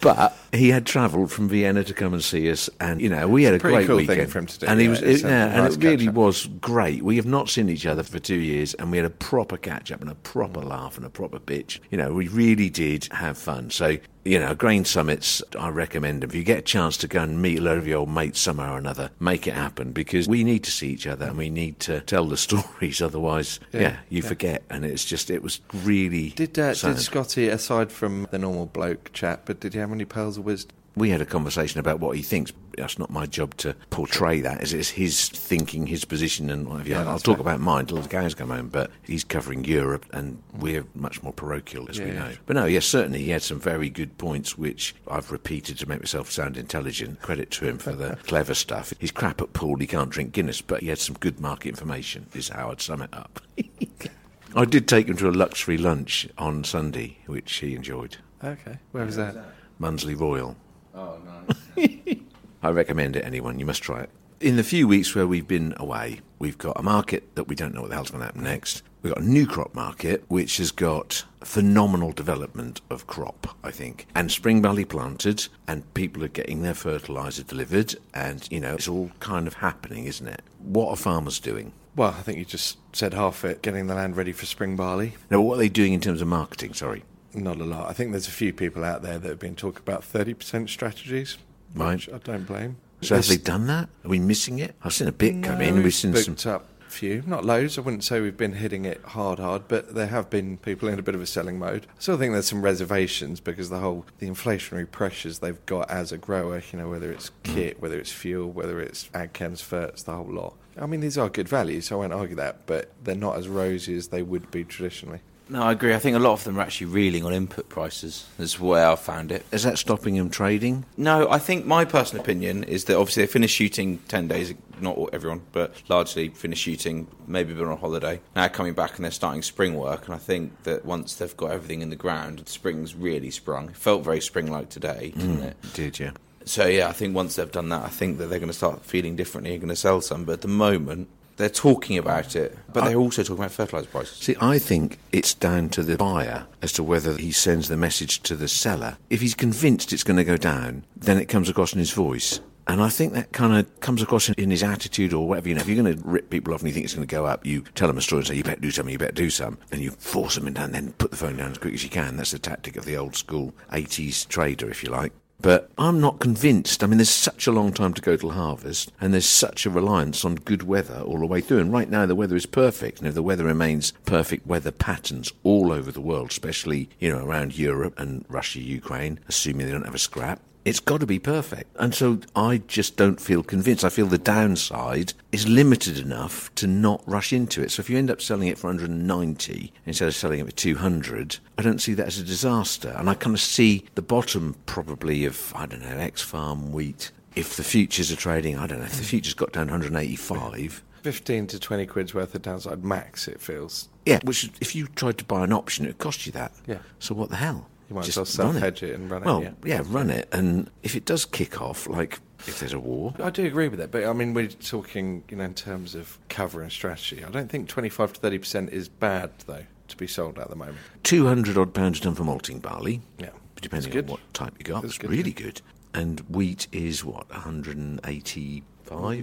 But 0.00 0.34
he 0.52 0.70
had 0.70 0.86
travelled 0.86 1.30
from 1.30 1.48
Vienna 1.48 1.84
to 1.84 1.92
come 1.92 2.14
and 2.14 2.24
see 2.24 2.50
us, 2.50 2.70
and 2.80 3.00
you 3.00 3.10
know 3.10 3.28
we 3.28 3.44
had 3.44 3.54
a 3.54 3.58
pretty 3.58 3.76
great 3.76 3.86
cool 3.86 3.96
weekend 3.96 4.32
for 4.32 4.38
him 4.38 4.46
to 4.46 4.58
do, 4.58 4.66
And 4.66 4.80
he 4.80 4.88
was, 4.88 5.02
it, 5.02 5.24
a 5.24 5.28
yeah, 5.28 5.46
nice 5.48 5.74
and 5.74 5.84
it 5.84 5.86
really 5.86 6.08
was 6.08 6.46
great. 6.60 7.02
We 7.02 7.16
have 7.16 7.26
not 7.26 7.50
seen 7.50 7.68
each 7.68 7.84
other 7.84 8.02
for 8.02 8.18
two 8.18 8.38
years, 8.38 8.72
and 8.74 8.90
we 8.90 8.96
had 8.96 9.04
a 9.04 9.10
proper 9.10 9.58
catch 9.58 9.92
up 9.92 10.00
and 10.00 10.10
a 10.10 10.14
proper 10.14 10.60
laugh 10.60 10.96
and 10.96 11.04
a 11.04 11.10
proper 11.10 11.38
bitch. 11.38 11.80
You 11.90 11.98
know, 11.98 12.14
we 12.14 12.28
really 12.28 12.70
did 12.70 13.08
have 13.12 13.36
fun. 13.36 13.70
So 13.70 13.98
you 14.30 14.38
know, 14.38 14.54
grain 14.54 14.84
summits, 14.84 15.42
I 15.58 15.70
recommend 15.70 16.22
them. 16.22 16.30
If 16.30 16.36
you 16.36 16.44
get 16.44 16.58
a 16.58 16.62
chance 16.62 16.96
to 16.98 17.08
go 17.08 17.20
and 17.20 17.42
meet 17.42 17.58
a 17.58 17.62
load 17.62 17.78
of 17.78 17.86
your 17.88 17.98
old 17.98 18.10
mates 18.10 18.38
somewhere 18.38 18.70
or 18.70 18.78
another, 18.78 19.10
make 19.18 19.48
it 19.48 19.54
happen 19.54 19.90
because 19.90 20.28
we 20.28 20.44
need 20.44 20.62
to 20.62 20.70
see 20.70 20.88
each 20.90 21.08
other 21.08 21.26
and 21.26 21.36
we 21.36 21.50
need 21.50 21.80
to 21.80 22.00
tell 22.02 22.26
the 22.26 22.36
stories. 22.48 23.02
Otherwise, 23.02 23.58
yeah, 23.72 23.80
Yeah, 23.80 23.96
you 24.08 24.22
yeah. 24.22 24.28
forget. 24.28 24.62
And 24.70 24.84
it's 24.84 25.04
just, 25.04 25.30
it 25.30 25.42
was 25.42 25.60
really. 25.82 26.30
Did 26.30 26.56
uh, 26.60 26.74
did 26.74 27.00
Scotty, 27.00 27.48
aside 27.48 27.90
from 27.90 28.28
the 28.30 28.38
normal 28.38 28.66
bloke 28.66 29.12
chat, 29.12 29.42
but 29.46 29.58
did 29.58 29.74
he 29.74 29.80
have 29.80 29.90
any 29.90 30.04
pearls 30.04 30.38
of 30.38 30.44
wisdom? 30.44 30.76
We 31.00 31.08
had 31.08 31.22
a 31.22 31.26
conversation 31.26 31.80
about 31.80 31.98
what 31.98 32.14
he 32.14 32.22
thinks. 32.22 32.52
That's 32.76 32.98
not 32.98 33.10
my 33.10 33.24
job 33.24 33.56
to 33.58 33.74
portray 33.88 34.42
that. 34.42 34.60
It's, 34.60 34.72
it's 34.74 34.90
his 34.90 35.30
thinking, 35.30 35.86
his 35.86 36.04
position, 36.04 36.50
and 36.50 36.68
whatever. 36.68 36.88
Yeah, 36.90 36.98
I'll 37.00 37.12
that's 37.12 37.22
talk 37.22 37.36
fair. 37.36 37.40
about 37.40 37.60
mine 37.60 37.86
till 37.86 37.96
the 37.96 38.08
guys 38.08 38.34
come 38.34 38.50
home, 38.50 38.68
but 38.68 38.90
he's 39.02 39.24
covering 39.24 39.64
Europe, 39.64 40.04
and 40.12 40.42
we're 40.52 40.84
much 40.94 41.22
more 41.22 41.32
parochial, 41.32 41.88
as 41.88 41.98
we 41.98 42.10
know. 42.10 42.28
yeah. 42.28 42.32
But 42.44 42.56
no, 42.56 42.66
yes, 42.66 42.84
certainly 42.84 43.22
he 43.22 43.30
had 43.30 43.42
some 43.42 43.58
very 43.58 43.88
good 43.88 44.18
points, 44.18 44.58
which 44.58 44.94
I've 45.08 45.32
repeated 45.32 45.78
to 45.78 45.88
make 45.88 46.00
myself 46.00 46.30
sound 46.30 46.58
intelligent. 46.58 47.22
Credit 47.22 47.50
to 47.52 47.66
him 47.66 47.78
for 47.78 47.92
the 47.92 48.16
clever 48.26 48.52
stuff. 48.52 48.92
He's 48.98 49.10
crap 49.10 49.40
at 49.40 49.54
pool, 49.54 49.76
he 49.76 49.86
can't 49.86 50.10
drink 50.10 50.32
Guinness, 50.32 50.60
but 50.60 50.82
he 50.82 50.88
had 50.88 50.98
some 50.98 51.16
good 51.18 51.40
market 51.40 51.70
information, 51.70 52.26
is 52.34 52.50
how 52.50 52.70
I'd 52.70 52.82
sum 52.82 53.00
it 53.00 53.14
up. 53.14 53.40
I 54.54 54.66
did 54.66 54.86
take 54.86 55.08
him 55.08 55.16
to 55.16 55.28
a 55.28 55.32
luxury 55.32 55.78
lunch 55.78 56.28
on 56.36 56.62
Sunday, 56.62 57.18
which 57.26 57.54
he 57.56 57.74
enjoyed. 57.74 58.18
Okay, 58.44 58.78
where 58.92 59.06
was 59.06 59.16
that? 59.16 59.34
Mundesley 59.80 60.18
Royal. 60.18 60.56
Oh, 60.94 61.18
no. 61.24 62.14
I 62.62 62.70
recommend 62.70 63.16
it, 63.16 63.24
anyone. 63.24 63.58
You 63.58 63.66
must 63.66 63.82
try 63.82 64.02
it. 64.02 64.10
In 64.40 64.56
the 64.56 64.64
few 64.64 64.88
weeks 64.88 65.14
where 65.14 65.26
we've 65.26 65.46
been 65.46 65.74
away, 65.76 66.20
we've 66.38 66.58
got 66.58 66.78
a 66.78 66.82
market 66.82 67.34
that 67.34 67.44
we 67.44 67.54
don't 67.54 67.74
know 67.74 67.82
what 67.82 67.90
the 67.90 67.96
hell's 67.96 68.10
going 68.10 68.20
to 68.20 68.26
happen 68.26 68.42
next. 68.42 68.82
We've 69.02 69.14
got 69.14 69.22
a 69.22 69.26
new 69.28 69.46
crop 69.46 69.74
market, 69.74 70.24
which 70.28 70.58
has 70.58 70.70
got 70.70 71.24
phenomenal 71.42 72.12
development 72.12 72.80
of 72.90 73.06
crop, 73.06 73.56
I 73.64 73.70
think. 73.70 74.06
And 74.14 74.30
spring 74.30 74.60
barley 74.60 74.84
planted, 74.84 75.48
and 75.66 75.92
people 75.94 76.22
are 76.24 76.28
getting 76.28 76.62
their 76.62 76.74
fertiliser 76.74 77.42
delivered, 77.42 77.94
and, 78.12 78.46
you 78.50 78.60
know, 78.60 78.74
it's 78.74 78.88
all 78.88 79.10
kind 79.20 79.46
of 79.46 79.54
happening, 79.54 80.04
isn't 80.04 80.26
it? 80.26 80.42
What 80.58 80.90
are 80.90 80.96
farmers 80.96 81.40
doing? 81.40 81.72
Well, 81.96 82.14
I 82.16 82.22
think 82.22 82.38
you 82.38 82.44
just 82.44 82.78
said 82.94 83.14
half 83.14 83.44
it, 83.44 83.62
getting 83.62 83.86
the 83.86 83.94
land 83.94 84.16
ready 84.16 84.32
for 84.32 84.46
spring 84.46 84.76
barley. 84.76 85.14
Now, 85.30 85.40
what 85.40 85.54
are 85.54 85.58
they 85.58 85.68
doing 85.68 85.92
in 85.92 86.00
terms 86.00 86.22
of 86.22 86.28
marketing? 86.28 86.74
Sorry. 86.74 87.02
Not 87.34 87.58
a 87.60 87.64
lot. 87.64 87.88
I 87.88 87.92
think 87.92 88.10
there's 88.10 88.28
a 88.28 88.32
few 88.32 88.52
people 88.52 88.84
out 88.84 89.02
there 89.02 89.18
that 89.18 89.28
have 89.28 89.38
been 89.38 89.54
talking 89.56 89.80
about 89.82 90.02
30% 90.02 90.68
strategies, 90.68 91.36
Right. 91.74 91.94
which 91.94 92.08
I 92.12 92.18
don't 92.18 92.46
blame. 92.46 92.76
So 93.02 93.16
have 93.16 93.28
they 93.28 93.36
done 93.36 93.66
that? 93.68 93.88
Are 94.04 94.08
we 94.08 94.18
missing 94.18 94.58
it? 94.58 94.74
I've 94.82 94.92
seen 94.92 95.08
a 95.08 95.12
bit 95.12 95.42
come 95.42 95.60
in. 95.60 95.76
No, 95.76 95.82
We've 95.82 95.94
seen 95.94 96.14
some. 96.14 96.52
up 96.52 96.66
a 96.86 96.90
few, 96.90 97.22
not 97.26 97.44
loads. 97.46 97.78
I 97.78 97.80
wouldn't 97.82 98.04
say 98.04 98.20
we've 98.20 98.36
been 98.36 98.54
hitting 98.54 98.84
it 98.84 99.00
hard, 99.02 99.38
hard, 99.38 99.68
but 99.68 99.94
there 99.94 100.08
have 100.08 100.28
been 100.28 100.58
people 100.58 100.88
in 100.88 100.98
a 100.98 101.02
bit 101.02 101.14
of 101.14 101.22
a 101.22 101.26
selling 101.26 101.58
mode. 101.58 101.86
I 101.88 101.92
still 102.00 102.18
think 102.18 102.32
there's 102.32 102.48
some 102.48 102.60
reservations 102.62 103.40
because 103.40 103.70
the 103.70 103.78
whole 103.78 104.04
the 104.18 104.28
inflationary 104.28 104.90
pressures 104.90 105.38
they've 105.38 105.64
got 105.66 105.88
as 105.88 106.12
a 106.12 106.18
grower, 106.18 106.60
you 106.72 106.78
know, 106.78 106.90
whether 106.90 107.10
it's 107.12 107.30
Mm. 107.44 107.54
kit, 107.54 107.80
whether 107.80 107.98
it's 107.98 108.12
fuel, 108.12 108.50
whether 108.50 108.80
it's 108.80 109.08
ag 109.14 109.32
chems, 109.32 109.62
ferts, 109.62 110.02
the 110.02 110.12
whole 110.14 110.30
lot. 110.30 110.54
I 110.78 110.86
mean, 110.86 111.00
these 111.00 111.16
are 111.16 111.28
good 111.30 111.48
values, 111.48 111.86
so 111.86 111.96
I 111.96 111.98
won't 112.00 112.12
argue 112.12 112.36
that, 112.36 112.66
but 112.66 112.90
they're 113.04 113.14
not 113.14 113.36
as 113.38 113.48
rosy 113.48 113.96
as 113.96 114.08
they 114.08 114.22
would 114.22 114.50
be 114.50 114.64
traditionally. 114.64 115.20
No, 115.50 115.62
I 115.62 115.72
agree. 115.72 115.94
I 115.94 115.98
think 115.98 116.16
a 116.16 116.20
lot 116.20 116.32
of 116.32 116.44
them 116.44 116.58
are 116.58 116.62
actually 116.62 116.86
reeling 116.86 117.24
on 117.24 117.32
input 117.32 117.68
prices. 117.68 118.26
That's 118.38 118.56
the 118.56 118.64
way 118.64 118.82
I've 118.82 119.00
found 119.00 119.32
it. 119.32 119.44
Is 119.50 119.64
that 119.64 119.78
stopping 119.78 120.16
them 120.16 120.30
trading? 120.30 120.84
No, 120.96 121.28
I 121.28 121.40
think 121.40 121.66
my 121.66 121.84
personal 121.84 122.22
opinion 122.22 122.62
is 122.64 122.84
that 122.84 122.96
obviously 122.96 123.24
they 123.24 123.26
finished 123.26 123.56
shooting 123.56 123.98
10 124.06 124.28
days, 124.28 124.54
not 124.80 124.96
everyone, 125.12 125.42
but 125.50 125.74
largely 125.88 126.28
finished 126.28 126.62
shooting, 126.62 127.08
maybe 127.26 127.52
been 127.52 127.66
on 127.66 127.78
holiday. 127.78 128.20
Now 128.36 128.46
coming 128.46 128.74
back 128.74 128.94
and 128.96 129.04
they're 129.04 129.10
starting 129.10 129.42
spring 129.42 129.74
work, 129.74 130.06
and 130.06 130.14
I 130.14 130.18
think 130.18 130.62
that 130.62 130.84
once 130.84 131.16
they've 131.16 131.36
got 131.36 131.50
everything 131.50 131.82
in 131.82 131.90
the 131.90 131.96
ground, 131.96 132.48
spring's 132.48 132.94
really 132.94 133.32
sprung. 133.32 133.70
It 133.70 133.76
felt 133.76 134.04
very 134.04 134.20
spring 134.20 134.52
like 134.52 134.68
today, 134.68 135.12
didn't 135.16 135.40
mm, 135.40 135.46
it? 135.46 135.56
Did 135.74 135.98
you? 135.98 136.12
So 136.44 136.66
yeah, 136.66 136.88
I 136.88 136.92
think 136.92 137.14
once 137.14 137.36
they've 137.36 137.50
done 137.50 137.68
that, 137.70 137.82
I 137.82 137.88
think 137.88 138.18
that 138.18 138.26
they're 138.26 138.38
going 138.38 138.50
to 138.50 138.56
start 138.56 138.84
feeling 138.84 139.16
differently 139.16 139.52
and 139.52 139.60
going 139.60 139.68
to 139.68 139.76
sell 139.76 140.00
some. 140.00 140.24
But 140.24 140.34
at 140.34 140.40
the 140.42 140.48
moment, 140.48 141.08
they're 141.40 141.48
talking 141.48 141.98
about 141.98 142.36
it, 142.36 142.56
but 142.72 142.84
they're 142.84 142.96
also 142.96 143.22
talking 143.22 143.38
about 143.42 143.50
fertilizer 143.50 143.88
prices. 143.88 144.18
See, 144.18 144.36
I 144.40 144.58
think 144.58 144.98
it's 145.12 145.34
down 145.34 145.68
to 145.70 145.82
the 145.82 145.96
buyer 145.96 146.46
as 146.62 146.72
to 146.72 146.82
whether 146.82 147.16
he 147.16 147.32
sends 147.32 147.68
the 147.68 147.76
message 147.76 148.20
to 148.22 148.36
the 148.36 148.48
seller. 148.48 148.98
If 149.08 149.20
he's 149.20 149.34
convinced 149.34 149.92
it's 149.92 150.04
going 150.04 150.18
to 150.18 150.24
go 150.24 150.36
down, 150.36 150.84
then 150.96 151.18
it 151.18 151.26
comes 151.26 151.48
across 151.48 151.72
in 151.72 151.78
his 151.78 151.92
voice. 151.92 152.40
And 152.68 152.80
I 152.80 152.88
think 152.88 153.14
that 153.14 153.32
kind 153.32 153.56
of 153.56 153.80
comes 153.80 154.00
across 154.00 154.28
in- 154.28 154.34
in 154.36 154.50
his 154.50 154.62
attitude 154.62 155.12
or 155.12 155.26
whatever. 155.26 155.48
You 155.48 155.56
know, 155.56 155.62
if 155.62 155.68
you're 155.68 155.82
going 155.82 155.96
to 155.96 156.02
rip 156.06 156.30
people 156.30 156.54
off 156.54 156.60
and 156.60 156.68
you 156.68 156.74
think 156.74 156.84
it's 156.84 156.94
going 156.94 157.06
to 157.06 157.10
go 157.12 157.26
up, 157.26 157.44
you 157.44 157.62
tell 157.74 157.88
them 157.88 157.98
a 157.98 158.02
story 158.02 158.20
and 158.20 158.28
say, 158.28 158.36
you 158.36 158.44
better 158.44 158.60
do 158.60 158.70
something, 158.70 158.92
you 158.92 158.98
better 158.98 159.10
do 159.12 159.30
something. 159.30 159.58
And 159.72 159.80
you 159.80 159.90
force 159.90 160.36
them 160.36 160.46
in 160.46 160.56
and 160.56 160.72
then 160.72 160.92
put 160.92 161.10
the 161.10 161.16
phone 161.16 161.36
down 161.38 161.50
as 161.50 161.58
quick 161.58 161.74
as 161.74 161.82
you 161.82 161.90
can. 161.90 162.16
That's 162.16 162.30
the 162.30 162.38
tactic 162.38 162.76
of 162.76 162.84
the 162.84 162.96
old 162.96 163.16
school 163.16 163.54
80s 163.72 164.28
trader, 164.28 164.70
if 164.70 164.84
you 164.84 164.90
like. 164.90 165.12
But 165.42 165.70
I'm 165.78 166.00
not 166.00 166.18
convinced. 166.18 166.82
I 166.82 166.86
mean, 166.86 166.98
there's 166.98 167.08
such 167.08 167.46
a 167.46 167.52
long 167.52 167.72
time 167.72 167.94
to 167.94 168.02
go 168.02 168.16
till 168.16 168.32
harvest, 168.32 168.92
and 169.00 169.14
there's 169.14 169.26
such 169.26 169.64
a 169.64 169.70
reliance 169.70 170.24
on 170.24 170.34
good 170.34 170.64
weather 170.64 171.00
all 171.00 171.18
the 171.18 171.26
way 171.26 171.40
through. 171.40 171.60
And 171.60 171.72
right 171.72 171.88
now, 171.88 172.04
the 172.04 172.14
weather 172.14 172.36
is 172.36 172.46
perfect. 172.46 172.98
And 172.98 173.08
if 173.08 173.14
the 173.14 173.22
weather 173.22 173.44
remains 173.44 173.92
perfect 174.04 174.46
weather 174.46 174.70
patterns 174.70 175.32
all 175.42 175.72
over 175.72 175.90
the 175.90 176.00
world, 176.00 176.30
especially, 176.30 176.90
you 176.98 177.08
know, 177.08 177.24
around 177.24 177.58
Europe 177.58 177.98
and 177.98 178.24
Russia, 178.28 178.60
Ukraine, 178.60 179.18
assuming 179.28 179.66
they 179.66 179.72
don't 179.72 179.84
have 179.84 179.94
a 179.94 179.98
scrap, 179.98 180.40
it's 180.64 180.80
got 180.80 181.00
to 181.00 181.06
be 181.06 181.18
perfect. 181.18 181.74
And 181.78 181.94
so 181.94 182.20
I 182.36 182.58
just 182.66 182.96
don't 182.96 183.20
feel 183.20 183.42
convinced. 183.42 183.84
I 183.84 183.88
feel 183.88 184.06
the 184.06 184.18
downside 184.18 185.12
is 185.32 185.48
limited 185.48 185.98
enough 185.98 186.54
to 186.56 186.66
not 186.66 187.02
rush 187.06 187.32
into 187.32 187.62
it. 187.62 187.70
So 187.70 187.80
if 187.80 187.88
you 187.88 187.98
end 187.98 188.10
up 188.10 188.20
selling 188.20 188.48
it 188.48 188.58
for 188.58 188.68
190 188.68 189.72
instead 189.86 190.08
of 190.08 190.14
selling 190.14 190.40
it 190.40 190.46
for 190.46 190.52
200, 190.52 191.38
I 191.56 191.62
don't 191.62 191.80
see 191.80 191.94
that 191.94 192.06
as 192.06 192.18
a 192.18 192.24
disaster. 192.24 192.94
And 192.96 193.08
I 193.08 193.14
kind 193.14 193.34
of 193.34 193.40
see 193.40 193.86
the 193.94 194.02
bottom 194.02 194.56
probably 194.66 195.24
of, 195.24 195.52
I 195.56 195.66
don't 195.66 195.82
know, 195.82 195.96
X 195.96 196.20
Farm 196.22 196.72
wheat. 196.72 197.10
If 197.36 197.56
the 197.56 197.64
futures 197.64 198.10
are 198.10 198.16
trading, 198.16 198.58
I 198.58 198.66
don't 198.66 198.80
know, 198.80 198.86
if 198.86 198.96
the 198.96 199.04
futures 199.04 199.34
got 199.34 199.52
down 199.52 199.68
185. 199.68 200.82
15 201.02 201.46
to 201.46 201.58
20 201.58 201.86
quid's 201.86 202.12
worth 202.12 202.34
of 202.34 202.42
downside 202.42 202.84
max, 202.84 203.26
it 203.26 203.40
feels. 203.40 203.88
Yeah, 204.04 204.18
which 204.24 204.50
if 204.60 204.74
you 204.74 204.86
tried 204.88 205.16
to 205.18 205.24
buy 205.24 205.44
an 205.44 205.52
option, 205.52 205.86
it 205.86 205.88
would 205.88 205.98
cost 205.98 206.26
you 206.26 206.32
that. 206.32 206.52
Yeah. 206.66 206.78
So 206.98 207.14
what 207.14 207.30
the 207.30 207.36
hell? 207.36 207.68
You 207.90 207.96
might 207.96 208.02
as 208.02 208.14
Just 208.14 208.16
well 208.38 208.52
self-hedge 208.52 208.84
it 208.84 208.94
and 208.94 209.10
run 209.10 209.22
it, 209.22 209.26
Well, 209.26 209.42
yeah. 209.42 209.50
yeah, 209.64 209.82
run 209.86 210.10
it. 210.10 210.28
And 210.32 210.70
if 210.84 210.94
it 210.94 211.04
does 211.04 211.24
kick 211.24 211.60
off, 211.60 211.88
like 211.88 212.20
if 212.46 212.60
there's 212.60 212.72
a 212.72 212.78
war, 212.78 213.12
I 213.20 213.30
do 213.30 213.44
agree 213.44 213.66
with 213.66 213.80
that, 213.80 213.90
but 213.90 214.04
I 214.04 214.12
mean, 214.12 214.32
we're 214.32 214.46
talking, 214.46 215.24
you 215.28 215.36
know, 215.36 215.44
in 215.44 215.54
terms 215.54 215.96
of 215.96 216.16
cover 216.28 216.62
and 216.62 216.70
strategy. 216.70 217.24
I 217.24 217.30
don't 217.30 217.50
think 217.50 217.68
25 217.68 218.12
to 218.14 218.20
30% 218.20 218.70
is 218.70 218.88
bad, 218.88 219.30
though, 219.46 219.64
to 219.88 219.96
be 219.96 220.06
sold 220.06 220.38
at 220.38 220.48
the 220.48 220.54
moment. 220.56 220.78
200 221.02 221.58
odd 221.58 221.74
pounds 221.74 221.98
done 221.98 222.14
for 222.14 222.22
malting 222.22 222.60
barley. 222.60 223.02
Yeah. 223.18 223.30
Depending 223.60 223.98
on 223.98 224.06
what 224.06 224.20
type 224.34 224.54
you 224.58 224.64
got. 224.64 224.82
That's 224.82 224.94
It's 224.94 224.98
good, 224.98 225.10
really 225.10 225.30
yeah. 225.36 225.42
good. 225.42 225.60
And 225.92 226.20
wheat 226.30 226.68
is 226.70 227.04
what, 227.04 227.28
185 227.30 228.62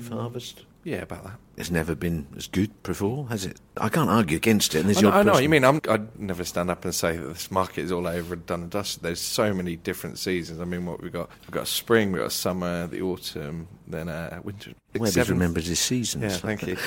Mm. 0.04 0.10
harvest? 0.12 0.66
Yeah, 0.84 1.04
about 1.04 1.24
that. 1.24 1.40
It's 1.58 1.72
never 1.72 1.96
been 1.96 2.28
as 2.38 2.46
good 2.46 2.84
before, 2.84 3.28
has 3.30 3.44
it? 3.44 3.60
I 3.78 3.90
can't 3.90 4.12
argue 4.12 4.38
against 4.38 4.76
it. 4.76 4.86
And 4.86 4.96
I 4.96 5.02
know, 5.02 5.08
odd 5.10 5.16
I 5.16 5.24
know 5.24 5.32
what 5.34 5.42
you 5.44 5.50
mean. 5.50 5.66
I'm, 5.66 5.82
I'd 5.90 6.20
never 6.20 6.44
stand 6.44 6.70
up 6.70 6.86
and 6.86 6.94
say 6.94 7.18
that 7.18 7.28
this 7.28 7.50
market 7.50 7.82
is 7.82 7.92
all 7.92 8.06
over 8.06 8.36
and 8.36 8.46
done 8.46 8.62
and 8.62 8.70
dusted. 8.70 9.02
There's 9.02 9.20
so 9.20 9.52
many 9.56 9.76
different 9.76 10.20
seasons. 10.20 10.62
I 10.62 10.66
mean, 10.66 10.86
what 10.86 11.02
we've 11.02 11.12
got, 11.12 11.32
we've 11.42 11.52
got 11.52 11.68
spring, 11.68 12.12
we've 12.12 12.22
got 12.22 12.32
summer, 12.32 12.86
the 12.86 13.02
autumn, 13.02 13.68
then 13.88 14.08
uh, 14.08 14.40
winter. 14.44 14.74
Webby's 14.94 15.16
Seven- 15.16 15.34
remembers 15.34 15.66
his 15.66 15.80
seasons. 15.80 16.24
Yeah, 16.24 16.56
thank 16.56 16.68
you. 16.68 16.78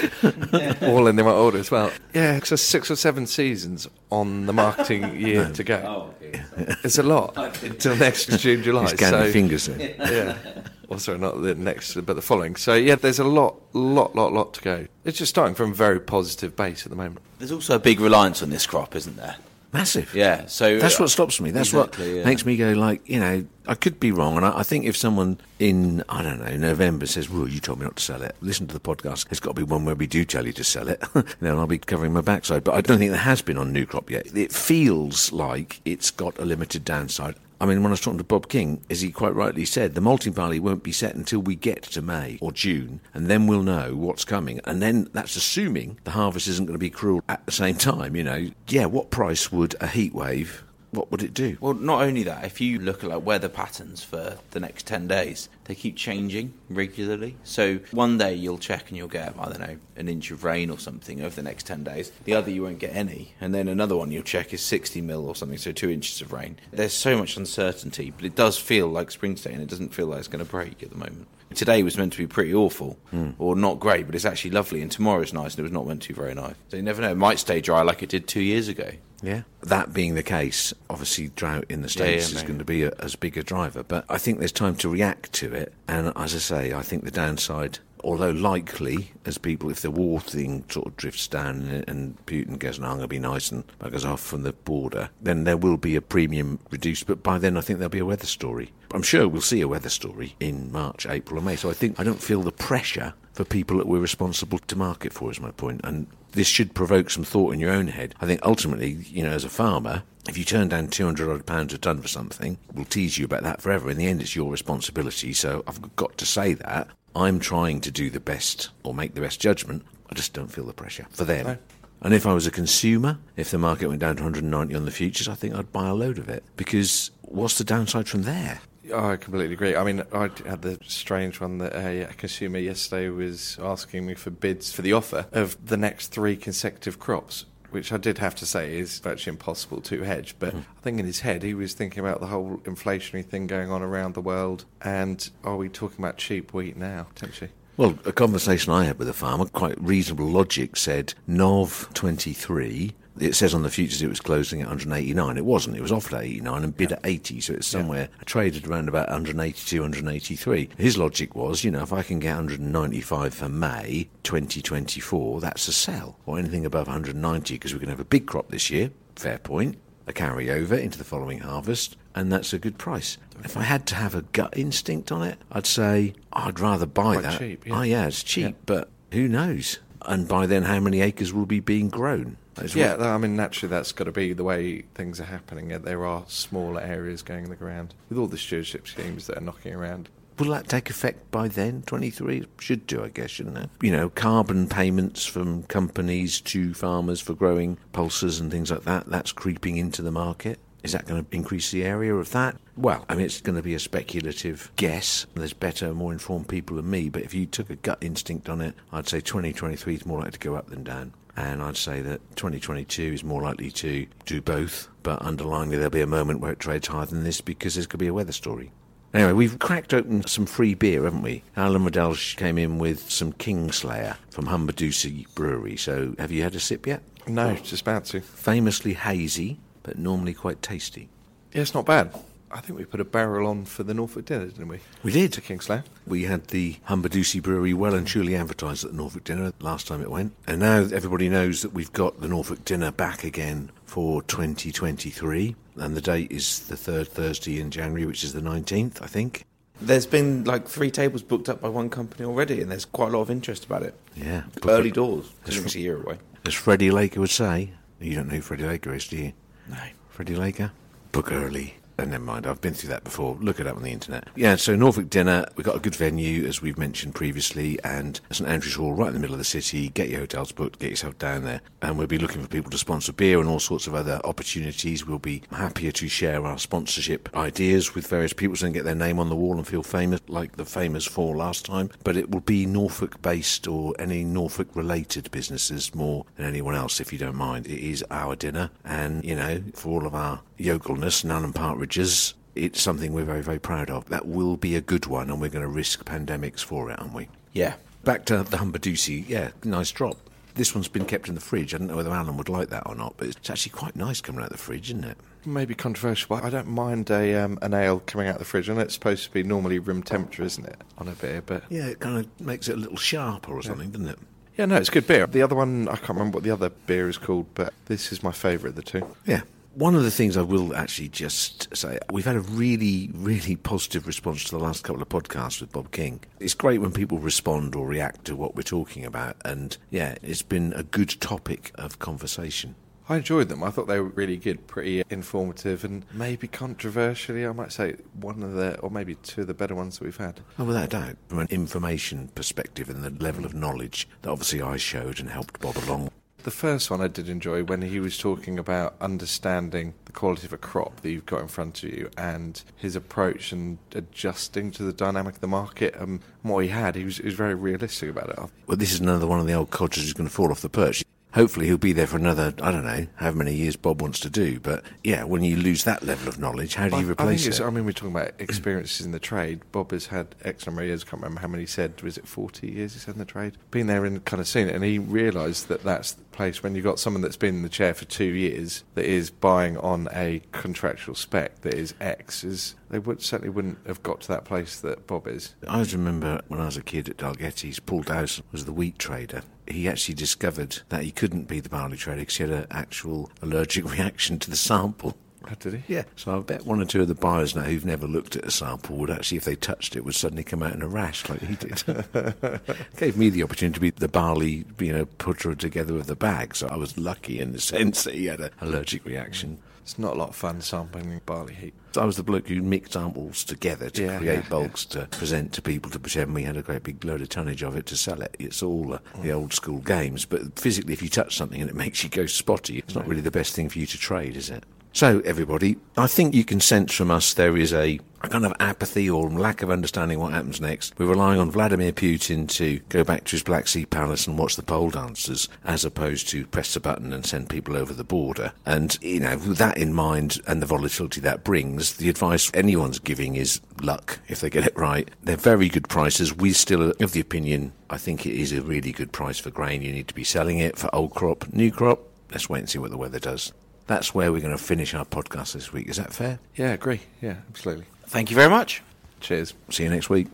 all 0.88 1.09
in 1.09 1.16
my 1.16 1.22
order 1.22 1.59
as 1.59 1.72
well. 1.72 1.90
Yeah, 2.14 2.38
so 2.44 2.54
six 2.54 2.92
or 2.92 2.96
seven 2.96 3.26
seasons 3.26 3.88
on 4.11 4.46
the 4.46 4.52
marketing 4.52 5.16
year 5.20 5.50
to 5.50 5.64
go. 5.64 5.76
Oh, 5.76 6.14
It's 6.85 6.98
a 6.98 7.02
lot 7.02 7.37
until 7.64 7.96
next 7.96 8.38
June, 8.38 8.62
July. 8.62 8.83
He's 8.83 8.92
counting 8.92 9.26
so, 9.26 9.33
fingers 9.33 9.66
there. 9.66 9.94
yeah. 9.98 10.62
Also, 10.88 11.16
not 11.16 11.40
the 11.40 11.54
next, 11.54 11.94
but 12.04 12.14
the 12.16 12.22
following. 12.22 12.56
So, 12.56 12.74
yeah, 12.74 12.96
there's 12.96 13.20
a 13.20 13.24
lot, 13.24 13.56
lot, 13.72 14.16
lot, 14.16 14.33
lot 14.33 14.52
to 14.61 14.64
go. 14.64 14.87
It's 15.05 15.18
just 15.18 15.31
starting 15.31 15.55
from 15.55 15.73
a 15.73 15.75
very 15.75 16.01
positive 16.01 16.57
base 16.57 16.85
at 16.85 16.90
the 16.90 16.96
moment. 16.96 17.20
There's 17.38 17.53
also 17.53 17.77
a 17.77 17.79
big 17.79 18.01
reliance 18.01 18.42
on 18.42 18.51
this 18.51 18.66
crop, 18.66 18.94
isn't 18.94 19.16
there? 19.16 19.37
Massive. 19.73 20.14
Yeah, 20.14 20.46
so 20.46 20.79
That's 20.79 20.99
what 20.99 21.05
uh, 21.07 21.09
stops 21.09 21.40
me. 21.40 21.53
That's 21.53 21.73
Exactly, 21.73 22.09
what 22.09 22.16
yeah. 22.18 22.25
makes 22.25 22.44
me 22.44 22.57
go 22.57 22.73
like, 22.73 23.09
you 23.09 23.20
know, 23.20 23.46
I 23.68 23.75
could 23.75 24.01
be 24.01 24.11
wrong. 24.11 24.37
And 24.37 24.44
I, 24.44 24.59
I 24.59 24.62
think 24.64 24.85
if 24.85 24.96
someone 24.96 25.38
in, 25.61 26.03
I 26.09 26.23
don't 26.23 26.44
know, 26.44 26.57
November 26.57 27.07
says, 27.07 27.31
well, 27.31 27.46
you 27.46 27.61
told 27.61 27.79
me 27.79 27.85
not 27.85 27.96
to 27.96 28.03
sell 28.03 28.23
it, 28.23 28.35
listen 28.40 28.66
to 28.66 28.75
the 28.75 28.81
podcast. 28.81 29.29
There's 29.29 29.38
got 29.38 29.51
to 29.51 29.55
be 29.55 29.62
one 29.62 29.85
where 29.85 29.94
we 29.94 30.09
do 30.09 30.25
tell 30.25 30.44
you 30.44 30.53
to 30.55 30.64
sell 30.64 30.88
it. 30.88 31.01
then 31.40 31.57
I'll 31.57 31.68
be 31.68 31.79
covering 31.79 32.12
my 32.12 32.20
backside. 32.20 32.64
But 32.64 32.75
I 32.75 32.81
don't 32.81 32.99
think 32.99 33.12
there 33.12 33.20
has 33.20 33.42
been 33.42 33.59
on 33.59 33.73
New 33.73 33.87
Crop 33.87 34.11
yet. 34.11 34.27
It 34.37 34.53
feels 34.53 35.31
like 35.31 35.81
it's 35.85 36.11
got 36.11 36.37
a 36.38 36.44
limited 36.44 36.85
downside. 36.85 37.37
I 37.61 37.66
mean, 37.66 37.83
when 37.83 37.90
I 37.90 37.92
was 37.92 38.01
talking 38.01 38.18
to 38.18 38.25
Bob 38.25 38.49
King, 38.49 38.83
as 38.88 39.03
he 39.03 39.11
quite 39.11 39.35
rightly 39.35 39.66
said, 39.66 39.94
the 39.94 40.01
malting 40.01 40.33
barley 40.33 40.59
won't 40.59 40.83
be 40.83 40.92
set 40.92 41.14
until 41.14 41.40
we 41.40 41.57
get 41.57 41.83
to 41.83 42.01
May 42.01 42.38
or 42.40 42.53
June, 42.53 43.03
and 43.12 43.27
then 43.27 43.46
we'll 43.46 43.62
know 43.62 43.94
what's 43.94 44.25
coming. 44.25 44.61
And 44.64 44.81
then 44.81 45.11
that's 45.12 45.37
assuming 45.37 45.99
the 46.05 46.12
harvest 46.12 46.49
isn't 46.49 46.64
going 46.64 46.75
to 46.75 46.79
be 46.79 46.88
cruel 46.88 47.23
at 47.29 47.44
the 47.44 47.53
same 47.53 47.77
time. 47.77 48.16
You 48.16 48.25
know, 48.25 48.51
yeah, 48.68 48.87
what 48.87 49.11
price 49.11 49.53
would 49.53 49.75
a 49.81 49.88
heat 49.88 50.14
wave? 50.14 50.64
What 50.92 51.11
would 51.12 51.22
it 51.22 51.33
do? 51.33 51.57
Well, 51.61 51.74
not 51.74 52.03
only 52.03 52.24
that, 52.24 52.44
if 52.44 52.61
you 52.61 52.79
look 52.79 53.05
at 53.05 53.11
like 53.11 53.24
weather 53.24 53.48
patterns 53.48 54.03
for 54.03 54.38
the 54.50 54.61
next 54.61 54.87
10 54.87 55.07
days, 55.07 55.48
they 55.64 55.74
keep 55.74 55.96
changing 55.96 56.53
regularly. 56.68 57.37
So 57.44 57.79
one 57.92 58.18
day 58.18 58.35
you'll 58.35 58.59
check 58.59 58.88
and 58.88 58.96
you'll 58.96 59.09
get, 59.09 59.35
I 59.38 59.44
don't 59.44 59.61
know, 59.61 59.76
an 59.96 60.09
inch 60.09 60.31
of 60.33 60.42
rain 60.42 60.68
or 60.68 60.79
something 60.79 61.22
over 61.22 61.35
the 61.35 61.42
next 61.42 61.66
10 61.66 61.85
days. 61.85 62.11
The 62.24 62.35
other 62.35 62.50
you 62.50 62.62
won't 62.64 62.81
get 62.81 62.94
any. 62.94 63.35
And 63.40 63.55
then 63.55 63.68
another 63.68 63.96
one 63.96 64.11
you'll 64.11 64.24
check 64.24 64.53
is 64.53 64.62
60 64.62 65.00
mil 65.00 65.29
or 65.29 65.37
something, 65.37 65.59
so 65.59 65.70
two 65.70 65.90
inches 65.90 66.20
of 66.20 66.33
rain. 66.33 66.59
There's 66.72 66.92
so 66.92 67.16
much 67.16 67.37
uncertainty, 67.37 68.11
but 68.11 68.24
it 68.24 68.35
does 68.35 68.59
feel 68.59 68.88
like 68.88 69.12
spring 69.12 69.37
today 69.37 69.55
and 69.55 69.62
it 69.62 69.68
doesn't 69.68 69.94
feel 69.94 70.07
like 70.07 70.18
it's 70.18 70.29
going 70.29 70.44
to 70.44 70.50
break 70.50 70.83
at 70.83 70.90
the 70.90 70.96
moment. 70.96 71.29
Today 71.54 71.82
was 71.82 71.98
meant 71.98 72.12
to 72.12 72.18
be 72.18 72.26
pretty 72.26 72.54
awful 72.54 72.98
hmm. 73.10 73.30
or 73.38 73.56
not 73.56 73.80
great, 73.80 74.06
but 74.06 74.14
it's 74.14 74.24
actually 74.24 74.52
lovely. 74.52 74.82
And 74.82 74.90
tomorrow's 74.90 75.32
nice 75.32 75.54
and 75.54 75.60
it 75.60 75.62
was 75.62 75.72
not 75.72 75.86
meant 75.86 76.02
to 76.02 76.08
be 76.08 76.14
very 76.14 76.34
nice. 76.34 76.54
So 76.68 76.76
you 76.76 76.82
never 76.82 77.02
know. 77.02 77.10
It 77.10 77.16
might 77.16 77.38
stay 77.38 77.60
dry 77.60 77.82
like 77.82 78.02
it 78.02 78.08
did 78.08 78.28
two 78.28 78.42
years 78.42 78.68
ago. 78.68 78.90
Yeah. 79.22 79.42
That 79.62 79.92
being 79.92 80.14
the 80.14 80.22
case, 80.22 80.72
obviously 80.88 81.28
drought 81.28 81.64
in 81.68 81.82
the 81.82 81.88
States 81.88 82.30
yeah, 82.30 82.38
is 82.38 82.42
going 82.42 82.58
to 82.58 82.64
be 82.64 82.84
a, 82.84 82.92
as 82.98 83.16
big 83.16 83.36
a 83.36 83.42
driver. 83.42 83.82
But 83.82 84.04
I 84.08 84.18
think 84.18 84.38
there's 84.38 84.52
time 84.52 84.76
to 84.76 84.88
react 84.88 85.32
to 85.34 85.52
it. 85.52 85.72
And 85.88 86.12
as 86.16 86.34
I 86.34 86.38
say, 86.38 86.72
I 86.72 86.82
think 86.82 87.04
the 87.04 87.10
downside, 87.10 87.80
although 88.04 88.30
likely, 88.30 89.12
as 89.24 89.38
people, 89.38 89.70
if 89.70 89.82
the 89.82 89.90
war 89.90 90.20
thing 90.20 90.64
sort 90.68 90.86
of 90.86 90.96
drifts 90.96 91.28
down 91.28 91.84
and, 91.86 92.16
Putin 92.26 92.58
goes, 92.58 92.78
no, 92.78 92.86
I'm 92.86 92.92
going 92.92 93.02
to 93.02 93.08
be 93.08 93.18
nice 93.18 93.50
and 93.50 93.64
buggers 93.78 94.04
off 94.04 94.20
from 94.20 94.42
the 94.42 94.52
border, 94.52 95.10
then 95.20 95.44
there 95.44 95.56
will 95.56 95.76
be 95.76 95.96
a 95.96 96.00
premium 96.00 96.58
reduced. 96.70 97.06
But 97.06 97.22
by 97.22 97.38
then, 97.38 97.56
I 97.56 97.60
think 97.60 97.78
there'll 97.78 97.90
be 97.90 97.98
a 97.98 98.04
weather 98.04 98.26
story. 98.26 98.72
I'm 98.92 99.02
sure 99.02 99.28
we'll 99.28 99.40
see 99.40 99.60
a 99.60 99.68
weather 99.68 99.88
story 99.88 100.34
in 100.40 100.70
March, 100.70 101.06
April, 101.06 101.38
or 101.38 101.42
May. 101.42 101.56
So 101.56 101.70
I 101.70 101.74
think 101.74 101.98
I 101.98 102.04
don't 102.04 102.22
feel 102.22 102.42
the 102.42 102.52
pressure 102.52 103.14
for 103.32 103.44
people 103.44 103.78
that 103.78 103.86
we're 103.86 104.00
responsible 104.00 104.58
to 104.58 104.76
market 104.76 105.12
for, 105.12 105.30
is 105.30 105.40
my 105.40 105.50
point. 105.52 105.80
And 105.84 106.06
this 106.32 106.48
should 106.48 106.74
provoke 106.74 107.10
some 107.10 107.24
thought 107.24 107.54
in 107.54 107.60
your 107.60 107.70
own 107.70 107.88
head. 107.88 108.14
I 108.20 108.26
think 108.26 108.40
ultimately, 108.44 108.90
you 108.90 109.22
know, 109.22 109.30
as 109.30 109.44
a 109.44 109.48
farmer, 109.48 110.02
if 110.28 110.36
you 110.36 110.44
turn 110.44 110.68
down 110.68 110.88
200 110.88 111.30
odd 111.30 111.46
pounds 111.46 111.72
a 111.72 111.78
ton 111.78 112.00
for 112.02 112.08
something, 112.08 112.58
we'll 112.74 112.84
tease 112.84 113.18
you 113.18 113.24
about 113.24 113.42
that 113.42 113.60
forever. 113.60 113.90
In 113.90 113.96
the 113.96 114.06
end, 114.06 114.20
it's 114.20 114.36
your 114.36 114.50
responsibility. 114.50 115.32
So 115.32 115.64
I've 115.66 115.96
got 115.96 116.18
to 116.18 116.26
say 116.26 116.54
that. 116.54 116.88
I'm 117.14 117.40
trying 117.40 117.81
to 117.83 117.90
do 117.90 118.11
the 118.11 118.20
best 118.20 118.70
or 118.83 118.94
make 118.94 119.14
the 119.14 119.20
best 119.20 119.40
judgment. 119.40 119.85
I 120.09 120.14
just 120.14 120.33
don't 120.33 120.49
feel 120.49 120.64
the 120.66 120.73
pressure 120.73 121.07
for 121.11 121.25
them. 121.25 121.46
No. 121.46 121.59
And 122.03 122.14
if 122.14 122.27
I 122.27 122.33
was 122.33 122.46
a 122.46 122.51
consumer, 122.51 123.18
if 123.37 123.51
the 123.51 123.59
market 123.59 123.88
went 123.88 124.01
down 124.01 124.16
to 124.16 124.23
190 124.23 124.75
on 124.75 124.85
the 124.85 124.90
futures, 124.90 125.29
I 125.29 125.35
think 125.35 125.55
I'd 125.55 125.73
buy 125.73 125.88
a 125.88 125.94
load 125.94 126.18
of 126.18 126.29
it 126.29 126.44
because 126.57 127.11
what's 127.23 127.59
the 127.59 127.64
downside 127.64 128.09
from 128.09 128.23
there? 128.23 128.61
I 128.94 129.16
completely 129.16 129.53
agree. 129.53 129.77
I 129.77 129.85
mean, 129.85 130.03
I 130.12 130.31
had 130.46 130.62
the 130.62 130.79
strange 130.87 131.40
one 131.40 131.59
that 131.59 131.75
a, 131.75 132.09
a 132.09 132.12
consumer 132.14 132.59
yesterday 132.59 133.09
was 133.09 133.59
asking 133.62 134.07
me 134.07 134.14
for 134.14 134.31
bids 134.31 134.73
for 134.73 134.83
the 134.83 134.92
offer 134.92 135.27
of 135.33 135.64
the 135.64 135.77
next 135.77 136.09
three 136.09 136.37
consecutive 136.37 136.99
crops, 136.99 137.44
which 137.72 137.92
I 137.92 137.96
did 137.96 138.18
have 138.18 138.35
to 138.37 138.46
say 138.46 138.78
is 138.78 138.98
virtually 138.98 139.35
impossible 139.35 139.80
to 139.83 140.02
hedge. 140.02 140.37
But 140.38 140.52
hmm. 140.52 140.59
I 140.59 140.80
think 140.83 141.00
in 141.00 141.06
his 141.06 141.20
head, 141.20 141.42
he 141.42 141.54
was 141.54 141.74
thinking 141.74 142.00
about 142.00 142.20
the 142.20 142.26
whole 142.26 142.59
inflationary 142.64 143.24
thing 143.24 143.46
going 143.46 143.70
on 143.70 143.83
around 143.83 144.14
the 144.14 144.20
world. 144.20 144.64
And 144.83 145.28
are 145.44 145.56
we 145.56 145.68
talking 145.68 146.04
about 146.04 146.16
cheap 146.18 146.52
wheat 146.52 146.76
now, 146.76 147.06
potentially? 147.14 147.50
Well, 147.76 147.98
a 148.04 148.12
conversation 148.12 148.72
I 148.72 148.85
had 148.85 148.98
with 148.98 149.09
a 149.09 149.14
farmer, 149.14 149.46
quite 149.46 149.80
reasonable 149.83 150.26
logic, 150.26 150.76
said 150.76 151.14
NOV 151.26 151.88
23. 151.94 152.94
It 153.18 153.35
says 153.35 153.55
on 153.55 153.62
the 153.62 153.70
futures 153.70 154.01
it 154.03 154.09
was 154.09 154.20
closing 154.20 154.61
at 154.62 154.68
189. 154.68 155.37
It 155.37 155.44
wasn't. 155.44 155.77
It 155.77 155.83
was 155.83 155.92
offered 155.92 156.14
at 156.14 156.23
89 156.25 156.64
and 156.64 156.77
bid 156.77 156.92
at 156.92 157.01
80. 157.05 157.40
So 157.40 157.55
it's 157.55 157.66
somewhere 157.66 158.09
traded 158.25 158.66
around 158.66 158.88
about 158.88 159.09
182, 159.09 159.81
183. 159.81 160.68
His 160.79 160.96
logic 160.96 161.35
was, 161.35 161.64
you 161.64 161.70
know, 161.70 161.83
if 161.83 161.92
I 161.92 162.03
can 162.03 162.18
get 162.20 162.35
195 162.37 163.35
for 163.35 163.49
May 163.49 164.09
2024, 164.23 165.40
that's 165.40 165.68
a 165.68 165.73
sell. 165.73 166.16
Or 166.27 166.38
anything 166.38 166.64
above 166.64 166.87
190 166.87 167.55
because 167.55 167.73
we're 167.73 167.79
going 167.81 167.88
to 167.88 167.92
have 167.92 168.01
a 168.01 168.05
big 168.05 168.27
crop 168.27 168.49
this 168.51 168.70
year. 168.70 168.90
Fair 169.16 169.38
point. 169.38 169.77
A 170.07 170.12
carryover 170.12 170.81
into 170.81 170.99
the 170.99 171.05
following 171.05 171.38
harvest, 171.40 171.96
and 172.16 172.33
that's 172.33 172.53
a 172.53 172.59
good 172.59 172.79
price. 172.79 173.16
If 173.44 173.57
I 173.57 173.62
had 173.62 173.87
to 173.88 173.94
have 173.94 174.14
a 174.14 174.23
gut 174.23 174.57
instinct 174.57 175.12
on 175.12 175.23
it, 175.23 175.38
I'd 175.53 175.66
say 175.66 176.14
I'd 176.33 176.59
rather 176.59 176.87
buy 176.87 177.14
Quite 177.14 177.23
that. 177.23 177.38
cheap, 177.38 177.66
yeah. 177.66 177.79
Oh, 177.79 177.83
yeah, 177.83 178.07
it's 178.07 178.25
cheap, 178.25 178.44
Yeah. 178.46 178.53
but 178.66 178.88
who 179.12 179.29
knows? 179.29 179.79
And 180.03 180.27
by 180.27 180.46
then, 180.46 180.64
how 180.64 180.81
many 180.81 181.01
acres 181.01 181.33
will 181.33 181.46
be 181.46 181.61
being 181.61 181.90
grown? 181.90 182.38
Yeah, 182.74 182.96
I 182.98 183.18
mean, 183.18 183.36
naturally, 183.36 183.70
that's 183.70 183.92
got 183.92 184.04
to 184.04 184.12
be 184.12 184.32
the 184.32 184.44
way 184.44 184.82
things 184.94 185.20
are 185.20 185.24
happening. 185.24 185.68
There 185.68 186.04
are 186.04 186.24
smaller 186.28 186.80
areas 186.80 187.22
going 187.22 187.44
in 187.44 187.50
the 187.50 187.56
ground 187.56 187.94
with 188.08 188.18
all 188.18 188.26
the 188.26 188.38
stewardship 188.38 188.86
schemes 188.86 189.26
that 189.26 189.38
are 189.38 189.42
knocking 189.42 189.74
around. 189.74 190.08
Will 190.38 190.52
that 190.52 190.68
take 190.68 190.88
effect 190.88 191.30
by 191.30 191.48
then? 191.48 191.82
23? 191.82 192.46
Should 192.58 192.86
do, 192.86 193.04
I 193.04 193.08
guess, 193.08 193.30
shouldn't 193.30 193.58
it? 193.58 193.68
You 193.82 193.92
know, 193.92 194.08
carbon 194.08 194.68
payments 194.68 195.26
from 195.26 195.64
companies 195.64 196.40
to 196.42 196.72
farmers 196.72 197.20
for 197.20 197.34
growing 197.34 197.76
pulses 197.92 198.40
and 198.40 198.50
things 198.50 198.70
like 198.70 198.84
that, 198.84 199.06
that's 199.06 199.32
creeping 199.32 199.76
into 199.76 200.00
the 200.00 200.10
market. 200.10 200.58
Is 200.82 200.92
that 200.92 201.06
going 201.06 201.22
to 201.22 201.36
increase 201.36 201.70
the 201.70 201.84
area 201.84 202.14
of 202.14 202.30
that? 202.32 202.56
Well, 202.74 203.04
I 203.06 203.14
mean, 203.14 203.26
it's 203.26 203.42
going 203.42 203.56
to 203.56 203.62
be 203.62 203.74
a 203.74 203.78
speculative 203.78 204.72
guess. 204.76 205.26
There's 205.34 205.52
better, 205.52 205.92
more 205.92 206.10
informed 206.10 206.48
people 206.48 206.76
than 206.76 206.88
me, 206.88 207.10
but 207.10 207.20
if 207.22 207.34
you 207.34 207.44
took 207.44 207.68
a 207.68 207.76
gut 207.76 207.98
instinct 208.00 208.48
on 208.48 208.62
it, 208.62 208.74
I'd 208.90 209.08
say 209.08 209.20
2023 209.20 209.94
is 209.94 210.06
more 210.06 210.20
likely 210.20 210.32
to 210.32 210.38
go 210.38 210.54
up 210.54 210.70
than 210.70 210.84
down. 210.84 211.12
And 211.40 211.62
I'd 211.62 211.76
say 211.76 212.03
that 212.03 212.20
2022 212.37 213.03
is 213.03 213.24
more 213.24 213.42
likely 213.42 213.70
to 213.70 214.07
do 214.26 214.40
both, 214.42 214.88
but 215.03 215.20
underlyingly 215.20 215.72
there'll 215.72 215.90
be 215.90 216.03
a 216.03 216.07
moment 216.07 216.40
where 216.40 216.53
it 216.53 216.61
trades 216.61 216.88
higher 216.88 217.07
than 217.07 217.24
this 217.24 217.40
because 217.40 217.74
there's 217.74 217.87
could 217.87 218.00
be 218.00 218.09
a 218.09 218.14
weather 218.14 218.33
story. 218.33 218.72
Anyway, 219.12 219.33
we've 219.33 219.59
cracked 219.59 219.92
open 219.92 220.24
some 220.26 220.46
free 220.46 220.74
beer, 220.74 221.05
haven't 221.05 221.22
we? 221.22 221.42
Alan 221.57 221.85
Riddell 221.85 222.14
came 222.37 222.59
in 222.59 222.79
with 222.79 223.11
some 223.11 223.33
Kingslayer 223.33 224.16
from 224.31 224.46
Humberducy 224.46 225.26
Brewery. 225.35 225.76
So, 225.76 226.14
have 226.18 226.31
you 226.31 226.42
had 226.42 226.55
a 226.55 226.61
sip 226.61 226.87
yet? 226.87 227.03
No, 227.26 227.55
just 227.57 227.83
about 227.83 228.05
to. 228.07 228.20
Famously 228.20 228.92
hazy, 228.92 229.59
but 229.83 229.98
normally 229.98 230.35
quite 230.35 230.62
tasty. 230.62 231.09
Yeah, 231.53 231.62
it's 231.62 231.74
not 231.74 231.87
bad. 231.87 232.14
I 232.52 232.60
think 232.60 232.78
we 232.78 232.84
put 232.84 233.00
a 233.00 233.04
barrel 233.04 233.46
on 233.46 233.64
for 233.64 233.84
the 233.84 233.94
Norfolk 233.94 234.24
dinner, 234.24 234.46
didn't 234.46 234.66
we? 234.66 234.80
We 235.02 235.12
did. 235.12 235.32
To 235.34 235.40
Kingslayer. 235.40 235.84
We 236.06 236.24
had 236.24 236.48
the 236.48 236.76
Humberducy 236.88 237.40
Brewery 237.40 237.72
well 237.72 237.94
and 237.94 238.06
truly 238.06 238.34
advertised 238.34 238.84
at 238.84 238.90
the 238.90 238.96
Norfolk 238.96 239.24
Dinner 239.24 239.52
last 239.60 239.86
time 239.86 240.02
it 240.02 240.10
went. 240.10 240.32
And 240.48 240.60
now 240.60 240.78
everybody 240.78 241.28
knows 241.28 241.62
that 241.62 241.72
we've 241.72 241.92
got 241.92 242.20
the 242.20 242.28
Norfolk 242.28 242.64
Dinner 242.64 242.90
back 242.90 243.22
again 243.22 243.70
for 243.84 244.22
2023. 244.22 245.54
And 245.76 245.96
the 245.96 246.00
date 246.00 246.32
is 246.32 246.66
the 246.66 246.76
third 246.76 247.08
Thursday 247.08 247.60
in 247.60 247.70
January, 247.70 248.04
which 248.04 248.24
is 248.24 248.32
the 248.32 248.40
19th, 248.40 249.00
I 249.00 249.06
think. 249.06 249.46
There's 249.80 250.06
been 250.06 250.44
like 250.44 250.66
three 250.66 250.90
tables 250.90 251.22
booked 251.22 251.48
up 251.48 251.60
by 251.60 251.68
one 251.68 251.88
company 251.88 252.24
already, 252.24 252.60
and 252.60 252.70
there's 252.70 252.84
quite 252.84 253.08
a 253.08 253.16
lot 253.16 253.22
of 253.22 253.30
interest 253.30 253.64
about 253.64 253.82
it. 253.82 253.94
Yeah. 254.14 254.42
Early 254.66 254.90
doors, 254.90 255.28
because 255.28 255.56
it's 255.56 255.74
a 255.74 255.80
year 255.80 256.02
away. 256.02 256.18
As 256.44 256.54
Freddie 256.54 256.90
Laker 256.90 257.20
would 257.20 257.30
say, 257.30 257.70
you 258.00 258.14
don't 258.14 258.28
know 258.28 258.36
who 258.36 258.40
Freddie 258.42 258.66
Laker 258.66 258.92
is, 258.92 259.06
do 259.06 259.16
you? 259.16 259.32
No. 259.68 259.78
Freddie 260.10 260.36
Laker? 260.36 260.72
Book 261.12 261.32
early. 261.32 261.76
Oh, 262.00 262.04
never 262.04 262.24
mind, 262.24 262.46
I've 262.46 262.62
been 262.62 262.72
through 262.72 262.88
that 262.88 263.04
before. 263.04 263.36
Look 263.40 263.60
it 263.60 263.66
up 263.66 263.76
on 263.76 263.82
the 263.82 263.90
internet. 263.90 264.28
Yeah, 264.34 264.56
so 264.56 264.74
Norfolk 264.74 265.10
Dinner, 265.10 265.44
we've 265.56 265.66
got 265.66 265.76
a 265.76 265.80
good 265.80 265.94
venue, 265.94 266.46
as 266.46 266.62
we've 266.62 266.78
mentioned 266.78 267.14
previously, 267.14 267.78
and 267.84 268.18
St 268.30 268.48
Andrews 268.48 268.74
Hall, 268.74 268.94
right 268.94 269.08
in 269.08 269.14
the 269.14 269.20
middle 269.20 269.34
of 269.34 269.38
the 269.38 269.44
city. 269.44 269.90
Get 269.90 270.08
your 270.08 270.20
hotels 270.20 270.50
booked, 270.50 270.78
get 270.78 270.88
yourself 270.88 271.18
down 271.18 271.44
there. 271.44 271.60
And 271.82 271.98
we'll 271.98 272.06
be 272.06 272.18
looking 272.18 272.40
for 272.42 272.48
people 272.48 272.70
to 272.70 272.78
sponsor 272.78 273.12
beer 273.12 273.38
and 273.38 273.48
all 273.48 273.60
sorts 273.60 273.86
of 273.86 273.94
other 273.94 274.18
opportunities. 274.24 275.06
We'll 275.06 275.18
be 275.18 275.42
happier 275.50 275.92
to 275.92 276.08
share 276.08 276.46
our 276.46 276.58
sponsorship 276.58 277.28
ideas 277.36 277.94
with 277.94 278.06
various 278.06 278.32
people 278.32 278.56
so 278.56 278.66
they 278.66 278.72
get 278.72 278.84
their 278.84 278.94
name 278.94 279.18
on 279.18 279.28
the 279.28 279.36
wall 279.36 279.58
and 279.58 279.66
feel 279.66 279.82
famous, 279.82 280.20
like 280.26 280.56
the 280.56 280.64
famous 280.64 281.04
four 281.04 281.36
last 281.36 281.66
time. 281.66 281.90
But 282.02 282.16
it 282.16 282.30
will 282.30 282.40
be 282.40 282.64
Norfolk 282.64 283.20
based 283.20 283.68
or 283.68 283.94
any 283.98 284.24
Norfolk 284.24 284.68
related 284.74 285.30
businesses 285.30 285.94
more 285.94 286.24
than 286.36 286.46
anyone 286.46 286.74
else, 286.74 286.98
if 286.98 287.12
you 287.12 287.18
don't 287.18 287.36
mind. 287.36 287.66
It 287.66 287.78
is 287.78 288.02
our 288.10 288.36
dinner, 288.36 288.70
and, 288.84 289.22
you 289.22 289.36
know, 289.36 289.62
for 289.74 289.90
all 289.90 290.06
of 290.06 290.14
our 290.14 290.40
yokelness 290.61 291.23
and 291.25 291.33
Alan 291.33 291.53
Partridges, 291.53 292.35
it's 292.55 292.81
something 292.81 293.12
we're 293.12 293.25
very, 293.25 293.42
very 293.42 293.59
proud 293.59 293.90
of. 293.90 294.07
That 294.11 294.27
will 294.27 294.57
be 294.57 294.77
a 294.77 294.81
good 294.81 295.07
one, 295.07 295.31
and 295.31 295.40
we're 295.40 295.49
going 295.49 295.62
to 295.64 295.68
risk 295.68 296.05
pandemics 296.05 296.61
for 296.61 296.90
it, 296.90 296.99
aren't 297.01 297.14
we? 297.14 297.29
Yeah. 297.53 297.75
Back 298.05 298.25
to 298.27 298.42
the 298.42 298.57
Humberducy, 298.59 299.25
yeah, 299.29 299.51
nice 299.64 299.90
drop. 299.90 300.16
This 300.55 300.75
one's 300.75 300.88
been 300.88 301.05
kept 301.05 301.29
in 301.29 301.35
the 301.35 301.40
fridge. 301.40 301.75
I 301.75 301.79
don't 301.79 301.87
know 301.88 301.96
whether 301.96 302.11
Alan 302.11 302.37
would 302.37 302.49
like 302.49 302.68
that 302.70 302.83
or 302.87 302.94
not, 302.94 303.14
but 303.16 303.29
it's 303.29 303.49
actually 303.51 303.70
quite 303.70 303.94
nice 303.94 304.20
coming 304.20 304.40
out 304.40 304.46
of 304.49 304.53
the 304.53 304.59
fridge, 304.59 304.90
isn't 304.90 305.05
it? 305.05 305.16
Maybe 305.46 305.75
controversial, 305.75 306.37
but 306.37 306.44
I 306.44 306.51
don't 306.51 306.66
mind 306.68 307.11
a 307.11 307.35
um, 307.37 307.59
an 307.62 307.73
ale 307.73 308.01
coming 308.01 308.27
out 308.27 308.35
of 308.35 308.40
the 308.40 308.44
fridge. 308.44 308.68
And 308.68 308.79
it's 308.81 308.92
supposed 308.92 309.25
to 309.25 309.31
be 309.31 309.42
normally 309.42 309.79
room 309.79 310.03
temperature, 310.03 310.42
isn't 310.42 310.66
it, 310.66 310.77
on 310.99 311.09
a 311.09 311.12
beer? 311.12 311.42
But 311.44 311.62
Yeah, 311.70 311.87
it 311.87 312.01
kind 312.01 312.18
of 312.18 312.40
makes 312.44 312.68
it 312.68 312.75
a 312.75 312.81
little 312.81 312.96
sharper 312.99 313.53
or 313.53 313.62
something, 313.62 313.90
doesn't 313.90 314.09
it? 314.09 314.18
yeah, 314.59 314.66
no, 314.66 314.77
it's 314.77 314.90
good 314.90 315.07
beer. 315.07 315.27
The 315.27 315.40
other 315.40 315.55
one, 315.55 315.88
I 315.88 315.96
can't 315.96 316.11
remember 316.11 316.37
what 316.37 316.44
the 316.44 316.51
other 316.51 316.68
beer 316.68 317.09
is 317.09 317.16
called, 317.16 317.46
but 317.55 317.73
this 317.87 318.12
is 318.12 318.23
my 318.23 318.33
favourite 318.33 318.70
of 318.70 318.77
the 318.77 318.83
two. 318.83 319.16
Yeah. 319.27 319.42
One 319.74 319.94
of 319.94 320.02
the 320.02 320.11
things 320.11 320.37
I 320.37 320.42
will 320.42 320.74
actually 320.74 321.11
just 321.11 321.74
say, 321.76 322.00
we've 322.11 322.24
had 322.24 322.35
a 322.35 322.40
really, 322.40 323.09
really 323.14 323.54
positive 323.54 324.09
response 324.09 324.42
to 324.44 324.50
the 324.50 324.62
last 324.62 324.83
couple 324.83 325.00
of 325.00 325.09
podcasts 325.09 325.61
with 325.61 325.70
Bob 325.70 325.92
King. 325.92 326.20
It's 326.40 326.54
great 326.54 326.80
when 326.80 326.90
people 326.90 327.18
respond 327.18 327.76
or 327.76 327.87
react 327.87 328.24
to 328.24 328.37
what 328.37 328.56
we're 328.56 328.62
talking 328.62 329.04
about, 329.04 329.37
and 329.44 329.78
yeah, 329.90 330.16
it's 330.22 330.42
been 330.42 330.72
a 330.74 330.83
good 330.83 331.20
topic 331.20 331.70
of 331.76 332.00
conversation. 332.00 332.74
I 333.09 333.16
enjoyed 333.18 333.48
them. 333.48 333.62
I 333.62 333.70
thought 333.70 333.87
they 333.87 334.00
were 334.00 334.09
really 334.09 334.37
good, 334.37 334.66
pretty 334.66 335.04
informative, 335.09 335.85
and 335.85 336.04
maybe 336.12 336.48
controversially, 336.48 337.46
I 337.46 337.52
might 337.52 337.72
say 337.72 337.96
one 338.14 338.42
of 338.42 338.54
the, 338.54 338.78
or 338.80 338.90
maybe 338.90 339.14
two 339.16 339.42
of 339.42 339.46
the 339.46 339.54
better 339.54 339.76
ones 339.76 339.98
that 339.98 340.04
we've 340.04 340.16
had. 340.16 340.40
Oh, 340.59 340.64
without 340.64 340.85
a 340.85 340.88
doubt, 340.88 341.16
from 341.28 341.38
an 341.38 341.48
information 341.48 342.30
perspective 342.35 342.90
and 342.90 343.02
the 343.02 343.24
level 343.24 343.44
of 343.44 343.54
knowledge 343.54 344.09
that 344.22 344.30
obviously 344.30 344.62
I 344.62 344.76
showed 344.78 345.20
and 345.20 345.28
helped 345.28 345.61
Bob 345.61 345.76
along. 345.78 346.11
The 346.42 346.50
first 346.50 346.90
one 346.90 347.03
I 347.03 347.09
did 347.09 347.29
enjoy 347.29 347.64
when 347.64 347.83
he 347.83 348.00
was 348.00 348.16
talking 348.16 348.59
about 348.59 348.94
understanding 349.00 349.92
the 350.07 350.12
quality 350.12 350.46
of 350.46 350.55
a 350.55 350.59
crop 350.59 351.00
that 351.00 351.11
you've 351.11 351.26
got 351.26 351.42
in 351.42 351.48
front 351.48 351.83
of 351.83 351.90
you 351.90 352.11
and 352.16 352.62
his 352.76 352.96
approach 352.96 353.53
and 353.53 353.76
adjusting 353.94 354.70
to 354.72 354.83
the 354.83 354.92
dynamic 354.92 355.35
of 355.35 355.40
the 355.40 355.48
market 355.48 355.94
and 355.96 356.20
what 356.42 356.64
he 356.64 356.70
had. 356.70 356.94
He 356.96 357.05
was, 357.05 357.18
he 357.18 357.26
was 357.26 357.35
very 357.35 357.55
realistic 357.55 358.09
about 358.09 358.31
it. 358.31 358.38
Well, 358.66 358.79
this 358.79 358.92
is 358.92 359.00
another 359.00 359.26
one 359.26 359.38
of 359.38 359.46
the 359.46 359.53
old 359.53 359.70
codgers 359.70 360.05
who's 360.05 360.14
going 360.14 360.29
to 360.29 360.35
fall 360.35 360.50
off 360.50 360.62
the 360.62 360.70
perch. 360.70 361.05
Hopefully, 361.33 361.66
he'll 361.66 361.79
be 361.79 361.92
there 361.92 362.09
for 362.09 362.16
another, 362.16 362.53
I 362.61 362.72
don't 362.72 362.85
know, 362.85 363.07
how 363.14 363.31
many 363.31 363.55
years 363.55 363.76
Bob 363.76 364.03
wants 364.03 364.18
to 364.20 364.31
do. 364.31 364.59
But 364.59 364.83
yeah, 365.05 365.22
when 365.22 365.44
you 365.44 365.57
lose 365.57 365.85
that 365.85 366.03
level 366.03 366.29
of 366.29 366.40
knowledge, 366.40 366.74
how 366.74 366.88
do 366.88 366.96
you 366.96 367.03
I, 367.03 367.07
I 367.07 367.11
replace 367.12 367.42
think 367.42 367.50
it's, 367.50 367.61
it? 367.61 367.64
I 367.64 367.70
mean, 367.70 367.85
we're 367.85 367.92
talking 367.92 368.16
about 368.16 368.33
experiences 368.40 369.07
in 369.07 369.12
the 369.12 369.20
trade. 369.20 369.61
Bob 369.70 369.92
has 369.92 370.07
had 370.07 370.35
X 370.42 370.66
number 370.66 370.83
of 370.83 370.88
years. 370.88 371.05
I 371.05 371.11
can't 371.11 371.22
remember 371.22 371.40
how 371.40 371.46
many 371.46 371.62
he 371.62 371.66
said. 371.68 372.03
Was 372.03 372.18
it 372.18 372.26
40 372.26 372.66
years 372.66 372.94
he 372.94 372.98
said 372.98 373.14
in 373.14 373.20
the 373.20 373.24
trade? 373.24 373.53
Been 373.70 373.87
there 373.87 374.05
and 374.05 374.24
kind 374.24 374.40
of 374.40 374.48
seen 374.48 374.68
it. 374.68 374.74
And 374.74 374.83
he 374.83 374.98
realised 374.98 375.68
that 375.68 375.85
that's 375.85 376.16
place 376.32 376.62
when 376.62 376.74
you've 376.74 376.84
got 376.84 376.98
someone 376.98 377.22
that's 377.22 377.36
been 377.36 377.56
in 377.56 377.62
the 377.62 377.68
chair 377.68 377.94
for 377.94 378.04
two 378.04 378.24
years 378.24 378.84
that 378.94 379.04
is 379.04 379.30
buying 379.30 379.76
on 379.78 380.08
a 380.12 380.42
contractual 380.52 381.14
spec 381.14 381.60
that 381.62 381.74
is 381.74 381.94
X. 382.00 382.44
Is 382.44 382.74
They 382.88 382.98
would, 382.98 383.22
certainly 383.22 383.50
wouldn't 383.50 383.78
have 383.86 384.02
got 384.02 384.20
to 384.22 384.28
that 384.28 384.44
place 384.44 384.80
that 384.80 385.06
Bob 385.06 385.26
is. 385.26 385.54
I 385.66 385.74
always 385.74 385.94
remember 385.94 386.40
when 386.48 386.60
I 386.60 386.66
was 386.66 386.76
a 386.76 386.82
kid 386.82 387.08
at 387.08 387.16
Dalgety's, 387.16 387.80
Paul 387.80 388.02
Dowson 388.02 388.44
was 388.52 388.64
the 388.64 388.72
wheat 388.72 388.98
trader. 388.98 389.42
He 389.66 389.88
actually 389.88 390.14
discovered 390.14 390.80
that 390.88 391.04
he 391.04 391.10
couldn't 391.10 391.48
be 391.48 391.60
the 391.60 391.68
barley 391.68 391.96
trader 391.96 392.20
because 392.20 392.36
he 392.36 392.44
had 392.44 392.52
an 392.52 392.66
actual 392.70 393.30
allergic 393.42 393.84
reaction 393.92 394.38
to 394.40 394.50
the 394.50 394.56
sample. 394.56 395.16
Oh, 395.48 395.55
did 395.59 395.74
he? 395.74 395.94
Yeah. 395.94 396.03
So 396.16 396.37
I 396.37 396.40
bet 396.40 396.66
one 396.66 396.81
or 396.81 396.85
two 396.85 397.00
of 397.03 397.09
the 397.09 397.14
buyers 397.14 397.55
now 397.57 397.62
who've 397.62 397.85
never 397.85 398.07
looked 398.07 398.37
at 398.37 398.44
a 398.44 398.50
sample 398.50 398.96
would 398.96 399.11
actually, 399.11 399.38
if 399.38 399.44
they 399.44 399.57
touched 399.57 399.96
it, 399.96 400.05
would 400.05 400.14
suddenly 400.14 400.44
come 400.44 400.62
out 400.62 400.74
in 400.74 400.83
a 400.83 400.88
rash 400.88 401.29
like 401.29 401.40
he 401.40 401.57
did. 401.57 401.83
Gave 402.96 403.16
me 403.16 403.31
the 403.31 403.42
opportunity 403.42 403.74
to 403.74 403.81
be 403.81 403.90
the 403.90 404.09
barley, 404.09 404.64
you 404.79 404.92
know, 404.92 405.07
putter 405.07 405.55
together 405.55 405.94
with 405.94 406.07
the 406.07 406.16
bag. 406.16 406.55
So 406.55 406.68
I 406.68 406.76
was 406.76 406.98
lucky 406.98 407.40
in 407.40 407.53
the 407.53 407.61
sense 407.61 408.05
that 408.05 408.14
he 408.14 408.26
had 408.26 408.40
an 408.40 408.50
allergic 408.61 409.05
reaction. 409.05 409.59
It's 409.83 409.98
not 409.98 410.14
a 410.14 410.18
lot 410.18 410.29
of 410.29 410.37
fun 410.37 410.61
sampling 410.61 411.20
barley 411.26 411.55
heat. 411.55 411.74
I 411.96 412.05
was 412.05 412.16
the 412.16 412.22
bloke 412.22 412.46
who 412.46 412.61
mixed 412.62 412.92
samples 412.92 413.42
together 413.42 413.90
to 413.90 414.03
Yeah, 414.05 414.18
create 414.18 414.42
yeah, 414.44 414.48
bulks 414.48 414.85
to 414.87 415.07
present 415.07 415.53
to 415.55 415.62
people 415.62 415.90
to 415.90 415.98
pretend 415.98 416.33
we 416.35 416.44
had 416.44 416.57
a 416.57 416.62
great 416.62 416.85
big 416.85 417.03
load 417.05 417.22
of 417.22 417.29
tonnage 417.31 417.62
of 417.64 417.74
it 417.74 417.87
to 417.87 417.96
sell 417.96 418.20
it. 418.22 418.37
It's 418.38 418.62
all 418.62 418.94
uh, 418.94 418.98
the 419.22 419.33
old 419.33 419.53
school 419.53 419.79
games, 419.79 420.26
but 420.26 420.57
physically, 420.57 420.92
if 420.92 421.03
you 421.03 421.09
touch 421.09 421.35
something 421.37 421.61
and 421.61 421.68
it 421.68 421.74
makes 421.74 422.05
you 422.05 422.11
go 422.11 422.26
spotty, 422.26 422.79
it's 422.79 422.94
not 422.94 423.09
really 423.09 423.22
the 423.22 423.33
best 423.33 423.57
thing 423.57 423.68
for 423.68 423.81
you 423.81 423.87
to 423.87 423.98
trade, 423.98 424.37
is 424.37 424.48
it? 424.50 424.62
So, 424.92 425.20
everybody, 425.20 425.76
I 425.96 426.09
think 426.09 426.35
you 426.35 426.44
can 426.44 426.59
sense 426.59 426.92
from 426.92 427.12
us 427.12 427.35
there 427.35 427.57
is 427.57 427.72
a, 427.72 428.00
a 428.22 428.29
kind 428.29 428.44
of 428.44 428.53
apathy 428.59 429.09
or 429.09 429.31
lack 429.31 429.62
of 429.62 429.70
understanding 429.70 430.18
what 430.18 430.33
happens 430.33 430.61
next. 430.61 430.98
We're 430.98 431.07
relying 431.07 431.38
on 431.38 431.53
Vladimir 431.53 431.92
Putin 431.92 432.48
to 432.57 432.81
go 432.88 433.05
back 433.05 433.22
to 433.24 433.31
his 433.31 433.44
Black 433.44 433.68
Sea 433.68 433.87
palace 433.87 434.26
and 434.26 434.37
watch 434.37 434.57
the 434.57 434.64
pole 434.64 434.90
dancers, 434.90 435.48
as 435.64 435.85
opposed 435.85 436.29
to 436.31 436.44
press 436.48 436.75
a 436.75 436.81
button 436.81 437.12
and 437.12 437.25
send 437.25 437.48
people 437.48 437.77
over 437.77 437.94
the 437.94 438.02
border. 438.02 438.52
And, 438.67 438.98
you 439.00 439.21
know, 439.21 439.38
with 439.38 439.58
that 439.58 439.79
in 439.79 439.94
mind 439.94 440.40
and 440.48 440.60
the 440.60 440.67
volatility 440.67 441.21
that 441.21 441.44
brings, 441.44 441.94
the 441.94 442.08
advice 442.08 442.50
anyone's 442.52 442.98
giving 442.98 443.37
is 443.37 443.60
luck 443.81 444.19
if 444.27 444.40
they 444.40 444.50
get 444.50 444.67
it 444.67 444.77
right. 444.77 445.08
They're 445.23 445.37
very 445.37 445.69
good 445.69 445.88
prices. 445.88 446.37
We 446.37 446.52
still 446.52 446.90
of 447.00 447.12
the 447.12 447.21
opinion, 447.21 447.73
I 447.88 447.96
think 447.96 448.27
it 448.27 448.35
is 448.35 448.52
a 448.52 448.60
really 448.60 448.90
good 448.90 449.12
price 449.12 449.38
for 449.38 449.50
grain. 449.50 449.83
You 449.83 449.92
need 449.92 450.08
to 450.08 450.14
be 450.14 450.25
selling 450.25 450.58
it 450.58 450.77
for 450.77 450.92
old 450.92 451.14
crop, 451.14 451.52
new 451.52 451.71
crop. 451.71 452.00
Let's 452.33 452.48
wait 452.48 452.60
and 452.60 452.69
see 452.69 452.79
what 452.79 452.90
the 452.90 452.98
weather 452.98 453.21
does. 453.21 453.52
That's 453.90 454.14
where 454.14 454.30
we're 454.30 454.40
going 454.40 454.56
to 454.56 454.62
finish 454.62 454.94
our 454.94 455.04
podcast 455.04 455.54
this 455.54 455.72
week. 455.72 455.88
Is 455.88 455.96
that 455.96 456.12
fair? 456.12 456.38
Yeah, 456.54 456.70
agree. 456.70 457.00
Yeah, 457.20 457.38
absolutely. 457.48 457.86
Thank 458.04 458.30
you 458.30 458.36
very 458.36 458.48
much. 458.48 458.84
Cheers. 459.18 459.52
See 459.68 459.82
you 459.82 459.90
next 459.90 460.08
week. 460.08 460.28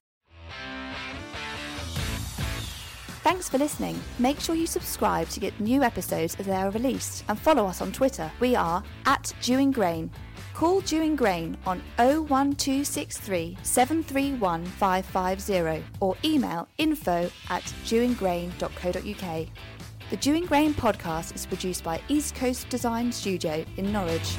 Thanks 3.24 3.48
for 3.48 3.56
listening. 3.56 3.98
Make 4.18 4.40
sure 4.40 4.54
you 4.54 4.66
subscribe 4.66 5.30
to 5.30 5.40
get 5.40 5.58
new 5.58 5.82
episodes 5.82 6.36
as 6.38 6.44
they 6.44 6.54
are 6.54 6.68
released 6.68 7.24
and 7.30 7.38
follow 7.38 7.64
us 7.64 7.80
on 7.80 7.92
Twitter. 7.92 8.30
We 8.40 8.54
are 8.54 8.84
at 9.06 9.32
Dewing 9.40 9.70
Grain. 9.70 10.10
Call 10.52 10.82
Dewing 10.82 11.16
Grain 11.16 11.56
on 11.66 11.80
01263 11.96 13.56
731 13.62 14.66
550 14.66 15.82
or 16.00 16.14
email 16.26 16.68
info 16.76 17.30
at 17.48 17.62
dewinggrain.co.uk. 17.86 19.48
The 20.08 20.16
Dewing 20.18 20.46
Grain 20.46 20.72
podcast 20.72 21.34
is 21.34 21.46
produced 21.46 21.82
by 21.82 22.00
East 22.06 22.36
Coast 22.36 22.68
Design 22.68 23.10
Studio 23.10 23.64
in 23.76 23.90
Norwich. 23.90 24.36